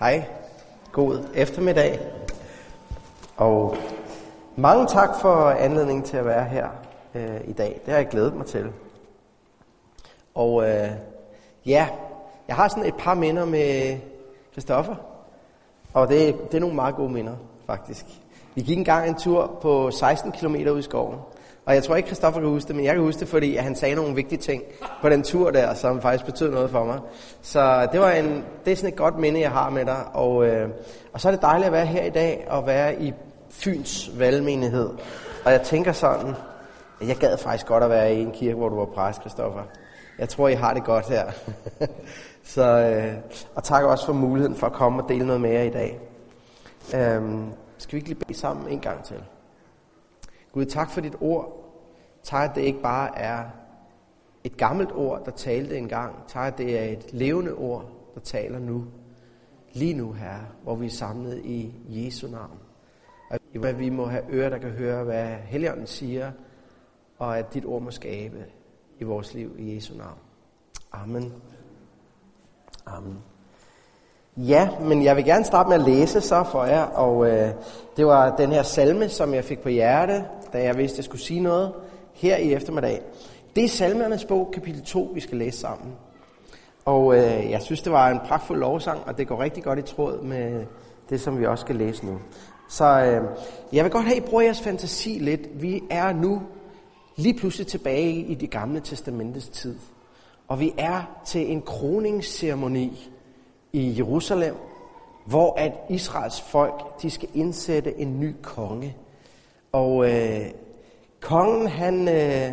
Hej, 0.00 0.24
god 0.92 1.18
eftermiddag, 1.34 2.00
og 3.36 3.76
mange 4.56 4.86
tak 4.86 5.20
for 5.20 5.50
anledningen 5.50 6.04
til 6.04 6.16
at 6.16 6.24
være 6.24 6.44
her 6.44 6.68
øh, 7.14 7.40
i 7.44 7.52
dag. 7.52 7.80
Det 7.84 7.92
har 7.92 8.00
jeg 8.00 8.08
glædet 8.08 8.34
mig 8.34 8.46
til. 8.46 8.72
Og 10.34 10.68
øh, 10.68 10.90
ja, 11.66 11.88
jeg 12.48 12.56
har 12.56 12.68
sådan 12.68 12.86
et 12.86 12.94
par 12.94 13.14
minder 13.14 13.44
med 13.44 13.98
Christoffer, 14.52 14.94
og 15.92 16.08
det, 16.08 16.36
det 16.50 16.54
er 16.54 16.60
nogle 16.60 16.76
meget 16.76 16.94
gode 16.94 17.12
minder, 17.12 17.34
faktisk. 17.66 18.06
Vi 18.54 18.62
gik 18.62 18.78
engang 18.78 19.08
en 19.08 19.14
tur 19.14 19.58
på 19.62 19.90
16 19.90 20.32
km 20.32 20.54
ud 20.54 20.78
i 20.78 20.82
skoven, 20.82 21.18
og 21.66 21.74
jeg 21.74 21.82
tror 21.82 21.96
ikke, 21.96 22.08
Kristoffer 22.08 22.40
kan 22.40 22.48
huske 22.48 22.68
det, 22.68 22.76
men 22.76 22.84
jeg 22.84 22.94
kan 22.94 23.02
huske 23.02 23.20
det, 23.20 23.28
fordi 23.28 23.56
han 23.56 23.76
sagde 23.76 23.94
nogle 23.94 24.14
vigtige 24.14 24.38
ting 24.38 24.62
på 25.02 25.08
den 25.08 25.22
tur 25.22 25.50
der, 25.50 25.74
som 25.74 26.00
faktisk 26.02 26.24
betød 26.24 26.50
noget 26.50 26.70
for 26.70 26.84
mig. 26.84 26.98
Så 27.42 27.88
det, 27.92 28.00
var 28.00 28.10
en, 28.10 28.44
det 28.64 28.72
er 28.72 28.76
sådan 28.76 28.90
et 28.92 28.96
godt 28.96 29.18
minde, 29.18 29.40
jeg 29.40 29.50
har 29.50 29.70
med 29.70 29.84
dig. 29.84 30.04
Og, 30.12 30.46
øh, 30.46 30.68
og 31.12 31.20
så 31.20 31.28
er 31.28 31.32
det 31.32 31.42
dejligt 31.42 31.66
at 31.66 31.72
være 31.72 31.86
her 31.86 32.04
i 32.04 32.10
dag 32.10 32.46
og 32.48 32.66
være 32.66 33.02
i 33.02 33.12
Fyns 33.50 34.10
valgmenighed. 34.18 34.88
Og 35.44 35.52
jeg 35.52 35.62
tænker 35.62 35.92
sådan, 35.92 36.34
at 37.00 37.08
jeg 37.08 37.16
gad 37.16 37.38
faktisk 37.38 37.66
godt 37.66 37.84
at 37.84 37.90
være 37.90 38.14
i 38.14 38.20
en 38.20 38.32
kirke, 38.32 38.56
hvor 38.56 38.68
du 38.68 38.76
var 38.76 38.84
præst, 38.84 39.20
Kristoffer. 39.20 39.62
Jeg 40.18 40.28
tror, 40.28 40.48
I 40.48 40.54
har 40.54 40.74
det 40.74 40.84
godt 40.84 41.08
her. 41.08 41.24
så, 42.54 42.64
øh, 42.64 43.14
og 43.54 43.64
tak 43.64 43.84
også 43.84 44.06
for 44.06 44.12
muligheden 44.12 44.56
for 44.56 44.66
at 44.66 44.72
komme 44.72 45.02
og 45.02 45.08
dele 45.08 45.26
noget 45.26 45.40
mere 45.40 45.66
i 45.66 45.70
dag. 45.70 46.00
Øhm, 46.94 47.44
skal 47.78 47.92
vi 47.92 47.98
ikke 47.98 48.08
lige 48.08 48.24
bede 48.26 48.38
sammen 48.38 48.68
en 48.68 48.80
gang 48.80 49.04
til? 49.04 49.16
Gud, 50.52 50.64
tak 50.64 50.90
for 50.90 51.00
dit 51.00 51.16
ord. 51.20 51.56
Tak, 52.22 52.50
at 52.50 52.56
det 52.56 52.62
ikke 52.62 52.82
bare 52.82 53.18
er 53.18 53.44
et 54.44 54.56
gammelt 54.56 54.92
ord, 54.92 55.24
der 55.24 55.30
talte 55.30 55.78
engang. 55.78 56.14
Tak, 56.28 56.52
at 56.52 56.58
det 56.58 56.78
er 56.78 56.84
et 56.84 57.12
levende 57.12 57.54
ord, 57.54 57.90
der 58.14 58.20
taler 58.20 58.58
nu. 58.58 58.86
Lige 59.72 59.94
nu, 59.94 60.12
Herre, 60.12 60.46
hvor 60.62 60.74
vi 60.74 60.86
er 60.86 60.90
samlet 60.90 61.44
i 61.44 61.74
Jesu 61.88 62.28
navn. 62.28 62.58
Og 63.30 63.68
at 63.68 63.78
vi 63.78 63.90
må 63.90 64.06
have 64.06 64.22
ører, 64.30 64.48
der 64.48 64.58
kan 64.58 64.70
høre, 64.70 65.04
hvad 65.04 65.26
Helligånden 65.26 65.86
siger, 65.86 66.32
og 67.18 67.38
at 67.38 67.54
dit 67.54 67.64
ord 67.64 67.82
må 67.82 67.90
skabe 67.90 68.46
i 68.98 69.04
vores 69.04 69.34
liv 69.34 69.54
i 69.58 69.74
Jesu 69.74 69.96
navn. 69.96 70.18
Amen. 70.92 71.32
Amen. 72.86 73.18
Ja, 74.36 74.68
men 74.80 75.04
jeg 75.04 75.16
vil 75.16 75.24
gerne 75.24 75.44
starte 75.44 75.68
med 75.68 75.76
at 75.76 75.84
læse 75.84 76.20
så 76.20 76.44
for 76.44 76.64
jer, 76.64 76.82
og 76.82 77.30
øh, 77.30 77.50
det 77.96 78.06
var 78.06 78.36
den 78.36 78.52
her 78.52 78.62
salme, 78.62 79.08
som 79.08 79.34
jeg 79.34 79.44
fik 79.44 79.58
på 79.58 79.68
hjerte, 79.68 80.24
da 80.52 80.62
jeg 80.62 80.78
vidste, 80.78 80.94
at 80.94 80.98
jeg 80.98 81.04
skulle 81.04 81.22
sige 81.22 81.40
noget 81.40 81.72
her 82.14 82.36
i 82.36 82.52
eftermiddag. 82.52 83.00
Det 83.56 83.64
er 83.64 83.68
salmernes 83.68 84.24
bog, 84.24 84.50
kapitel 84.52 84.82
2, 84.82 85.10
vi 85.14 85.20
skal 85.20 85.38
læse 85.38 85.58
sammen. 85.58 85.92
Og 86.84 87.16
øh, 87.16 87.50
jeg 87.50 87.62
synes, 87.62 87.82
det 87.82 87.92
var 87.92 88.10
en 88.10 88.20
pragtfuld 88.26 88.58
lovsang, 88.58 89.00
og 89.06 89.18
det 89.18 89.28
går 89.28 89.40
rigtig 89.40 89.64
godt 89.64 89.78
i 89.78 89.82
tråd 89.82 90.22
med 90.22 90.64
det, 91.10 91.20
som 91.20 91.38
vi 91.38 91.46
også 91.46 91.62
skal 91.62 91.76
læse 91.76 92.06
nu. 92.06 92.18
Så 92.68 92.84
øh, 92.84 93.24
jeg 93.72 93.84
vil 93.84 93.92
godt 93.92 94.04
have, 94.04 94.16
at 94.16 94.22
I 94.22 94.26
bruger 94.26 94.42
jeres 94.42 94.60
fantasi 94.60 95.18
lidt. 95.18 95.62
Vi 95.62 95.82
er 95.90 96.12
nu 96.12 96.42
lige 97.16 97.38
pludselig 97.38 97.66
tilbage 97.66 98.12
i 98.12 98.34
det 98.34 98.50
gamle 98.50 98.80
testamentets 98.80 99.48
tid. 99.48 99.76
Og 100.48 100.60
vi 100.60 100.72
er 100.78 101.20
til 101.24 101.52
en 101.52 101.62
kroningsceremoni 101.62 103.09
i 103.72 103.94
Jerusalem, 103.98 104.54
hvor 105.24 105.54
at 105.58 105.72
Israels 105.88 106.40
folk, 106.40 107.02
de 107.02 107.10
skal 107.10 107.28
indsætte 107.34 107.98
en 107.98 108.20
ny 108.20 108.34
konge. 108.42 108.96
Og 109.72 110.10
øh, 110.10 110.40
kongen, 111.20 111.66
han 111.66 112.08
øh, 112.08 112.52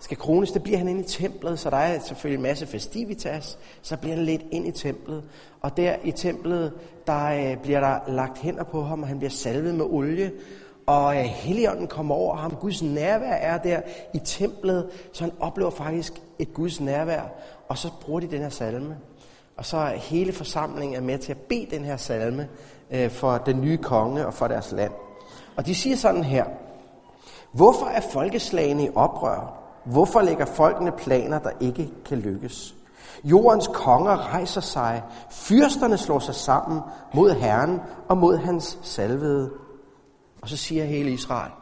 skal 0.00 0.16
krones, 0.16 0.52
det 0.52 0.62
bliver 0.62 0.78
han 0.78 0.88
ind 0.88 1.00
i 1.00 1.08
templet, 1.08 1.58
så 1.58 1.70
der 1.70 1.76
er 1.76 1.98
selvfølgelig 1.98 2.36
en 2.36 2.42
masse 2.42 2.66
festivitas, 2.66 3.58
så 3.82 3.96
bliver 3.96 4.16
han 4.16 4.24
lidt 4.24 4.42
ind 4.50 4.66
i 4.66 4.70
templet. 4.70 5.24
Og 5.60 5.76
der 5.76 5.96
i 6.04 6.12
templet, 6.12 6.72
der 7.06 7.26
øh, 7.26 7.56
bliver 7.56 7.80
der 7.80 7.98
lagt 8.08 8.38
hænder 8.38 8.64
på 8.64 8.82
ham, 8.82 9.02
og 9.02 9.08
han 9.08 9.18
bliver 9.18 9.30
salvet 9.30 9.74
med 9.74 9.84
olie. 9.84 10.32
Og 10.86 11.16
øh, 11.16 11.24
Helligånden 11.24 11.86
kommer 11.86 12.14
over 12.14 12.36
ham. 12.36 12.56
Guds 12.60 12.82
nærvær 12.82 13.32
er 13.32 13.58
der 13.58 13.80
i 14.14 14.18
templet, 14.24 14.90
så 15.12 15.24
han 15.24 15.32
oplever 15.40 15.70
faktisk 15.70 16.22
et 16.38 16.54
Guds 16.54 16.80
nærvær. 16.80 17.32
Og 17.68 17.78
så 17.78 17.88
bruger 18.00 18.20
de 18.20 18.30
den 18.30 18.40
her 18.40 18.48
salme. 18.48 18.96
Og 19.56 19.64
så 19.64 19.76
er 19.76 19.96
hele 19.96 20.32
forsamlingen 20.32 20.96
er 20.96 21.00
med 21.00 21.18
til 21.18 21.32
at 21.32 21.38
bede 21.38 21.66
den 21.70 21.84
her 21.84 21.96
salme 21.96 22.48
øh, 22.90 23.10
for 23.10 23.38
den 23.38 23.60
nye 23.60 23.76
konge 23.76 24.26
og 24.26 24.34
for 24.34 24.48
deres 24.48 24.72
land. 24.72 24.92
Og 25.56 25.66
de 25.66 25.74
siger 25.74 25.96
sådan 25.96 26.24
her. 26.24 26.44
Hvorfor 27.52 27.86
er 27.86 28.00
folkeslagene 28.00 28.84
i 28.84 28.90
oprør? 28.94 29.62
Hvorfor 29.84 30.20
lægger 30.20 30.44
folkene 30.44 30.92
planer, 30.92 31.38
der 31.38 31.50
ikke 31.60 31.90
kan 32.04 32.18
lykkes? 32.18 32.74
Jordens 33.24 33.68
konger 33.72 34.34
rejser 34.34 34.60
sig. 34.60 35.02
Fyrsterne 35.30 35.98
slår 35.98 36.18
sig 36.18 36.34
sammen 36.34 36.80
mod 37.14 37.30
Herren 37.30 37.80
og 38.08 38.18
mod 38.18 38.36
hans 38.36 38.78
salvede. 38.82 39.50
Og 40.42 40.48
så 40.48 40.56
siger 40.56 40.84
hele 40.84 41.10
Israel, 41.10 41.52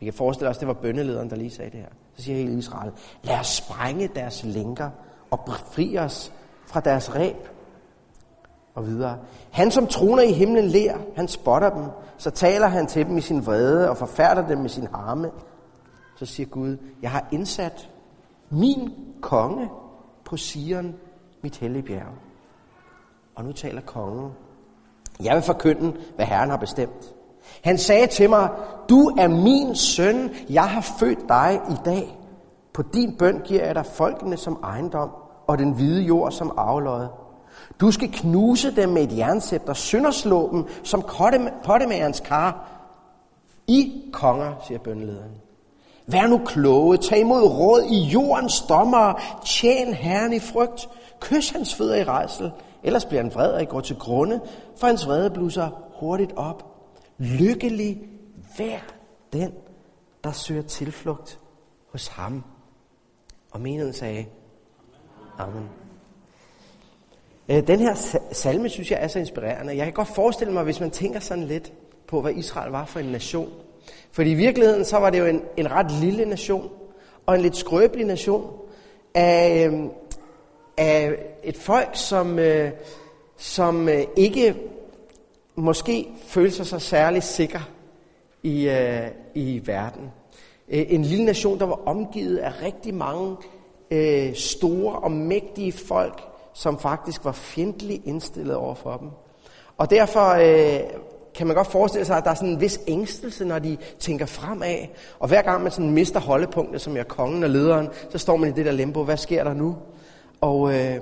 vi 0.00 0.06
kan 0.06 0.14
forestille 0.14 0.50
os, 0.50 0.58
det 0.58 0.68
var 0.68 0.74
bøndelederen, 0.74 1.30
der 1.30 1.36
lige 1.36 1.50
sagde 1.50 1.70
det 1.70 1.80
her. 1.80 1.88
Så 2.16 2.22
siger 2.22 2.36
hele 2.36 2.58
Israel, 2.58 2.92
lad 3.22 3.38
os 3.38 3.46
sprænge 3.46 4.08
deres 4.14 4.44
lænker 4.44 4.90
og 5.30 5.40
befri 5.40 5.98
os 5.98 6.32
fra 6.68 6.80
deres 6.80 7.14
ræb. 7.14 7.48
Og 8.74 8.86
videre. 8.86 9.18
Han, 9.50 9.70
som 9.70 9.86
troner 9.86 10.22
i 10.22 10.32
himlen, 10.32 10.64
ler, 10.64 10.96
han 11.16 11.28
spotter 11.28 11.70
dem. 11.70 11.84
Så 12.18 12.30
taler 12.30 12.66
han 12.66 12.86
til 12.86 13.06
dem 13.06 13.18
i 13.18 13.20
sin 13.20 13.46
vrede 13.46 13.90
og 13.90 13.96
forfærder 13.96 14.48
dem 14.48 14.58
med 14.58 14.68
sin 14.68 14.88
arme. 14.92 15.30
Så 16.16 16.26
siger 16.26 16.46
Gud, 16.46 16.76
jeg 17.02 17.10
har 17.10 17.28
indsat 17.32 17.90
min 18.50 18.94
konge 19.20 19.68
på 20.24 20.36
Sion, 20.36 20.94
mit 21.42 21.56
hellige 21.56 21.82
bjerg. 21.82 22.12
Og 23.34 23.44
nu 23.44 23.52
taler 23.52 23.80
kongen. 23.80 24.32
Jeg 25.22 25.34
vil 25.34 25.42
forkynde, 25.42 25.96
hvad 26.16 26.26
Herren 26.26 26.50
har 26.50 26.56
bestemt. 26.56 27.14
Han 27.64 27.78
sagde 27.78 28.06
til 28.06 28.30
mig, 28.30 28.50
du 28.88 29.08
er 29.18 29.28
min 29.28 29.76
søn, 29.76 30.30
jeg 30.50 30.70
har 30.70 30.80
født 30.80 31.28
dig 31.28 31.60
i 31.70 31.74
dag. 31.84 32.18
På 32.72 32.82
din 32.82 33.16
bøn 33.16 33.40
giver 33.44 33.64
jeg 33.64 33.74
dig 33.74 33.86
folkene 33.86 34.36
som 34.36 34.60
ejendom, 34.62 35.10
og 35.48 35.58
den 35.58 35.70
hvide 35.70 36.02
jord 36.02 36.32
som 36.32 36.52
afløjet. 36.56 37.10
Du 37.80 37.90
skal 37.90 38.12
knuse 38.12 38.76
dem 38.76 38.88
med 38.88 39.02
et 39.02 39.18
jernsæbt 39.18 39.68
og 39.68 39.76
sønderslå 39.76 40.50
dem 40.52 40.66
som 40.84 41.02
pottemagerens 41.64 42.20
kar. 42.20 42.68
I 43.66 44.02
konger, 44.12 44.52
siger 44.66 44.78
bønlederen. 44.78 45.32
Vær 46.06 46.26
nu 46.26 46.38
kloge, 46.38 46.96
tag 46.96 47.20
imod 47.20 47.42
råd 47.42 47.82
i 47.82 48.00
jordens 48.00 48.60
dommer, 48.60 49.20
tjen 49.44 49.94
Herren 49.94 50.32
i 50.32 50.38
frygt, 50.38 50.88
kys 51.20 51.50
hans 51.50 51.74
fødder 51.74 51.94
i 51.94 52.04
rejsel, 52.04 52.52
ellers 52.82 53.04
bliver 53.04 53.22
han 53.22 53.34
vred 53.34 53.52
og 53.52 53.62
I 53.62 53.64
går 53.64 53.80
til 53.80 53.96
grunde, 53.96 54.40
for 54.76 54.86
hans 54.86 55.06
vrede 55.06 55.30
blusser 55.30 55.68
hurtigt 56.00 56.32
op. 56.36 56.64
Lykkelig 57.18 58.00
vær 58.58 58.78
den, 59.32 59.52
der 60.24 60.32
søger 60.32 60.62
tilflugt 60.62 61.40
hos 61.92 62.08
ham. 62.08 62.44
Og 63.50 63.60
menigheden 63.60 63.94
sagde, 63.94 64.26
Amen. 65.38 65.68
Øh, 67.48 67.66
den 67.66 67.80
her 67.80 68.18
salme, 68.32 68.68
synes 68.68 68.90
jeg, 68.90 68.98
er 69.02 69.08
så 69.08 69.18
inspirerende. 69.18 69.76
Jeg 69.76 69.84
kan 69.84 69.92
godt 69.92 70.08
forestille 70.08 70.52
mig, 70.52 70.64
hvis 70.64 70.80
man 70.80 70.90
tænker 70.90 71.20
sådan 71.20 71.44
lidt 71.44 71.72
på, 72.06 72.20
hvad 72.20 72.32
Israel 72.32 72.70
var 72.70 72.84
for 72.84 73.00
en 73.00 73.06
nation. 73.06 73.52
For 74.12 74.22
i 74.22 74.34
virkeligheden, 74.34 74.84
så 74.84 74.98
var 74.98 75.10
det 75.10 75.18
jo 75.18 75.24
en, 75.24 75.42
en 75.56 75.70
ret 75.70 75.92
lille 75.92 76.24
nation, 76.24 76.70
og 77.26 77.34
en 77.34 77.40
lidt 77.40 77.56
skrøbelig 77.56 78.06
nation, 78.06 78.50
af, 79.14 79.66
øhm, 79.66 79.90
af 80.76 81.14
et 81.42 81.56
folk, 81.56 81.90
som, 81.92 82.38
øh, 82.38 82.70
som 83.36 83.88
øh, 83.88 84.04
ikke 84.16 84.54
måske 85.54 86.08
følte 86.26 86.64
sig 86.64 86.82
særlig 86.82 87.22
sikker 87.22 87.70
i, 88.42 88.70
i 89.34 89.62
verden. 89.64 90.10
En 90.68 91.02
lille 91.02 91.24
nation, 91.24 91.58
der 91.58 91.66
var 91.66 91.88
omgivet 91.88 92.36
af 92.36 92.62
rigtig 92.62 92.94
mange 92.94 93.36
øh, 93.90 94.34
store 94.34 94.98
og 94.98 95.10
mægtige 95.10 95.72
folk, 95.72 96.22
som 96.54 96.78
faktisk 96.78 97.24
var 97.24 97.32
fjendtligt 97.32 98.06
indstillet 98.06 98.56
over 98.56 98.74
for 98.74 98.96
dem. 98.96 99.08
Og 99.76 99.90
derfor 99.90 100.28
øh, 100.28 100.80
kan 101.34 101.46
man 101.46 101.56
godt 101.56 101.66
forestille 101.66 102.04
sig, 102.04 102.16
at 102.16 102.24
der 102.24 102.30
er 102.30 102.34
sådan 102.34 102.48
en 102.48 102.60
vis 102.60 102.80
ængstelse, 102.86 103.44
når 103.44 103.58
de 103.58 103.76
tænker 103.98 104.26
fremad. 104.26 104.76
Og 105.18 105.28
hver 105.28 105.42
gang 105.42 105.62
man 105.62 105.72
sådan 105.72 105.90
mister 105.90 106.20
holdepunktet, 106.20 106.80
som 106.80 106.96
er 106.96 107.02
kongen 107.02 107.44
og 107.44 107.50
lederen, 107.50 107.88
så 108.10 108.18
står 108.18 108.36
man 108.36 108.48
i 108.48 108.52
det 108.52 108.66
der 108.66 108.72
limbo. 108.72 109.04
Hvad 109.04 109.16
sker 109.16 109.44
der 109.44 109.54
nu? 109.54 109.76
Og, 110.40 110.74
øh, 110.74 110.96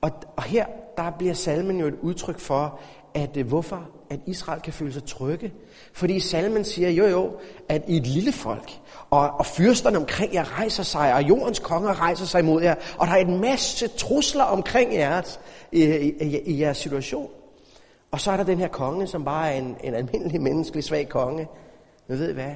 og, 0.00 0.10
og 0.36 0.42
her 0.42 0.66
der 0.96 1.10
bliver 1.10 1.34
salmen 1.34 1.80
jo 1.80 1.86
et 1.86 1.94
udtryk 2.02 2.38
for, 2.38 2.80
at 3.18 3.36
øh, 3.36 3.46
hvorfor 3.46 3.88
at 4.10 4.20
Israel 4.26 4.60
kan 4.60 4.72
føle 4.72 4.92
sig 4.92 5.04
trygge. 5.04 5.52
Fordi 5.92 6.20
salmen 6.20 6.64
siger 6.64 6.90
jo 6.90 7.06
jo, 7.06 7.32
at 7.68 7.82
i 7.88 7.96
et 7.96 8.06
lille 8.06 8.32
folk, 8.32 8.80
og, 9.10 9.30
og 9.30 9.46
fyrsterne 9.46 9.98
omkring 9.98 10.34
jer 10.34 10.58
rejser 10.58 10.82
sig, 10.82 11.14
og 11.14 11.22
jordens 11.22 11.58
konger 11.58 12.00
rejser 12.00 12.24
sig 12.24 12.40
imod 12.40 12.62
jer, 12.62 12.74
og 12.98 13.06
der 13.06 13.12
er 13.12 13.16
en 13.16 13.40
masse 13.40 13.88
trusler 13.88 14.44
omkring 14.44 14.94
jeres, 14.94 15.40
i, 15.72 15.84
i, 15.84 16.40
i 16.40 16.60
jeres 16.60 16.78
situation. 16.78 17.30
Og 18.10 18.20
så 18.20 18.30
er 18.30 18.36
der 18.36 18.44
den 18.44 18.58
her 18.58 18.68
konge, 18.68 19.06
som 19.06 19.24
bare 19.24 19.52
er 19.52 19.58
en, 19.58 19.76
en 19.84 19.94
almindelig 19.94 20.40
menneskelig 20.40 20.84
svag 20.84 21.08
konge. 21.08 21.48
Men 22.06 22.18
ved 22.18 22.30
I 22.30 22.32
hvad? 22.32 22.54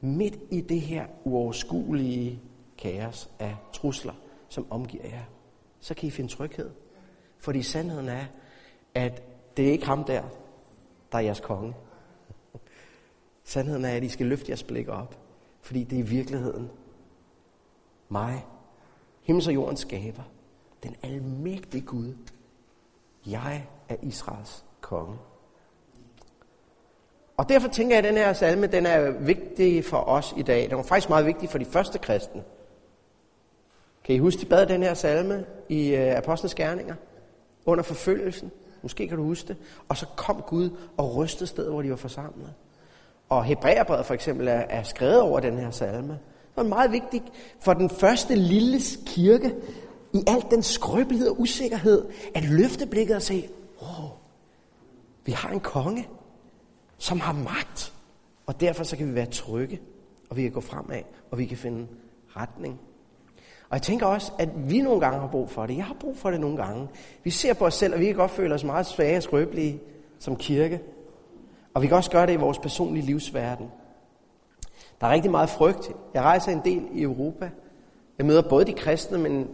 Midt 0.00 0.34
i 0.50 0.60
det 0.60 0.80
her 0.80 1.04
uoverskuelige 1.24 2.40
kaos 2.78 3.30
af 3.38 3.56
trusler, 3.72 4.12
som 4.48 4.66
omgiver 4.70 5.04
jer, 5.04 5.24
så 5.80 5.94
kan 5.94 6.06
I 6.06 6.10
finde 6.10 6.30
tryghed. 6.30 6.70
Fordi 7.38 7.62
sandheden 7.62 8.08
er, 8.08 8.24
at 8.94 9.22
det 9.58 9.68
er 9.68 9.72
ikke 9.72 9.86
ham 9.86 10.04
der, 10.04 10.22
der 11.12 11.18
er 11.18 11.22
jeres 11.22 11.40
konge. 11.40 11.74
Sandheden 13.44 13.84
er, 13.84 13.96
at 13.96 14.04
I 14.04 14.08
skal 14.08 14.26
løfte 14.26 14.46
jeres 14.48 14.62
blik 14.62 14.88
op, 14.88 15.18
fordi 15.60 15.84
det 15.84 15.96
er 15.96 16.02
i 16.02 16.06
virkeligheden 16.06 16.70
mig, 18.08 18.46
himmels 19.22 19.46
og 19.46 19.54
jordens 19.54 19.80
skaber, 19.80 20.22
den 20.82 20.96
almægtige 21.02 21.80
Gud. 21.80 22.14
Jeg 23.26 23.66
er 23.88 23.96
Israels 24.02 24.64
konge. 24.80 25.18
Og 27.36 27.48
derfor 27.48 27.68
tænker 27.68 27.96
jeg, 27.96 28.04
at 28.04 28.08
den 28.08 28.16
her 28.16 28.32
salme, 28.32 28.66
den 28.66 28.86
er 28.86 29.10
vigtig 29.10 29.84
for 29.84 29.98
os 29.98 30.34
i 30.36 30.42
dag. 30.42 30.70
Den 30.70 30.76
var 30.76 30.82
faktisk 30.82 31.08
meget 31.08 31.26
vigtig 31.26 31.48
for 31.48 31.58
de 31.58 31.64
første 31.64 31.98
kristne. 31.98 32.44
Kan 34.04 34.14
I 34.14 34.18
huske, 34.18 34.40
de 34.40 34.46
bad 34.46 34.66
den 34.66 34.82
her 34.82 34.94
salme 34.94 35.46
i 35.68 35.94
øh, 35.94 36.16
Apostlenes 36.16 36.54
Gerninger 36.54 36.94
under 37.66 37.84
forfølgelsen? 37.84 38.50
Måske 38.82 39.08
kan 39.08 39.16
du 39.16 39.24
huske 39.24 39.48
det. 39.48 39.56
Og 39.88 39.96
så 39.96 40.06
kom 40.16 40.42
Gud 40.46 40.70
og 40.96 41.16
rystede 41.16 41.46
stedet, 41.46 41.70
hvor 41.70 41.82
de 41.82 41.90
var 41.90 41.96
forsamlet. 41.96 42.54
Og 43.28 43.44
Hebræerbrevet 43.44 44.06
for 44.06 44.14
eksempel 44.14 44.48
er, 44.48 44.52
er 44.52 44.82
skrevet 44.82 45.20
over 45.20 45.40
den 45.40 45.58
her 45.58 45.70
salme. 45.70 46.12
Det 46.12 46.56
var 46.56 46.62
meget 46.62 46.92
vigtigt 46.92 47.24
for 47.60 47.74
den 47.74 47.90
første 47.90 48.34
lille 48.34 48.80
kirke, 49.06 49.54
i 50.14 50.22
alt 50.26 50.50
den 50.50 50.62
skrøbelighed 50.62 51.28
og 51.28 51.40
usikkerhed, 51.40 52.08
at 52.34 52.44
løfte 52.44 52.86
blikket 52.86 53.16
og 53.16 53.22
sige, 53.22 53.48
wow, 53.82 54.10
vi 55.24 55.32
har 55.32 55.50
en 55.50 55.60
konge, 55.60 56.08
som 56.98 57.20
har 57.20 57.32
magt. 57.32 57.94
Og 58.46 58.60
derfor 58.60 58.84
så 58.84 58.96
kan 58.96 59.08
vi 59.08 59.14
være 59.14 59.26
trygge, 59.26 59.80
og 60.30 60.36
vi 60.36 60.42
kan 60.42 60.52
gå 60.52 60.60
fremad, 60.60 61.02
og 61.30 61.38
vi 61.38 61.46
kan 61.46 61.56
finde 61.56 61.86
retning. 62.36 62.80
Og 63.70 63.74
jeg 63.74 63.82
tænker 63.82 64.06
også, 64.06 64.32
at 64.38 64.70
vi 64.70 64.80
nogle 64.80 65.00
gange 65.00 65.20
har 65.20 65.26
brug 65.26 65.50
for 65.50 65.66
det. 65.66 65.76
Jeg 65.76 65.84
har 65.84 65.96
brug 66.00 66.16
for 66.16 66.30
det 66.30 66.40
nogle 66.40 66.56
gange. 66.56 66.88
Vi 67.24 67.30
ser 67.30 67.54
på 67.54 67.66
os 67.66 67.74
selv, 67.74 67.94
og 67.94 68.00
vi 68.00 68.06
kan 68.06 68.14
godt 68.14 68.30
føle 68.30 68.54
os 68.54 68.64
meget 68.64 68.86
svage 68.86 69.16
og 69.16 69.22
skrøbelige 69.22 69.80
som 70.18 70.36
kirke. 70.36 70.80
Og 71.74 71.82
vi 71.82 71.86
kan 71.86 71.96
også 71.96 72.10
gøre 72.10 72.26
det 72.26 72.32
i 72.32 72.36
vores 72.36 72.58
personlige 72.58 73.06
livsverden. 73.06 73.66
Der 75.00 75.06
er 75.06 75.10
rigtig 75.10 75.30
meget 75.30 75.50
frygt. 75.50 75.90
Jeg 76.14 76.22
rejser 76.22 76.52
en 76.52 76.60
del 76.64 76.82
i 76.92 77.02
Europa. 77.02 77.50
Jeg 78.18 78.26
møder 78.26 78.42
både 78.42 78.64
de 78.64 78.72
kristne, 78.72 79.18
men 79.18 79.48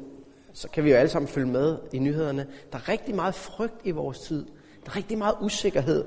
så 0.52 0.68
kan 0.68 0.84
vi 0.84 0.90
jo 0.90 0.96
alle 0.96 1.08
sammen 1.08 1.28
følge 1.28 1.46
med 1.46 1.78
i 1.92 1.98
nyhederne. 1.98 2.46
Der 2.72 2.78
er 2.78 2.88
rigtig 2.88 3.14
meget 3.14 3.34
frygt 3.34 3.80
i 3.84 3.90
vores 3.90 4.20
tid. 4.20 4.46
Der 4.84 4.90
er 4.90 4.96
rigtig 4.96 5.18
meget 5.18 5.34
usikkerhed. 5.40 6.04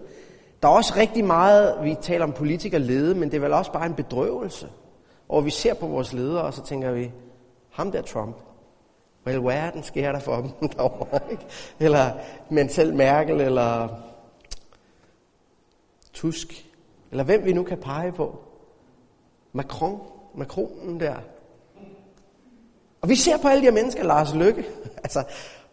Der 0.62 0.68
er 0.68 0.72
også 0.72 0.94
rigtig 0.98 1.26
meget, 1.26 1.76
vi 1.84 1.96
taler 2.02 2.26
om 2.26 2.32
politikerlede, 2.32 3.16
men 3.16 3.32
det 3.32 3.38
er 3.38 3.42
vel 3.42 3.54
også 3.54 3.72
bare 3.72 3.86
en 3.86 3.94
bedrøvelse. 3.94 4.70
Og 5.30 5.46
vi 5.46 5.50
ser 5.50 5.74
på 5.74 5.88
vores 5.88 6.14
ledere, 6.14 6.42
og 6.42 6.54
så 6.54 6.64
tænker 6.64 6.92
vi, 6.92 7.12
ham 7.78 7.92
der 7.92 8.02
Trump, 8.02 8.36
hvad 9.24 9.38
well, 9.38 9.46
verden 9.46 9.84
sker 9.84 10.12
der 10.12 10.20
for 10.20 10.36
dem 10.36 10.70
derovre, 10.70 11.20
ikke? 11.32 11.46
Eller 11.80 12.12
men 12.50 12.70
selv 12.70 12.96
Merkel, 12.96 13.42
eller 13.42 13.90
Tusk, 16.14 16.66
eller 17.12 17.24
hvem 17.24 17.46
vi 17.46 17.54
nu 17.54 17.64
kan 17.64 17.78
pege 17.78 18.12
på. 18.12 18.40
Macron, 19.54 20.00
Macronen 20.36 21.00
der. 21.00 21.16
Og 23.02 23.10
vi 23.10 23.16
ser 23.16 23.38
på 23.38 23.48
alle 23.48 23.62
de 23.62 23.66
her 23.66 23.74
mennesker, 23.74 24.04
Lars 24.04 24.36
Lykke, 24.36 24.66
altså, 25.04 25.24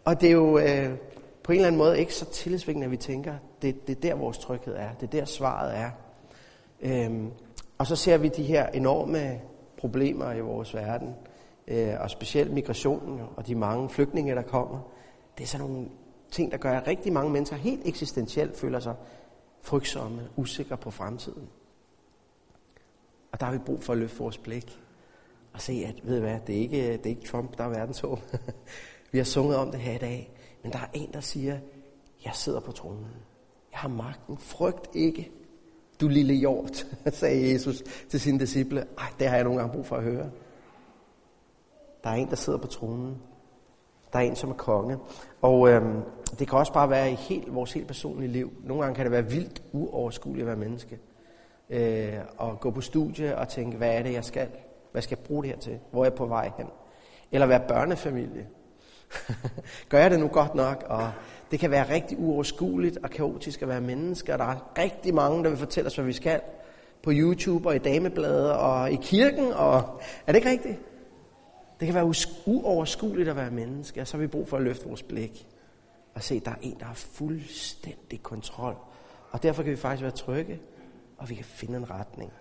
og 0.05 0.21
det 0.21 0.27
er 0.27 0.33
jo 0.33 0.57
øh, 0.57 0.89
på 1.43 1.51
en 1.51 1.55
eller 1.55 1.67
anden 1.67 1.79
måde 1.79 1.99
ikke 1.99 2.13
så 2.13 2.25
tillidsvækkende, 2.25 2.85
at 2.85 2.91
vi 2.91 2.97
tænker, 2.97 3.33
det, 3.61 3.87
det 3.87 3.97
er 3.97 4.01
der 4.01 4.15
vores 4.15 4.37
tryghed 4.37 4.75
er, 4.75 4.89
det 4.99 5.07
er 5.07 5.19
der 5.19 5.25
svaret 5.25 5.77
er. 5.77 5.89
Øhm, 6.81 7.31
og 7.77 7.87
så 7.87 7.95
ser 7.95 8.17
vi 8.17 8.27
de 8.27 8.43
her 8.43 8.67
enorme 8.67 9.41
problemer 9.77 10.31
i 10.31 10.39
vores 10.39 10.75
verden, 10.75 11.15
øh, 11.67 11.93
og 11.99 12.09
specielt 12.09 12.53
migrationen 12.53 13.21
og 13.35 13.47
de 13.47 13.55
mange 13.55 13.89
flygtninge, 13.89 14.35
der 14.35 14.41
kommer. 14.41 14.79
Det 15.37 15.43
er 15.43 15.47
sådan 15.47 15.67
nogle 15.67 15.87
ting, 16.31 16.51
der 16.51 16.57
gør, 16.57 16.71
at 16.71 16.87
rigtig 16.87 17.13
mange 17.13 17.31
mennesker 17.31 17.55
helt 17.55 17.81
eksistentielt 17.85 18.57
føler 18.57 18.79
sig 18.79 18.95
frygtsomme, 19.61 20.21
usikre 20.35 20.77
på 20.77 20.91
fremtiden. 20.91 21.49
Og 23.31 23.39
der 23.39 23.45
har 23.45 23.53
vi 23.53 23.59
brug 23.65 23.83
for 23.83 23.93
at 23.93 23.99
løfte 23.99 24.17
vores 24.17 24.37
blik 24.37 24.79
og 25.53 25.61
se, 25.61 25.83
at 25.87 25.95
ved 26.03 26.19
hvad, 26.19 26.39
det 26.47 26.55
er 26.55 26.59
ikke, 26.59 26.77
det 26.77 27.05
er 27.05 27.09
ikke 27.09 27.27
Trump, 27.27 27.57
der 27.57 27.63
er 27.63 27.69
verdenshåb. 27.69 28.19
vi 29.11 29.17
har 29.17 29.25
sunget 29.25 29.57
om 29.57 29.71
det 29.71 29.79
her 29.79 29.95
i 29.95 29.97
dag, 29.97 30.31
men 30.63 30.71
der 30.71 30.79
er 30.79 30.87
en, 30.93 31.13
der 31.13 31.19
siger, 31.19 31.57
jeg 32.25 32.35
sidder 32.35 32.59
på 32.59 32.71
tronen. 32.71 33.05
Jeg 33.71 33.79
har 33.79 33.89
magten. 33.89 34.37
Frygt 34.37 34.95
ikke, 34.95 35.31
du 36.01 36.07
lille 36.07 36.33
hjort, 36.33 36.87
sagde 37.11 37.53
Jesus 37.53 37.83
til 38.09 38.19
sine 38.19 38.39
disciple. 38.39 38.85
Ej, 38.97 39.07
det 39.19 39.27
har 39.27 39.35
jeg 39.35 39.43
nogle 39.43 39.59
gange 39.59 39.73
brug 39.73 39.85
for 39.85 39.95
at 39.95 40.03
høre. 40.03 40.31
Der 42.05 42.11
er 42.11 42.15
en, 42.15 42.29
der 42.29 42.35
sidder 42.35 42.59
på 42.59 42.67
tronen. 42.67 43.17
Der 44.13 44.19
er 44.19 44.23
en, 44.23 44.35
som 44.35 44.49
er 44.49 44.53
konge. 44.53 44.97
Og 45.41 45.69
øhm, 45.69 46.01
det 46.39 46.47
kan 46.49 46.59
også 46.59 46.73
bare 46.73 46.89
være 46.89 47.11
i 47.11 47.15
helt, 47.15 47.55
vores 47.55 47.73
helt 47.73 47.87
personlige 47.87 48.31
liv. 48.31 48.53
Nogle 48.63 48.83
gange 48.83 48.95
kan 48.95 49.05
det 49.05 49.11
være 49.11 49.25
vildt 49.25 49.63
uoverskueligt 49.71 50.43
at 50.43 50.47
være 50.47 50.55
menneske. 50.55 50.99
Øh, 51.69 52.13
og 52.37 52.59
gå 52.59 52.71
på 52.71 52.81
studie 52.81 53.37
og 53.37 53.47
tænke, 53.47 53.77
hvad 53.77 53.97
er 53.97 54.03
det, 54.03 54.13
jeg 54.13 54.25
skal? 54.25 54.47
Hvad 54.91 55.01
skal 55.01 55.17
jeg 55.17 55.25
bruge 55.25 55.43
det 55.43 55.51
her 55.51 55.59
til? 55.59 55.79
Hvor 55.91 56.01
er 56.01 56.05
jeg 56.05 56.13
på 56.13 56.25
vej 56.25 56.51
hen? 56.57 56.67
Eller 57.31 57.47
være 57.47 57.61
børnefamilie. 57.67 58.47
Gør 59.89 59.99
jeg 59.99 60.11
det 60.11 60.19
nu 60.19 60.27
godt 60.27 60.55
nok? 60.55 60.85
Og 60.87 61.11
det 61.51 61.59
kan 61.59 61.71
være 61.71 61.93
rigtig 61.93 62.19
uoverskueligt 62.19 62.97
og 63.03 63.09
kaotisk 63.09 63.61
at 63.61 63.67
være 63.67 63.81
menneske. 63.81 64.33
Og 64.33 64.39
der 64.39 64.45
er 64.45 64.71
rigtig 64.77 65.13
mange, 65.13 65.43
der 65.43 65.49
vil 65.49 65.59
fortælle 65.59 65.87
os, 65.87 65.95
hvad 65.95 66.05
vi 66.05 66.13
skal. 66.13 66.41
På 67.03 67.11
YouTube 67.13 67.69
og 67.69 67.75
i 67.75 67.79
damebladet 67.79 68.51
og 68.51 68.91
i 68.91 68.95
kirken. 69.01 69.53
Og 69.53 69.77
er 70.27 70.31
det 70.31 70.35
ikke 70.35 70.49
rigtigt? 70.49 70.79
Det 71.79 71.85
kan 71.85 71.95
være 71.95 72.13
uoverskueligt 72.45 73.29
at 73.29 73.35
være 73.35 73.51
menneske, 73.51 74.01
og 74.01 74.07
så 74.07 74.17
har 74.17 74.21
vi 74.21 74.27
brug 74.27 74.47
for 74.47 74.57
at 74.57 74.63
løfte 74.63 74.87
vores 74.87 75.03
blik 75.03 75.47
og 76.15 76.23
se, 76.23 76.35
at 76.35 76.45
der 76.45 76.51
er 76.51 76.55
en, 76.61 76.77
der 76.79 76.85
har 76.85 76.93
fuldstændig 76.93 78.23
kontrol. 78.23 78.75
Og 79.31 79.43
derfor 79.43 79.63
kan 79.63 79.71
vi 79.71 79.77
faktisk 79.77 80.01
være 80.01 80.11
trygge, 80.11 80.59
og 81.17 81.29
vi 81.29 81.35
kan 81.35 81.45
finde 81.45 81.77
en 81.77 81.89
retning. 81.89 82.31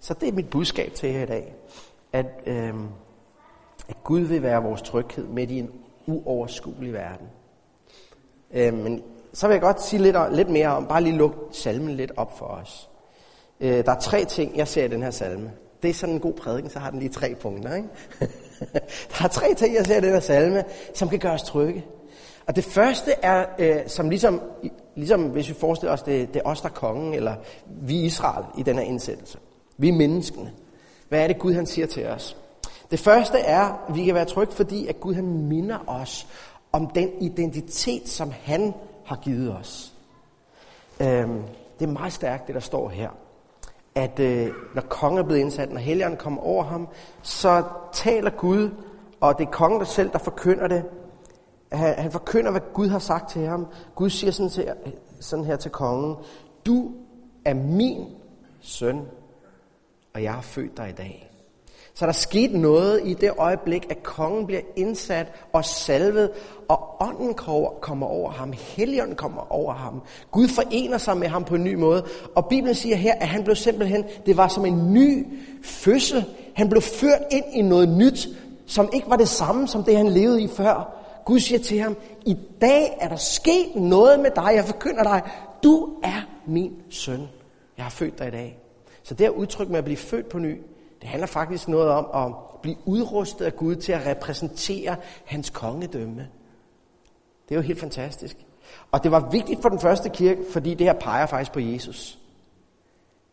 Så 0.00 0.14
det 0.14 0.28
er 0.28 0.32
mit 0.32 0.50
budskab 0.50 0.94
til 0.94 1.08
jer 1.08 1.22
i 1.22 1.26
dag, 1.26 1.54
at, 2.12 2.26
øh, 2.46 2.74
at 3.88 4.04
Gud 4.04 4.20
vil 4.20 4.42
være 4.42 4.62
vores 4.62 4.82
tryghed 4.82 5.24
midt 5.24 5.50
i 5.50 5.58
en 5.58 5.70
uoverskuelig 6.06 6.92
verden. 6.92 7.26
Øh, 8.50 8.74
men 8.74 9.02
så 9.32 9.46
vil 9.46 9.54
jeg 9.54 9.62
godt 9.62 9.82
sige 9.82 10.02
lidt, 10.02 10.16
lidt 10.32 10.50
mere 10.50 10.68
om, 10.68 10.86
bare 10.86 11.02
lige 11.02 11.16
lukke 11.16 11.38
salmen 11.52 11.94
lidt 11.94 12.12
op 12.16 12.38
for 12.38 12.46
os. 12.46 12.90
Øh, 13.60 13.84
der 13.84 13.92
er 13.92 14.00
tre 14.00 14.24
ting, 14.24 14.56
jeg 14.56 14.68
ser 14.68 14.84
i 14.84 14.88
den 14.88 15.02
her 15.02 15.10
salme 15.10 15.52
det 15.86 15.94
er 15.94 15.98
sådan 15.98 16.14
en 16.14 16.20
god 16.20 16.32
prædiken, 16.32 16.70
så 16.70 16.78
har 16.78 16.90
den 16.90 16.98
lige 16.98 17.08
tre 17.08 17.34
punkter. 17.34 17.74
Ikke? 17.74 17.88
der 19.18 19.24
er 19.24 19.28
tre 19.28 19.54
ting, 19.54 19.74
jeg 19.74 19.86
ser 19.86 19.96
i 19.96 20.00
den 20.00 20.12
her 20.12 20.20
salme, 20.20 20.64
som 20.94 21.08
kan 21.08 21.18
gøre 21.18 21.32
os 21.32 21.42
trygge. 21.42 21.84
Og 22.46 22.56
det 22.56 22.64
første 22.64 23.12
er, 23.22 23.46
øh, 23.58 23.76
som 23.86 24.10
ligesom, 24.10 24.42
ligesom 24.94 25.22
hvis 25.22 25.48
vi 25.48 25.54
forestiller 25.54 25.92
os, 25.92 26.02
det, 26.02 26.34
det 26.34 26.42
er 26.44 26.48
os, 26.48 26.60
der 26.60 26.68
er 26.68 26.72
kongen, 26.72 27.14
eller 27.14 27.34
vi 27.66 28.00
Israel 28.00 28.44
i 28.58 28.62
den 28.62 28.76
her 28.76 28.82
indsættelse. 28.82 29.38
Vi 29.78 29.88
er 29.88 29.92
menneskene. 29.92 30.52
Hvad 31.08 31.22
er 31.22 31.26
det, 31.26 31.38
Gud 31.38 31.54
han 31.54 31.66
siger 31.66 31.86
til 31.86 32.06
os? 32.06 32.36
Det 32.90 32.98
første 32.98 33.38
er, 33.38 33.86
at 33.88 33.94
vi 33.94 34.04
kan 34.04 34.14
være 34.14 34.24
trygge, 34.24 34.52
fordi 34.54 34.86
at 34.86 35.00
Gud 35.00 35.14
han 35.14 35.24
minder 35.24 35.78
os 35.86 36.26
om 36.72 36.86
den 36.86 37.10
identitet, 37.20 38.08
som 38.08 38.32
han 38.42 38.74
har 39.04 39.16
givet 39.16 39.56
os. 39.56 39.92
Øhm, 41.00 41.42
det 41.78 41.88
er 41.88 41.92
meget 41.92 42.12
stærkt, 42.12 42.46
det 42.46 42.54
der 42.54 42.60
står 42.60 42.88
her 42.88 43.10
at 43.96 44.20
øh, 44.20 44.50
når 44.74 44.82
kongen 44.82 45.18
er 45.18 45.22
blevet 45.22 45.40
indsat, 45.40 45.72
når 45.72 45.78
helgeren 45.78 46.16
kommer 46.16 46.42
over 46.42 46.64
ham, 46.64 46.88
så 47.22 47.64
taler 47.92 48.30
Gud, 48.30 48.70
og 49.20 49.38
det 49.38 49.46
er 49.46 49.50
kongen 49.50 49.80
der 49.80 49.86
selv, 49.86 50.10
der 50.12 50.18
forkynder 50.18 50.68
det. 50.68 50.84
Han, 51.72 51.94
han 51.94 52.12
forkynder, 52.12 52.50
hvad 52.50 52.60
Gud 52.74 52.88
har 52.88 52.98
sagt 52.98 53.30
til 53.30 53.42
ham. 53.42 53.66
Gud 53.94 54.10
siger 54.10 54.30
sådan, 54.30 54.50
til, 54.50 54.72
sådan 55.20 55.44
her 55.44 55.56
til 55.56 55.70
kongen, 55.70 56.16
du 56.66 56.92
er 57.44 57.54
min 57.54 58.06
søn, 58.60 59.00
og 60.14 60.22
jeg 60.22 60.34
har 60.34 60.42
født 60.42 60.76
dig 60.76 60.88
i 60.88 60.92
dag. 60.92 61.30
Så 61.98 62.06
der 62.06 62.12
skete 62.12 62.58
noget 62.58 63.00
i 63.04 63.14
det 63.14 63.30
øjeblik, 63.38 63.86
at 63.90 64.02
kongen 64.02 64.46
bliver 64.46 64.60
indsat 64.76 65.26
og 65.52 65.64
salvet, 65.64 66.30
og 66.68 66.96
ånden 67.00 67.34
kommer 67.80 68.06
over 68.06 68.30
ham, 68.30 68.52
helligånden 68.52 69.16
kommer 69.16 69.52
over 69.52 69.74
ham. 69.74 70.02
Gud 70.30 70.48
forener 70.48 70.98
sig 70.98 71.16
med 71.16 71.28
ham 71.28 71.44
på 71.44 71.54
en 71.54 71.64
ny 71.64 71.74
måde. 71.74 72.04
Og 72.34 72.46
Bibelen 72.46 72.74
siger 72.74 72.96
her, 72.96 73.14
at 73.14 73.28
han 73.28 73.44
blev 73.44 73.56
simpelthen, 73.56 74.04
det 74.26 74.36
var 74.36 74.48
som 74.48 74.66
en 74.66 74.92
ny 74.92 75.26
fødsel. 75.62 76.24
Han 76.54 76.68
blev 76.68 76.82
ført 76.82 77.22
ind 77.30 77.44
i 77.52 77.62
noget 77.62 77.88
nyt, 77.88 78.28
som 78.66 78.88
ikke 78.92 79.10
var 79.10 79.16
det 79.16 79.28
samme 79.28 79.68
som 79.68 79.84
det, 79.84 79.96
han 79.96 80.08
levede 80.08 80.42
i 80.42 80.48
før. 80.48 81.02
Gud 81.24 81.40
siger 81.40 81.58
til 81.58 81.78
ham, 81.78 81.96
i 82.26 82.36
dag 82.60 82.96
er 83.00 83.08
der 83.08 83.16
sket 83.16 83.76
noget 83.76 84.20
med 84.20 84.30
dig. 84.36 84.50
Jeg 84.54 84.64
forkynder 84.64 85.02
dig, 85.02 85.22
du 85.62 85.88
er 86.02 86.28
min 86.46 86.72
søn. 86.90 87.28
Jeg 87.76 87.84
har 87.84 87.90
født 87.90 88.18
dig 88.18 88.28
i 88.28 88.30
dag. 88.30 88.58
Så 89.02 89.14
det 89.14 89.26
her 89.26 89.30
udtryk 89.30 89.68
med 89.68 89.78
at 89.78 89.84
blive 89.84 89.96
født 89.96 90.28
på 90.28 90.38
ny, 90.38 90.56
det 91.00 91.08
handler 91.08 91.26
faktisk 91.26 91.68
noget 91.68 91.90
om 91.90 92.26
at 92.26 92.34
blive 92.62 92.76
udrustet 92.84 93.44
af 93.44 93.56
Gud 93.56 93.76
til 93.76 93.92
at 93.92 94.06
repræsentere 94.06 94.96
hans 95.24 95.50
kongedømme. 95.50 96.28
Det 97.48 97.54
er 97.54 97.56
jo 97.56 97.62
helt 97.62 97.80
fantastisk. 97.80 98.36
Og 98.92 99.02
det 99.02 99.10
var 99.10 99.30
vigtigt 99.30 99.62
for 99.62 99.68
den 99.68 99.80
første 99.80 100.08
kirke, 100.08 100.44
fordi 100.50 100.74
det 100.74 100.86
her 100.86 100.92
peger 100.92 101.26
faktisk 101.26 101.52
på 101.52 101.60
Jesus. 101.60 102.18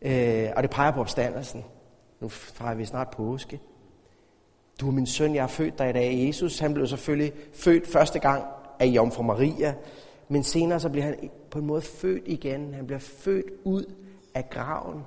Øh, 0.02 0.48
og 0.56 0.62
det 0.62 0.70
peger 0.70 0.90
på 0.90 1.00
opstandelsen. 1.00 1.64
Nu 2.20 2.28
fejrer 2.28 2.74
vi 2.74 2.84
snart 2.84 3.10
påske. 3.10 3.60
Du 4.80 4.88
er 4.88 4.92
min 4.92 5.06
søn, 5.06 5.34
jeg 5.34 5.42
har 5.42 5.48
født 5.48 5.78
dig 5.78 5.90
i 5.90 5.92
dag. 5.92 6.26
Jesus, 6.26 6.58
han 6.58 6.74
blev 6.74 6.86
selvfølgelig 6.86 7.32
født 7.54 7.86
første 7.86 8.18
gang 8.18 8.44
af 8.78 8.86
Jomfru 8.86 9.22
Maria. 9.22 9.74
men 10.28 10.42
senere 10.42 10.80
så 10.80 10.88
bliver 10.88 11.04
han 11.04 11.30
på 11.50 11.58
en 11.58 11.66
måde 11.66 11.82
født 11.82 12.22
igen. 12.26 12.74
Han 12.74 12.86
bliver 12.86 12.98
født 12.98 13.46
ud 13.64 13.94
af 14.34 14.50
graven. 14.50 15.02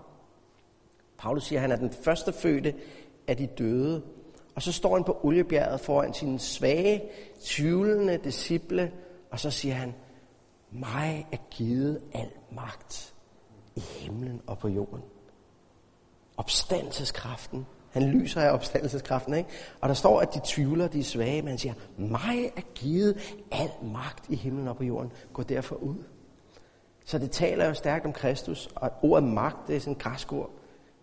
Paulus 1.20 1.44
siger, 1.44 1.60
at 1.60 1.62
han 1.62 1.72
er 1.72 1.76
den 1.76 1.92
første 1.92 2.34
fødte 2.34 2.74
af 3.28 3.38
de 3.38 3.46
døde. 3.46 4.02
Og 4.56 4.62
så 4.62 4.72
står 4.72 4.94
han 4.94 5.04
på 5.04 5.20
oliebjerget 5.24 5.80
foran 5.80 6.14
sine 6.14 6.40
svage, 6.40 7.04
tvivlende 7.44 8.20
disciple, 8.24 8.92
og 9.32 9.40
så 9.40 9.52
siger 9.52 9.76
han, 9.76 9.94
mig 10.72 11.28
er 11.32 11.38
givet 11.52 12.02
al 12.14 12.30
magt 12.52 13.14
i 13.76 13.80
himlen 13.80 14.42
og 14.48 14.58
på 14.58 14.68
jorden. 14.68 15.02
Opstandelseskraften. 16.38 17.66
Han 17.92 18.04
lyser 18.04 18.42
af 18.42 18.54
opstandelseskraften, 18.54 19.34
ikke? 19.34 19.50
Og 19.82 19.90
der 19.90 19.96
står, 19.96 20.20
at 20.22 20.34
de 20.34 20.42
tvivler, 20.46 20.88
de 20.88 21.00
er 21.00 21.04
svage, 21.04 21.42
men 21.42 21.50
han 21.50 21.58
siger, 21.58 21.74
mig 21.98 22.52
er 22.58 22.62
givet 22.76 23.38
al 23.52 23.70
magt 23.84 24.30
i 24.30 24.36
himlen 24.36 24.68
og 24.68 24.78
på 24.78 24.84
jorden. 24.84 25.12
Gå 25.34 25.44
derfor 25.44 25.76
ud. 25.76 26.04
Så 27.06 27.18
det 27.18 27.32
taler 27.32 27.66
jo 27.66 27.74
stærkt 27.74 28.06
om 28.06 28.14
Kristus, 28.14 28.70
og 28.76 28.92
ordet 29.02 29.30
magt, 29.30 29.68
det 29.68 29.76
er 29.76 29.80
sådan 29.80 29.94
en 29.94 30.00
græsk 30.00 30.34
ord. 30.34 30.50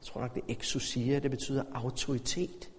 Jeg 0.05 0.13
tror 0.13 0.21
nok, 0.21 0.35
det 0.35 0.43
er 0.49 0.53
exousia, 0.53 1.19
det 1.19 1.31
betyder 1.31 1.63
autoritet. 1.75 2.71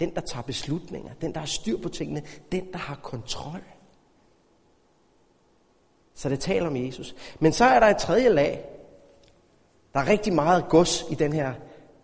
Den, 0.00 0.14
der 0.14 0.20
tager 0.20 0.42
beslutninger, 0.42 1.10
den, 1.20 1.32
der 1.32 1.40
har 1.40 1.46
styr 1.46 1.78
på 1.78 1.88
tingene, 1.88 2.22
den, 2.52 2.72
der 2.72 2.78
har 2.78 2.94
kontrol. 2.94 3.62
Så 6.14 6.28
det 6.28 6.40
taler 6.40 6.66
om 6.66 6.76
Jesus. 6.76 7.14
Men 7.40 7.52
så 7.52 7.64
er 7.64 7.80
der 7.80 7.86
et 7.86 7.96
tredje 7.96 8.28
lag. 8.28 8.64
Der 9.92 10.00
er 10.00 10.08
rigtig 10.08 10.32
meget 10.32 10.68
gods 10.68 11.04
i 11.10 11.14
den 11.14 11.32
her 11.32 11.54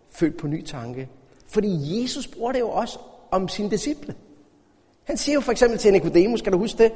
født 0.09 0.37
på 0.37 0.47
ny 0.47 0.65
tanke. 0.65 1.09
Fordi 1.47 2.01
Jesus 2.01 2.27
bruger 2.27 2.51
det 2.51 2.59
jo 2.59 2.69
også 2.69 2.99
om 3.31 3.47
sine 3.47 3.71
disciple. 3.71 4.15
Han 5.03 5.17
siger 5.17 5.33
jo 5.33 5.41
for 5.41 5.51
eksempel 5.51 5.79
til 5.79 5.93
Nikodemus, 5.93 6.41
kan 6.41 6.51
du 6.51 6.57
huske 6.57 6.83
det? 6.83 6.91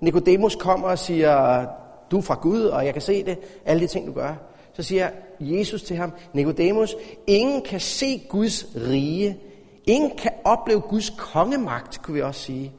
Nikodemus 0.00 0.56
kommer 0.56 0.88
og 0.88 0.98
siger, 0.98 1.66
du 2.10 2.18
er 2.18 2.22
fra 2.22 2.38
Gud, 2.42 2.62
og 2.62 2.86
jeg 2.86 2.92
kan 2.92 3.02
se 3.02 3.24
det, 3.24 3.38
alle 3.64 3.82
de 3.82 3.86
ting, 3.86 4.06
du 4.06 4.12
gør. 4.12 4.49
Så 4.80 4.84
siger 4.84 5.10
Jesus 5.40 5.82
til 5.82 5.96
ham, 5.96 6.12
Nikodemus, 6.32 6.96
ingen 7.26 7.62
kan 7.62 7.80
se 7.80 8.22
Guds 8.28 8.66
rige, 8.76 9.40
ingen 9.86 10.16
kan 10.16 10.32
opleve 10.44 10.80
Guds 10.80 11.10
kongemagt, 11.18 12.02
kunne 12.02 12.14
vi 12.14 12.22
også 12.22 12.40
sige, 12.40 12.72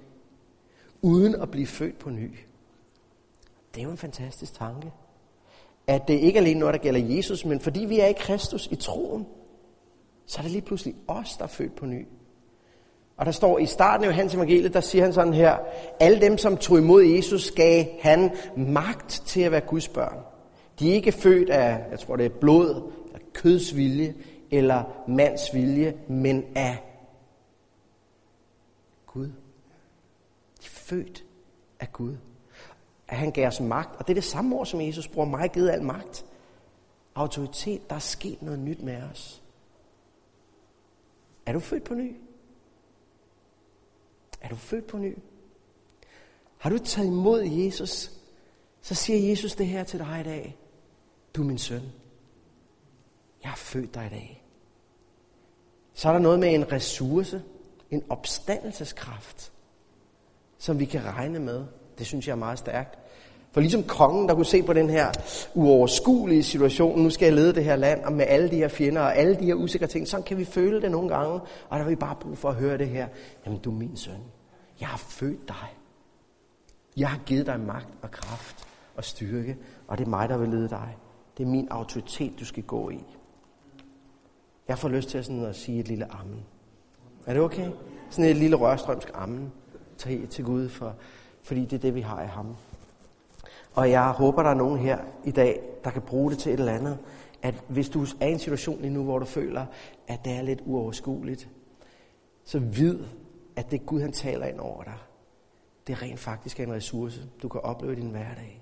uden 1.02 1.36
at 1.36 1.52
blive 1.52 1.68
født 1.68 2.00
på 2.00 2.10
ny. 2.10 2.32
Det 3.76 3.82
er 3.82 3.86
jo 3.86 3.92
en 3.92 3.98
fantastisk 3.98 4.54
tanke. 4.54 4.92
At 5.88 6.08
det 6.08 6.14
ikke 6.14 6.38
er 6.38 6.42
alene 6.42 6.60
noget, 6.60 6.74
der 6.74 6.80
gælder 6.80 7.16
Jesus, 7.16 7.46
men 7.46 7.60
fordi 7.60 7.80
vi 7.80 8.00
er 8.00 8.08
i 8.08 8.14
Kristus 8.14 8.68
i 8.72 8.76
troen, 8.76 9.28
så 10.26 10.38
er 10.38 10.42
det 10.42 10.52
lige 10.52 10.62
pludselig 10.62 10.96
os, 11.08 11.38
der 11.38 11.44
er 11.44 11.48
født 11.48 11.76
på 11.76 11.86
ny. 11.86 12.08
Og 13.18 13.26
der 13.26 13.32
står 13.32 13.60
i 13.60 13.66
starten 13.66 14.04
af 14.04 14.10
Johannes 14.10 14.36
evangeliet, 14.36 14.74
der 14.74 14.82
siger 14.82 15.04
han 15.04 15.14
sådan 15.14 15.34
her, 15.34 15.58
alle 16.00 16.22
dem, 16.22 16.38
som 16.38 16.58
tog 16.58 16.78
imod 16.78 17.04
Jesus, 17.04 17.52
gav 17.52 17.86
han 18.02 18.32
magt 18.58 19.24
til 19.26 19.42
at 19.42 19.52
være 19.52 19.62
Guds 19.62 19.88
børn. 19.88 20.31
De 20.82 20.90
er 20.90 20.94
ikke 20.94 21.12
født 21.12 21.50
af, 21.50 21.92
jeg 21.92 22.00
tror 22.00 22.16
det 22.16 22.26
er 22.26 22.40
blod, 22.40 22.92
af 23.14 23.20
kødsvilje, 23.34 24.16
eller 24.52 24.84
mands 25.08 25.54
vilje, 25.54 25.98
men 26.08 26.46
af 26.56 26.84
Gud. 29.08 29.26
De 29.26 30.66
er 30.66 30.70
født 30.70 31.26
af 31.80 31.94
Gud. 31.94 32.18
At 33.08 33.18
han 33.18 33.32
gav 33.32 33.48
os 33.48 33.60
magt, 33.60 33.96
og 34.00 34.08
det 34.08 34.14
er 34.14 34.16
det 34.16 34.24
samme 34.24 34.56
ord, 34.56 34.66
som 34.66 34.82
Jesus 34.82 35.08
bruger, 35.08 35.28
mig 35.28 35.52
givet 35.52 35.70
al 35.70 35.84
magt. 35.84 36.26
Autoritet, 37.16 37.90
der 37.90 37.96
er 37.96 38.00
sket 38.00 38.42
noget 38.42 38.60
nyt 38.60 38.82
med 38.82 39.04
os. 39.04 39.44
Er 41.46 41.54
du 41.54 41.60
født 41.60 41.84
på 41.84 41.94
ny? 41.94 42.16
Er 44.42 44.50
du 44.50 44.56
født 44.56 44.88
på 44.88 44.98
ny? 44.98 45.18
Har 46.58 46.70
du 46.70 46.78
taget 46.78 47.08
imod 47.08 47.44
Jesus? 47.44 48.12
Så 48.82 48.96
siger 48.96 49.30
Jesus 49.30 49.56
det 49.56 49.68
her 49.68 49.84
til 49.84 50.00
dig 50.00 50.22
i 50.22 50.24
dag. 50.24 50.58
Du 51.36 51.42
er 51.42 51.46
min 51.46 51.58
søn. 51.58 51.82
Jeg 53.44 53.50
har 53.50 53.58
født 53.58 53.94
dig 53.96 54.06
i 54.06 54.10
dag. 54.10 54.44
Så 55.94 56.10
er 56.10 56.14
der 56.14 56.20
noget 56.20 56.40
med 56.40 56.54
en 56.54 56.72
ressource, 56.72 57.42
en 57.92 58.04
opstandelseskraft, 58.10 59.52
som 60.58 60.80
vi 60.80 60.86
kan 60.86 61.06
regne 61.06 61.40
med. 61.40 61.66
Det 61.98 62.06
synes 62.08 62.28
jeg 62.28 62.34
er 62.34 62.38
meget 62.38 62.60
stærkt. 62.60 62.98
For 63.52 63.62
ligesom 63.62 63.84
kongen, 63.84 64.28
der 64.28 64.36
kunne 64.36 64.46
se 64.46 64.64
på 64.64 64.74
den 64.74 64.90
her 64.90 65.12
uoverskuelige 65.54 66.44
situation, 66.44 67.00
nu 67.00 67.10
skal 67.10 67.26
jeg 67.26 67.36
lede 67.36 67.54
det 67.54 67.64
her 67.64 67.76
land, 67.76 68.04
og 68.04 68.14
med 68.14 68.26
alle 68.28 68.50
de 68.50 68.56
her 68.56 68.68
fjender 68.68 69.02
og 69.02 69.16
alle 69.16 69.36
de 69.36 69.46
her 69.46 69.54
usikre 69.54 69.88
ting, 69.88 70.08
så 70.08 70.22
kan 70.22 70.38
vi 70.38 70.46
føle 70.46 70.82
det 70.82 70.92
nogle 70.92 71.10
gange, 71.10 71.34
og 71.70 71.78
der 71.78 71.78
har 71.78 71.90
vi 71.90 71.96
bare 71.96 72.16
brug 72.22 72.38
for 72.38 72.50
at 72.50 72.56
høre 72.56 72.78
det 72.78 72.90
her. 72.90 73.08
Jamen, 73.46 73.60
du 73.60 73.72
er 73.72 73.76
min 73.76 73.98
søn. 73.98 74.22
Jeg 74.80 74.88
har 74.88 74.98
født 74.98 75.48
dig. 75.48 75.76
Jeg 76.98 77.10
har 77.10 77.20
givet 77.26 77.46
dig 77.46 77.60
magt 77.60 77.88
og 78.02 78.12
kraft 78.12 78.68
og 78.96 79.04
styrke, 79.04 79.58
og 79.88 79.98
det 79.98 80.06
er 80.06 80.10
mig, 80.10 80.30
der 80.30 80.38
vil 80.38 80.50
lede 80.50 80.70
dig. 80.70 80.98
Det 81.38 81.44
er 81.44 81.48
min 81.48 81.68
autoritet, 81.72 82.40
du 82.40 82.46
skal 82.46 82.64
gå 82.64 82.90
i. 82.90 83.04
Jeg 84.68 84.78
får 84.78 84.90
lyst 84.90 85.10
til 85.10 85.24
sådan 85.24 85.46
at 85.46 85.56
sige 85.56 85.80
et 85.80 85.88
lille 85.88 86.14
amen. 86.14 86.46
Er 87.26 87.34
det 87.34 87.44
okay? 87.44 87.72
Sådan 88.10 88.32
et 88.32 88.38
lille 88.38 88.56
rørstrømsk 88.56 89.12
amen 89.14 89.52
til, 89.98 90.28
til 90.28 90.46
Gud, 90.46 90.70
for, 90.70 90.96
fordi 91.44 91.62
det 91.66 91.74
er 91.74 91.80
det, 91.80 91.96
vi 91.96 92.02
har 92.02 92.24
i 92.24 92.28
ham. 92.28 92.56
Og 93.74 93.92
jeg 93.92 94.12
håber, 94.12 94.44
der 94.44 94.50
er 94.50 94.56
nogen 94.56 94.80
her 94.80 95.00
i 95.24 95.32
dag, 95.32 95.62
der 95.84 95.90
kan 95.90 96.02
bruge 96.02 96.32
det 96.32 96.40
til 96.40 96.54
et 96.54 96.60
eller 96.60 96.74
andet. 96.74 97.00
At 97.42 97.64
hvis 97.68 97.90
du 97.90 98.06
er 98.20 98.28
i 98.28 98.32
en 98.32 98.40
situation 98.40 98.82
lige 98.82 98.94
nu, 98.94 99.04
hvor 99.04 99.20
du 99.20 99.26
føler, 99.26 99.66
at 100.08 100.26
det 100.26 100.34
er 100.34 100.42
lidt 100.42 100.62
uoverskueligt, 100.66 101.50
så 102.44 102.60
vid, 102.60 103.00
at 103.56 103.72
det 103.72 103.86
Gud, 103.86 104.02
han 104.02 104.12
taler 104.12 104.46
ind 104.46 104.60
over 104.60 104.84
dig, 104.84 104.98
det 105.88 106.02
rent 106.02 106.20
faktisk 106.20 106.60
er 106.60 106.64
en 106.64 106.74
ressource, 106.74 107.30
du 107.42 107.48
kan 107.48 107.62
opleve 107.62 107.94
i 107.94 107.96
din 107.96 108.10
hverdag. 108.10 108.62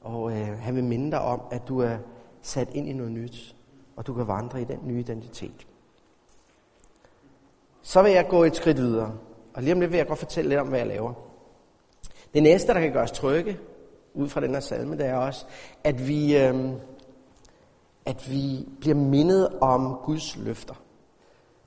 Og 0.00 0.32
øh, 0.32 0.58
han 0.58 0.74
vil 0.76 0.84
minde 0.84 1.10
dig 1.10 1.20
om, 1.20 1.40
at 1.50 1.68
du 1.68 1.80
er 1.80 1.96
sat 2.42 2.68
ind 2.74 2.88
i 2.88 2.92
noget 2.92 3.12
nyt, 3.12 3.56
og 3.96 4.06
du 4.06 4.14
kan 4.14 4.28
vandre 4.28 4.60
i 4.60 4.64
den 4.64 4.78
nye 4.84 5.00
identitet. 5.00 5.66
Så 7.82 8.02
vil 8.02 8.12
jeg 8.12 8.28
gå 8.28 8.44
et 8.44 8.56
skridt 8.56 8.76
videre, 8.76 9.18
og 9.54 9.62
lige 9.62 9.74
om 9.74 9.80
lidt 9.80 9.90
vil 9.90 9.98
jeg 9.98 10.06
godt 10.06 10.18
fortælle 10.18 10.48
lidt 10.48 10.60
om, 10.60 10.68
hvad 10.68 10.78
jeg 10.78 10.88
laver. 10.88 11.12
Det 12.34 12.42
næste, 12.42 12.74
der 12.74 12.80
kan 12.80 12.92
gøre 12.92 13.02
os 13.02 13.12
trygge, 13.12 13.58
ud 14.14 14.28
fra 14.28 14.40
den 14.40 14.50
her 14.50 14.60
salme, 14.60 14.96
det 14.96 15.06
er 15.06 15.14
også, 15.14 15.44
at 15.84 16.08
vi, 16.08 16.36
øh, 16.36 16.70
at 18.06 18.30
vi 18.30 18.68
bliver 18.80 18.96
mindet 18.96 19.48
om 19.60 19.96
Guds 20.04 20.36
løfter. 20.36 20.74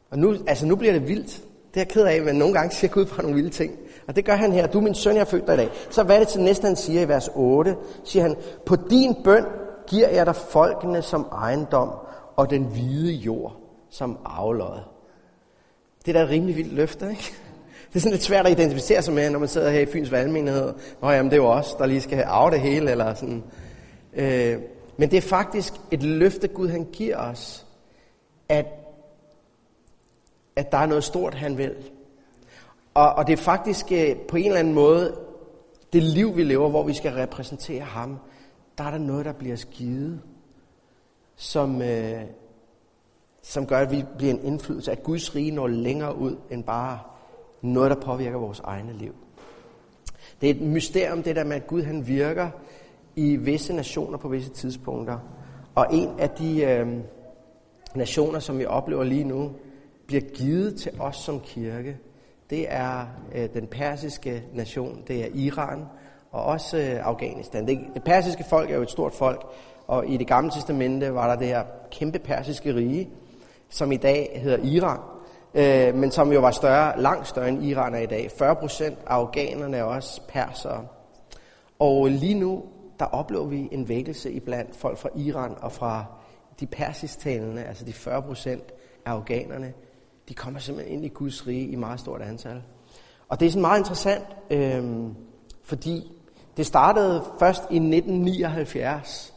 Og 0.09 0.19
nu, 0.19 0.35
altså 0.47 0.65
nu 0.65 0.75
bliver 0.75 0.93
det 0.93 1.07
vildt. 1.07 1.31
Det 1.73 1.79
er 1.79 1.81
jeg 1.81 1.87
ked 1.87 2.05
af, 2.05 2.21
men 2.21 2.35
nogle 2.35 2.53
gange 2.53 2.75
siger 2.75 2.91
Gud 2.91 3.05
bare 3.05 3.21
nogle 3.21 3.35
vilde 3.35 3.49
ting. 3.49 3.79
Og 4.07 4.15
det 4.15 4.25
gør 4.25 4.35
han 4.35 4.51
her. 4.51 4.67
Du 4.67 4.77
er 4.77 4.83
min 4.83 4.95
søn, 4.95 5.15
jeg 5.15 5.21
er 5.21 5.25
født 5.25 5.47
dig 5.47 5.53
i 5.53 5.57
dag. 5.57 5.69
Så 5.89 6.03
hvad 6.03 6.15
er 6.15 6.19
det 6.19 6.27
til 6.27 6.41
næste, 6.41 6.65
han 6.67 6.75
siger 6.75 7.01
i 7.01 7.07
vers 7.07 7.29
8? 7.35 7.75
Siger 8.03 8.23
han, 8.23 8.35
på 8.65 8.75
din 8.75 9.15
bøn 9.23 9.45
giver 9.87 10.09
jeg 10.09 10.25
dig 10.25 10.35
folkene 10.35 11.01
som 11.01 11.27
ejendom, 11.31 11.89
og 12.35 12.49
den 12.49 12.63
hvide 12.63 13.13
jord 13.13 13.55
som 13.89 14.17
afløjet. 14.25 14.83
Det 16.05 16.15
er 16.15 16.19
da 16.19 16.23
et 16.23 16.29
rimelig 16.29 16.55
vildt 16.55 16.73
løfte, 16.73 17.09
ikke? 17.09 17.33
Det 17.89 17.95
er 17.95 17.99
sådan 17.99 18.11
lidt 18.11 18.23
svært 18.23 18.45
at 18.45 18.51
identificere 18.51 19.01
sig 19.01 19.13
med, 19.13 19.29
når 19.29 19.39
man 19.39 19.47
sidder 19.47 19.69
her 19.69 19.79
i 19.79 19.85
Fyns 19.85 20.11
Valgmenighed. 20.11 20.73
Nå 21.01 21.09
jamen, 21.09 21.31
det 21.31 21.37
er 21.37 21.43
jo 21.43 21.49
os, 21.49 21.73
der 21.73 21.85
lige 21.85 22.01
skal 22.01 22.17
have 22.17 22.27
af 22.27 22.51
det 22.51 22.59
hele, 22.59 22.91
eller 22.91 23.13
sådan. 23.13 23.43
Øh, 24.13 24.57
men 24.97 25.11
det 25.11 25.17
er 25.17 25.21
faktisk 25.21 25.73
et 25.91 26.03
løfte, 26.03 26.47
Gud 26.47 26.67
han 26.67 26.85
giver 26.85 27.17
os, 27.17 27.65
at, 28.49 28.65
at 30.55 30.71
der 30.71 30.77
er 30.77 30.85
noget 30.85 31.03
stort, 31.03 31.33
han 31.33 31.57
vil. 31.57 31.75
Og, 32.93 33.13
og 33.13 33.27
det 33.27 33.33
er 33.33 33.43
faktisk 33.43 33.91
øh, 33.91 34.15
på 34.15 34.37
en 34.37 34.45
eller 34.45 34.59
anden 34.59 34.73
måde, 34.73 35.17
det 35.93 36.03
liv, 36.03 36.37
vi 36.37 36.43
lever, 36.43 36.69
hvor 36.69 36.83
vi 36.83 36.93
skal 36.93 37.11
repræsentere 37.11 37.81
ham, 37.81 38.17
der 38.77 38.83
er 38.83 38.91
der 38.91 38.97
noget, 38.97 39.25
der 39.25 39.33
bliver 39.33 39.55
skidet, 39.55 40.21
som, 41.35 41.81
øh, 41.81 42.21
som 43.41 43.67
gør, 43.67 43.77
at 43.77 43.91
vi 43.91 44.05
bliver 44.17 44.33
en 44.33 44.43
indflydelse, 44.43 44.91
at 44.91 45.03
Guds 45.03 45.35
rige 45.35 45.51
når 45.51 45.67
længere 45.67 46.17
ud 46.17 46.35
end 46.51 46.63
bare 46.63 46.99
noget, 47.61 47.91
der 47.91 48.01
påvirker 48.01 48.37
vores 48.37 48.59
egne 48.59 48.93
liv. 48.93 49.15
Det 50.41 50.49
er 50.49 50.53
et 50.53 50.61
mysterium, 50.61 51.23
det 51.23 51.35
der 51.35 51.43
med, 51.43 51.55
at 51.55 51.67
Gud 51.67 51.81
han 51.81 52.07
virker 52.07 52.49
i 53.15 53.35
visse 53.35 53.73
nationer 53.73 54.17
på 54.17 54.27
visse 54.27 54.49
tidspunkter. 54.49 55.19
Og 55.75 55.87
en 55.91 56.19
af 56.19 56.29
de 56.29 56.63
øh, 56.63 56.87
nationer, 57.95 58.39
som 58.39 58.59
vi 58.59 58.65
oplever 58.65 59.03
lige 59.03 59.23
nu, 59.23 59.51
bliver 60.07 60.21
givet 60.21 60.75
til 60.75 60.91
os 60.99 61.15
som 61.15 61.39
kirke. 61.39 61.97
Det 62.53 62.65
er 62.69 63.05
øh, 63.35 63.49
den 63.53 63.67
persiske 63.67 64.43
nation, 64.53 65.03
det 65.07 65.23
er 65.23 65.27
Iran 65.33 65.85
og 66.31 66.43
også 66.43 66.77
øh, 66.77 67.07
Afghanistan. 67.07 67.67
Det, 67.67 67.79
det 67.93 68.03
persiske 68.03 68.43
folk 68.49 68.71
er 68.71 68.75
jo 68.75 68.81
et 68.81 68.91
stort 68.91 69.13
folk, 69.13 69.45
og 69.87 70.07
i 70.07 70.17
det 70.17 70.27
gamle 70.27 70.51
testamente 70.51 71.13
var 71.13 71.27
der 71.27 71.35
det 71.35 71.47
her 71.47 71.63
kæmpe 71.91 72.19
persiske 72.19 72.75
rige, 72.75 73.09
som 73.69 73.91
i 73.91 73.97
dag 73.97 74.39
hedder 74.43 74.57
Iran 74.57 74.99
øh, 75.53 75.95
men 75.95 76.11
som 76.11 76.31
jo 76.31 76.39
var 76.39 76.51
større, 76.51 77.01
langt 77.01 77.27
større 77.27 77.49
end 77.49 77.63
Iran 77.63 77.95
er 77.95 77.99
i 77.99 78.05
dag. 78.05 78.31
40 78.37 78.55
procent 78.55 78.97
af 79.07 79.13
afghanerne 79.13 79.77
er 79.77 79.83
også 79.83 80.21
persere. 80.27 80.87
Og 81.79 82.07
lige 82.07 82.39
nu, 82.39 82.63
der 82.99 83.05
oplever 83.05 83.45
vi 83.45 83.69
en 83.71 83.89
vækkelse 83.89 84.31
i 84.31 84.39
blandt 84.39 84.75
folk 84.75 84.97
fra 84.97 85.09
Iran 85.15 85.51
og 85.61 85.71
fra 85.71 86.05
de 86.59 86.65
persisktalende, 86.65 87.63
altså 87.63 87.85
de 87.85 87.93
40 87.93 88.21
procent 88.21 88.63
af 89.05 89.11
afghanerne, 89.11 89.73
de 90.29 90.33
kommer 90.33 90.59
simpelthen 90.59 90.95
ind 90.95 91.05
i 91.05 91.09
Guds 91.09 91.47
rige 91.47 91.67
i 91.67 91.75
meget 91.75 91.99
stort 91.99 92.21
antal. 92.21 92.61
Og 93.29 93.39
det 93.39 93.45
er 93.45 93.49
sådan 93.49 93.61
meget 93.61 93.79
interessant, 93.79 94.23
øh, 94.49 94.83
fordi 95.63 96.11
Det 96.57 96.65
startede 96.65 97.23
først 97.39 97.63
i 97.69 97.75
1979. 97.75 99.33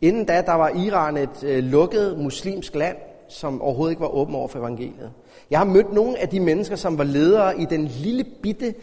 Inden 0.00 0.24
da, 0.24 0.42
der 0.46 0.52
var 0.52 0.68
Iran 0.68 1.16
et 1.16 1.44
øh, 1.44 1.64
lukket 1.64 2.18
muslimsk 2.18 2.74
land, 2.74 2.96
som 3.28 3.62
overhovedet 3.62 3.92
ikke 3.92 4.00
var 4.02 4.14
åben 4.14 4.34
over 4.34 4.48
for 4.48 4.58
evangeliet. 4.58 5.12
Jeg 5.50 5.58
har 5.58 5.66
mødt 5.66 5.92
nogle 5.92 6.18
af 6.18 6.28
de 6.28 6.40
mennesker, 6.40 6.76
som 6.76 6.98
var 6.98 7.04
ledere 7.04 7.60
i 7.60 7.64
den 7.64 7.86
lille 7.86 8.24
bitte 8.42 8.74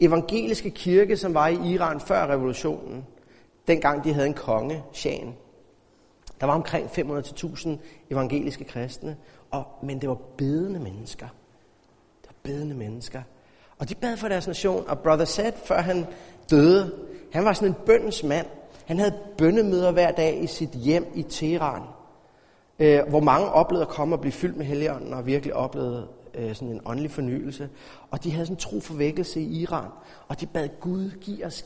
evangeliske 0.00 0.70
kirke, 0.70 1.16
som 1.16 1.34
var 1.34 1.48
i 1.48 1.72
Iran 1.72 2.00
før 2.00 2.26
revolutionen. 2.26 3.04
Dengang 3.68 4.04
de 4.04 4.12
havde 4.12 4.26
en 4.26 4.34
konge, 4.34 4.82
Shahen. 4.92 5.34
Der 6.40 6.46
var 6.46 6.54
omkring 6.54 6.86
500-1000 6.86 7.68
evangeliske 8.10 8.64
kristne, 8.64 9.16
og, 9.54 9.64
men 9.82 10.00
det 10.00 10.08
var 10.08 10.18
bedende 10.36 10.80
mennesker. 10.80 11.26
Det 12.22 12.28
var 12.30 12.36
bedende 12.42 12.74
mennesker. 12.74 13.22
Og 13.78 13.88
de 13.88 13.94
bad 13.94 14.16
for 14.16 14.28
deres 14.28 14.46
nation, 14.46 14.84
og 14.88 14.98
Brother 14.98 15.24
Seth, 15.24 15.56
før 15.64 15.80
han 15.80 16.06
døde, 16.50 16.92
han 17.32 17.44
var 17.44 17.52
sådan 17.52 17.68
en 17.68 17.74
bøndens 17.86 18.22
mand. 18.22 18.46
Han 18.84 18.98
havde 18.98 19.14
bønnemøder 19.38 19.92
hver 19.92 20.10
dag 20.10 20.42
i 20.42 20.46
sit 20.46 20.70
hjem 20.70 21.06
i 21.14 21.22
Teheran, 21.22 21.82
øh, 22.78 23.08
hvor 23.08 23.20
mange 23.20 23.48
oplevede 23.48 23.86
at 23.86 23.88
komme 23.88 24.14
og 24.14 24.20
blive 24.20 24.32
fyldt 24.32 24.56
med 24.56 24.66
helligånden 24.66 25.14
og 25.14 25.26
virkelig 25.26 25.54
oplevede 25.54 26.08
øh, 26.34 26.54
sådan 26.54 26.74
en 26.74 26.80
åndelig 26.84 27.10
fornyelse. 27.10 27.68
Og 28.10 28.24
de 28.24 28.30
havde 28.30 28.46
sådan 28.46 28.54
en 28.54 28.60
tro 28.60 28.80
forvækkelse 28.80 29.40
i 29.40 29.60
Iran. 29.60 29.88
Og 30.28 30.40
de 30.40 30.46
bad 30.46 30.68
Gud 30.80 31.10
give 31.20 31.46
os 31.46 31.64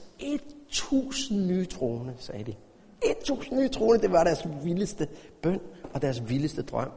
1000 0.68 1.46
nye 1.46 1.66
troende, 1.66 2.14
sagde 2.18 2.44
de. 2.44 2.54
1000 3.02 3.58
nye 3.58 3.68
troende, 3.68 4.02
det 4.02 4.12
var 4.12 4.24
deres 4.24 4.46
vildeste 4.64 5.08
bøn 5.42 5.60
og 5.94 6.02
deres 6.02 6.28
vildeste 6.28 6.62
drøm. 6.62 6.90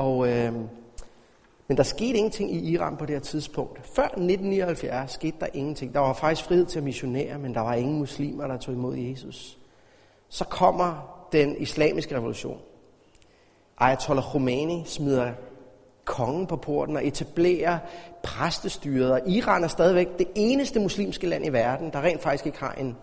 Og, 0.00 0.28
øh, 0.28 0.52
men 1.68 1.76
der 1.76 1.82
skete 1.82 2.18
ingenting 2.18 2.54
i 2.54 2.72
Iran 2.72 2.96
på 2.96 3.06
det 3.06 3.14
her 3.14 3.20
tidspunkt. 3.20 3.86
Før 3.94 4.04
1979 4.04 5.12
skete 5.12 5.36
der 5.40 5.46
ingenting. 5.54 5.94
Der 5.94 6.00
var 6.00 6.12
faktisk 6.12 6.48
frihed 6.48 6.66
til 6.66 6.78
at 6.78 6.84
missionere, 6.84 7.38
men 7.38 7.54
der 7.54 7.60
var 7.60 7.74
ingen 7.74 7.98
muslimer, 7.98 8.46
der 8.46 8.56
tog 8.56 8.74
imod 8.74 8.96
Jesus. 8.96 9.58
Så 10.28 10.44
kommer 10.44 11.16
den 11.32 11.56
islamiske 11.58 12.16
revolution. 12.16 12.58
Ayatollah 13.78 14.24
Khomeini 14.24 14.82
smider 14.86 15.32
kongen 16.04 16.46
på 16.46 16.56
porten 16.56 16.96
og 16.96 17.06
etablerer 17.06 17.78
præstestyret. 18.22 19.12
Og 19.12 19.20
Iran 19.28 19.64
er 19.64 19.68
stadigvæk 19.68 20.18
det 20.18 20.28
eneste 20.34 20.80
muslimske 20.80 21.26
land 21.26 21.46
i 21.46 21.52
verden, 21.52 21.92
der 21.92 22.02
rent 22.02 22.22
faktisk 22.22 22.46
ikke 22.46 22.58
har 22.58 22.72
en 22.72 22.96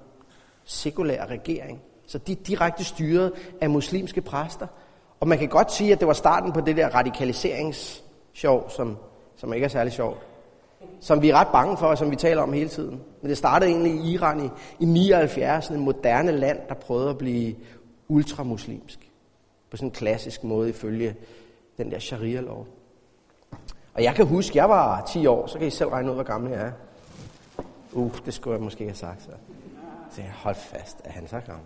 sekulær 0.64 1.26
regering. 1.26 1.82
Så 2.08 2.18
de 2.18 2.32
er 2.32 2.36
direkte 2.48 2.84
styret 2.84 3.32
af 3.62 3.70
muslimske 3.70 4.22
præster. 4.22 4.68
Og 5.20 5.28
man 5.28 5.38
kan 5.38 5.48
godt 5.48 5.72
sige, 5.72 5.92
at 5.94 6.00
det 6.00 6.08
var 6.08 6.14
starten 6.14 6.52
på 6.52 6.62
det 6.62 6.78
der 6.78 6.96
radikaliseringssjov, 6.96 8.70
som, 8.70 8.98
som 9.36 9.54
ikke 9.54 9.66
er 9.66 9.70
særlig 9.70 9.94
sjovt. 9.94 10.18
Som 11.00 11.22
vi 11.22 11.30
er 11.30 11.36
ret 11.36 11.48
bange 11.48 11.78
for, 11.78 11.88
og 11.88 11.98
som 11.98 12.12
vi 12.12 12.16
taler 12.16 12.42
om 12.42 12.54
hele 12.54 12.70
tiden. 12.70 13.02
Men 13.22 13.30
det 13.30 13.38
startede 13.38 13.72
egentlig 13.72 13.94
i 13.94 14.14
Iran 14.14 14.46
i, 14.46 14.50
i 14.80 14.86
79, 14.86 15.64
sådan 15.64 15.78
et 15.78 15.84
moderne 15.84 16.32
land, 16.32 16.60
der 16.70 16.74
prøvede 16.74 17.10
at 17.10 17.18
blive 17.18 17.56
ultramuslimsk. 18.08 19.00
På 19.72 19.78
sådan 19.78 19.88
en 19.88 19.92
klassisk 19.92 20.44
måde 20.44 20.70
ifølge 20.70 21.16
den 21.78 21.92
der 21.92 22.00
sharia-lov. 22.00 22.68
Og 23.94 24.04
jeg 24.04 24.16
kan 24.16 24.26
huske, 24.26 24.58
jeg 24.58 24.70
var 24.70 25.06
10 25.06 25.26
år, 25.26 25.48
så 25.48 25.58
kan 25.58 25.68
I 25.68 25.72
selv 25.72 25.90
regne 25.90 26.10
ud, 26.10 26.16
hvor 26.16 26.24
gammel 26.24 26.52
jeg 26.52 26.62
er. 26.62 26.72
Uh, 27.94 28.12
det 28.26 28.34
skulle 28.34 28.56
jeg 28.56 28.64
måske 28.64 28.84
have 28.84 28.96
sagt. 28.96 29.22
Så, 29.22 29.30
så 30.12 30.22
jeg 30.22 30.32
hold 30.36 30.56
fast, 30.56 31.02
at 31.04 31.12
han 31.12 31.28
så 31.28 31.40
gammel. 31.40 31.66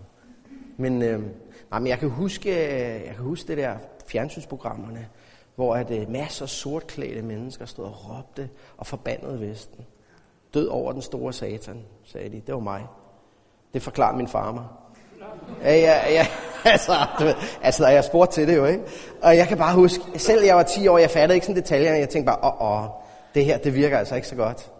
Men, 0.77 1.01
øh, 1.01 1.23
Jamen, 1.73 1.83
men 1.83 1.89
jeg, 1.89 1.99
kan 1.99 2.09
huske, 2.09 2.49
øh, 2.49 3.05
jeg 3.05 3.15
kan 3.15 3.23
huske 3.23 3.47
det 3.47 3.57
der 3.57 3.75
fjernsynsprogrammerne, 4.07 5.07
hvor 5.55 5.75
at, 5.75 5.91
øh, 5.91 6.09
masser 6.09 6.45
af 6.45 6.49
sortklædte 6.49 7.21
mennesker 7.21 7.65
stod 7.65 7.85
og 7.85 8.09
råbte 8.09 8.49
og 8.77 8.87
forbandede 8.87 9.41
Vesten. 9.41 9.85
Død 10.53 10.67
over 10.67 10.91
den 10.91 11.01
store 11.01 11.33
satan, 11.33 11.81
sagde 12.03 12.29
de. 12.29 12.41
Det 12.47 12.53
var 12.53 12.59
mig. 12.59 12.87
Det 13.73 13.81
forklarer 13.81 14.15
min 14.15 14.27
far 14.27 14.51
mig. 14.51 14.65
Ja, 15.63 15.75
ja, 15.75 16.11
ja. 16.11 16.27
Altså, 16.65 16.93
du 17.19 17.23
ved, 17.23 17.33
altså, 17.61 17.87
jeg 17.87 18.03
spurgte 18.03 18.35
til 18.35 18.47
det 18.47 18.57
jo, 18.57 18.65
ikke? 18.65 18.83
Og 19.21 19.37
jeg 19.37 19.47
kan 19.47 19.57
bare 19.57 19.75
huske, 19.75 20.19
selv 20.19 20.45
jeg 20.45 20.55
var 20.55 20.63
10 20.63 20.87
år, 20.87 20.97
jeg 20.97 21.09
fattede 21.09 21.35
ikke 21.35 21.45
sådan 21.45 21.61
detaljerne. 21.61 21.97
Jeg 21.97 22.09
tænkte 22.09 22.25
bare, 22.25 22.53
åh, 22.61 22.83
åh, 22.83 22.89
det 23.35 23.45
her, 23.45 23.57
det 23.57 23.75
virker 23.75 23.97
altså 23.97 24.15
ikke 24.15 24.27
så 24.27 24.35
godt. 24.35 24.71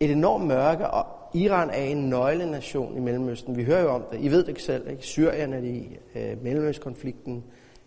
Et 0.00 0.10
enormt 0.10 0.46
mørke, 0.46 0.86
og 0.86 1.06
Iran 1.34 1.70
er 1.70 1.82
en 1.82 2.08
nøglenation 2.08 2.96
i 2.96 3.00
Mellemøsten. 3.00 3.56
Vi 3.56 3.64
hører 3.64 3.82
jo 3.82 3.88
om 3.88 4.04
det. 4.12 4.20
I 4.20 4.28
ved 4.28 4.38
det 4.38 4.48
ikke 4.48 4.62
selv, 4.62 4.90
ikke? 4.90 5.02
Syrien 5.02 5.52
er 5.52 5.60
det 5.60 5.68
i, 5.68 5.98
øh, 6.14 6.42
Mellemøstkonflikten, 6.42 7.44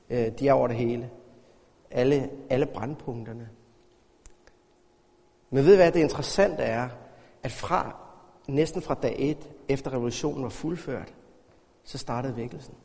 øh, 0.10 0.27
de 0.39 0.47
er 0.47 0.53
over 0.53 0.67
det 0.67 0.77
hele. 0.77 1.10
Alle, 1.91 2.29
alle 2.49 2.65
brandpunkterne. 2.65 3.49
Men 5.49 5.65
ved 5.65 5.75
hvad 5.75 5.91
det 5.91 5.99
interessante 5.99 6.63
er? 6.63 6.89
At 7.43 7.51
fra, 7.51 7.95
næsten 8.47 8.81
fra 8.81 8.93
dag 8.93 9.15
1, 9.19 9.38
efter 9.69 9.93
revolutionen 9.93 10.43
var 10.43 10.49
fuldført, 10.49 11.13
så 11.84 11.97
startede 11.97 12.38
vækkelsen. 12.38 12.75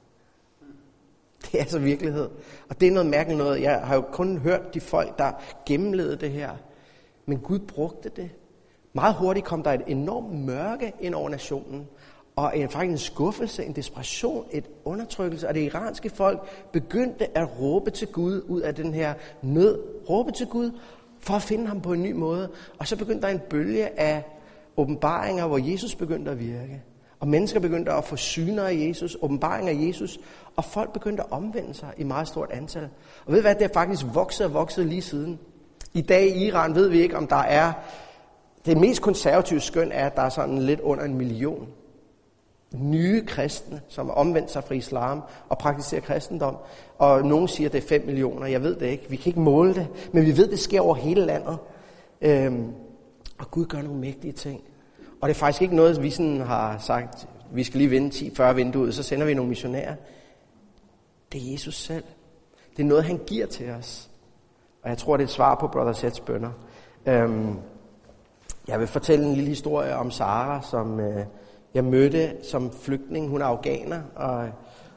Det 1.43 1.55
er 1.55 1.59
altså 1.59 1.79
virkelighed. 1.79 2.31
Og 2.69 2.81
det 2.81 2.89
er 2.89 2.93
noget 2.93 3.11
mærkeligt 3.11 3.39
noget. 3.39 3.63
Jeg 3.63 3.81
har 3.81 3.95
jo 3.95 4.01
kun 4.13 4.39
hørt 4.39 4.75
de 4.75 4.81
folk, 4.81 5.19
der 5.19 5.33
gennemlevede 5.67 6.17
det 6.17 6.31
her. 6.31 6.57
Men 7.27 7.39
Gud 7.39 7.59
brugte 7.59 8.09
det. 8.09 8.31
Meget 8.93 9.15
hurtigt 9.15 9.47
kom 9.47 9.63
der 9.63 9.73
et 9.73 9.83
enormt 9.87 10.33
mørke 10.33 10.93
ind 11.01 11.15
over 11.15 11.29
nationen. 11.29 11.89
Og 12.37 12.59
en, 12.59 12.69
faktisk 12.69 12.91
en 12.91 12.99
skuffelse, 12.99 13.65
en 13.65 13.73
desperation, 13.73 14.45
et 14.51 14.65
undertrykkelse. 14.85 15.49
Og 15.49 15.55
det 15.55 15.61
iranske 15.61 16.11
folk 16.11 16.41
begyndte 16.73 17.39
at 17.39 17.61
råbe 17.61 17.91
til 17.91 18.09
Gud 18.09 18.43
ud 18.49 18.61
af 18.61 18.75
den 18.75 18.95
her 18.95 19.15
nød. 19.43 19.79
Råbe 20.09 20.33
til 20.33 20.47
Gud 20.47 20.71
for 21.21 21.35
at 21.35 21.43
finde 21.43 21.67
ham 21.67 21.81
på 21.81 21.93
en 21.93 22.03
ny 22.03 22.13
måde. 22.13 22.49
Og 22.79 22.87
så 22.87 22.97
begyndte 22.97 23.23
der 23.23 23.33
en 23.33 23.41
bølge 23.51 24.01
af 24.01 24.25
åbenbaringer, 24.77 25.47
hvor 25.47 25.59
Jesus 25.59 25.95
begyndte 25.95 26.31
at 26.31 26.39
virke. 26.39 26.83
Og 27.21 27.29
mennesker 27.29 27.61
begyndte 27.61 27.93
at 27.93 28.05
få 28.05 28.17
syner 28.17 28.65
af 28.65 28.75
Jesus, 28.75 29.17
åbenbaringer 29.23 29.73
af 29.73 29.87
Jesus, 29.87 30.21
og 30.57 30.65
folk 30.65 30.93
begyndte 30.93 31.23
at 31.23 31.33
omvende 31.33 31.75
sig 31.75 31.89
i 31.97 32.05
meget 32.05 32.29
stort 32.29 32.51
antal. 32.51 32.89
Og 33.27 33.33
ved 33.33 33.37
du 33.37 33.43
hvad, 33.43 33.55
det 33.55 33.65
er 33.65 33.75
faktisk 33.75 34.07
vokset 34.15 34.47
og 34.47 34.55
vokset 34.55 34.87
lige 34.87 35.03
siden. 35.03 35.39
I 35.93 36.01
dag 36.01 36.27
i 36.27 36.47
Iran 36.47 36.75
ved 36.75 36.89
vi 36.89 37.01
ikke, 37.01 37.17
om 37.17 37.27
der 37.27 37.37
er... 37.37 37.73
Det 38.67 38.77
mest 38.77 39.03
konservative 39.03 39.61
skøn 39.61 39.93
er, 39.93 40.07
at 40.07 40.17
der 40.17 40.23
er 40.23 40.29
sådan 40.29 40.59
lidt 40.59 40.81
under 40.81 41.05
en 41.05 41.15
million 41.15 41.69
nye 42.75 43.27
kristne, 43.27 43.81
som 43.89 44.07
har 44.07 44.15
omvendt 44.15 44.51
sig 44.51 44.65
fra 44.65 44.75
islam 44.75 45.23
og 45.49 45.59
praktiserer 45.59 46.01
kristendom. 46.01 46.57
Og 46.99 47.25
nogen 47.27 47.49
siger, 47.49 47.69
at 47.69 47.73
det 47.73 47.85
er 47.85 47.89
5 47.89 48.07
millioner. 48.07 48.47
Jeg 48.47 48.63
ved 48.63 48.77
det 48.77 48.87
ikke. 48.87 49.11
Vi 49.11 49.17
kan 49.17 49.31
ikke 49.31 49.41
måle 49.41 49.75
det. 49.75 49.89
Men 50.13 50.27
vi 50.27 50.37
ved, 50.37 50.45
at 50.45 50.51
det 50.51 50.59
sker 50.59 50.81
over 50.81 50.95
hele 50.95 51.27
landet. 51.27 51.59
Øhm, 52.21 52.73
og 53.39 53.51
Gud 53.51 53.67
gør 53.67 53.83
nogle 53.83 54.01
mægtige 54.01 54.33
ting. 54.33 54.61
Og 55.21 55.29
det 55.29 55.35
er 55.35 55.39
faktisk 55.39 55.63
ikke 55.63 55.77
noget, 55.77 56.03
vi 56.03 56.11
sådan 56.11 56.41
har 56.41 56.79
sagt, 56.79 57.29
vi 57.53 57.65
skal 57.65 57.79
lige 57.79 57.91
vinde 57.91 58.09
10-40 58.17 58.53
vinduet, 58.53 58.95
så 58.95 59.03
sender 59.03 59.27
vi 59.27 59.35
nogle 59.35 59.49
missionærer. 59.49 59.95
Det 61.33 61.49
er 61.49 61.53
Jesus 61.53 61.75
selv. 61.75 62.05
Det 62.77 62.83
er 62.83 62.87
noget, 62.87 63.05
han 63.05 63.21
giver 63.27 63.47
til 63.47 63.71
os. 63.71 64.11
Og 64.83 64.91
jeg 64.91 64.99
tror, 64.99 65.17
det 65.17 65.25
er 65.25 65.27
et 65.27 65.33
svar 65.33 65.55
på 65.55 65.67
Brother 65.69 65.93
Sets 65.93 66.21
bønder. 66.21 66.51
Øhm, 67.07 67.57
jeg 68.69 68.81
vil 68.81 68.87
fortælle 68.87 69.25
en 69.27 69.35
lille 69.35 69.49
historie 69.49 69.97
om 69.97 70.11
Sara, 70.11 70.63
som 70.63 71.01
øh, 71.01 71.25
jeg 71.75 71.85
mødte 71.85 72.33
som 72.51 72.71
flygtning. 72.71 73.29
Hun 73.29 73.43
er 73.43 73.47
afghaner, 73.47 74.01
og 74.17 74.49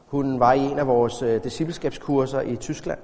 hun 0.06 0.40
var 0.40 0.52
i 0.52 0.60
en 0.60 0.78
af 0.78 0.86
vores 0.86 1.22
øh, 1.22 1.44
discipleskabskurser 1.44 2.40
i 2.40 2.56
Tyskland 2.56 2.98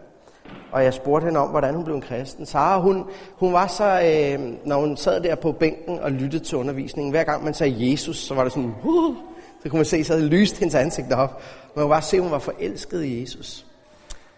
og 0.72 0.84
jeg 0.84 0.94
spurgte 0.94 1.24
hende 1.24 1.40
om, 1.40 1.48
hvordan 1.48 1.74
hun 1.74 1.84
blev 1.84 1.96
en 1.96 2.00
kristen. 2.00 2.46
Sara, 2.46 2.80
hun, 2.80 3.04
hun 3.34 3.52
var 3.52 3.66
så, 3.66 3.84
øh, 3.84 4.54
når 4.64 4.80
hun 4.80 4.96
sad 4.96 5.20
der 5.20 5.34
på 5.34 5.52
bænken 5.52 5.98
og 5.98 6.12
lyttede 6.12 6.44
til 6.44 6.58
undervisningen, 6.58 7.10
hver 7.10 7.24
gang 7.24 7.44
man 7.44 7.54
sagde 7.54 7.90
Jesus, 7.90 8.16
så 8.16 8.34
var 8.34 8.44
det 8.44 8.52
sådan, 8.52 8.74
uh, 8.84 9.16
så 9.62 9.68
kunne 9.68 9.78
man 9.78 9.84
se, 9.84 10.04
så 10.04 10.18
lyste 10.18 10.58
hendes 10.58 10.74
ansigt 10.74 11.12
op. 11.12 11.42
Man 11.76 11.82
kunne 11.82 11.90
bare 11.90 12.02
se, 12.02 12.16
at 12.16 12.22
hun 12.22 12.32
var 12.32 12.38
forelsket 12.38 13.04
i 13.04 13.20
Jesus. 13.20 13.66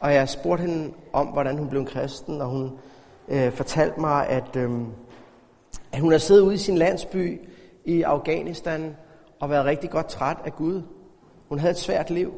Og 0.01 0.15
jeg 0.15 0.29
spurgte 0.29 0.63
hende 0.63 0.93
om, 1.13 1.27
hvordan 1.27 1.59
hun 1.59 1.69
blev 1.69 1.81
en 1.81 1.87
kristen, 1.87 2.41
og 2.41 2.49
hun 2.49 2.73
øh, 3.29 3.53
fortalte 3.53 4.01
mig, 4.01 4.27
at, 4.27 4.57
øh, 4.57 4.71
at 5.93 6.01
hun 6.01 6.13
har 6.13 6.19
siddet 6.19 6.43
ude 6.43 6.55
i 6.55 6.59
sin 6.59 6.79
landsby 6.79 7.41
i 7.85 8.03
Afghanistan 8.03 8.97
og 9.41 9.51
været 9.51 9.65
rigtig 9.65 9.91
godt 9.91 10.09
træt 10.09 10.37
af 10.45 10.57
Gud. 10.57 10.83
Hun 11.49 11.59
havde 11.59 11.71
et 11.71 11.79
svært 11.79 12.11
liv, 12.11 12.33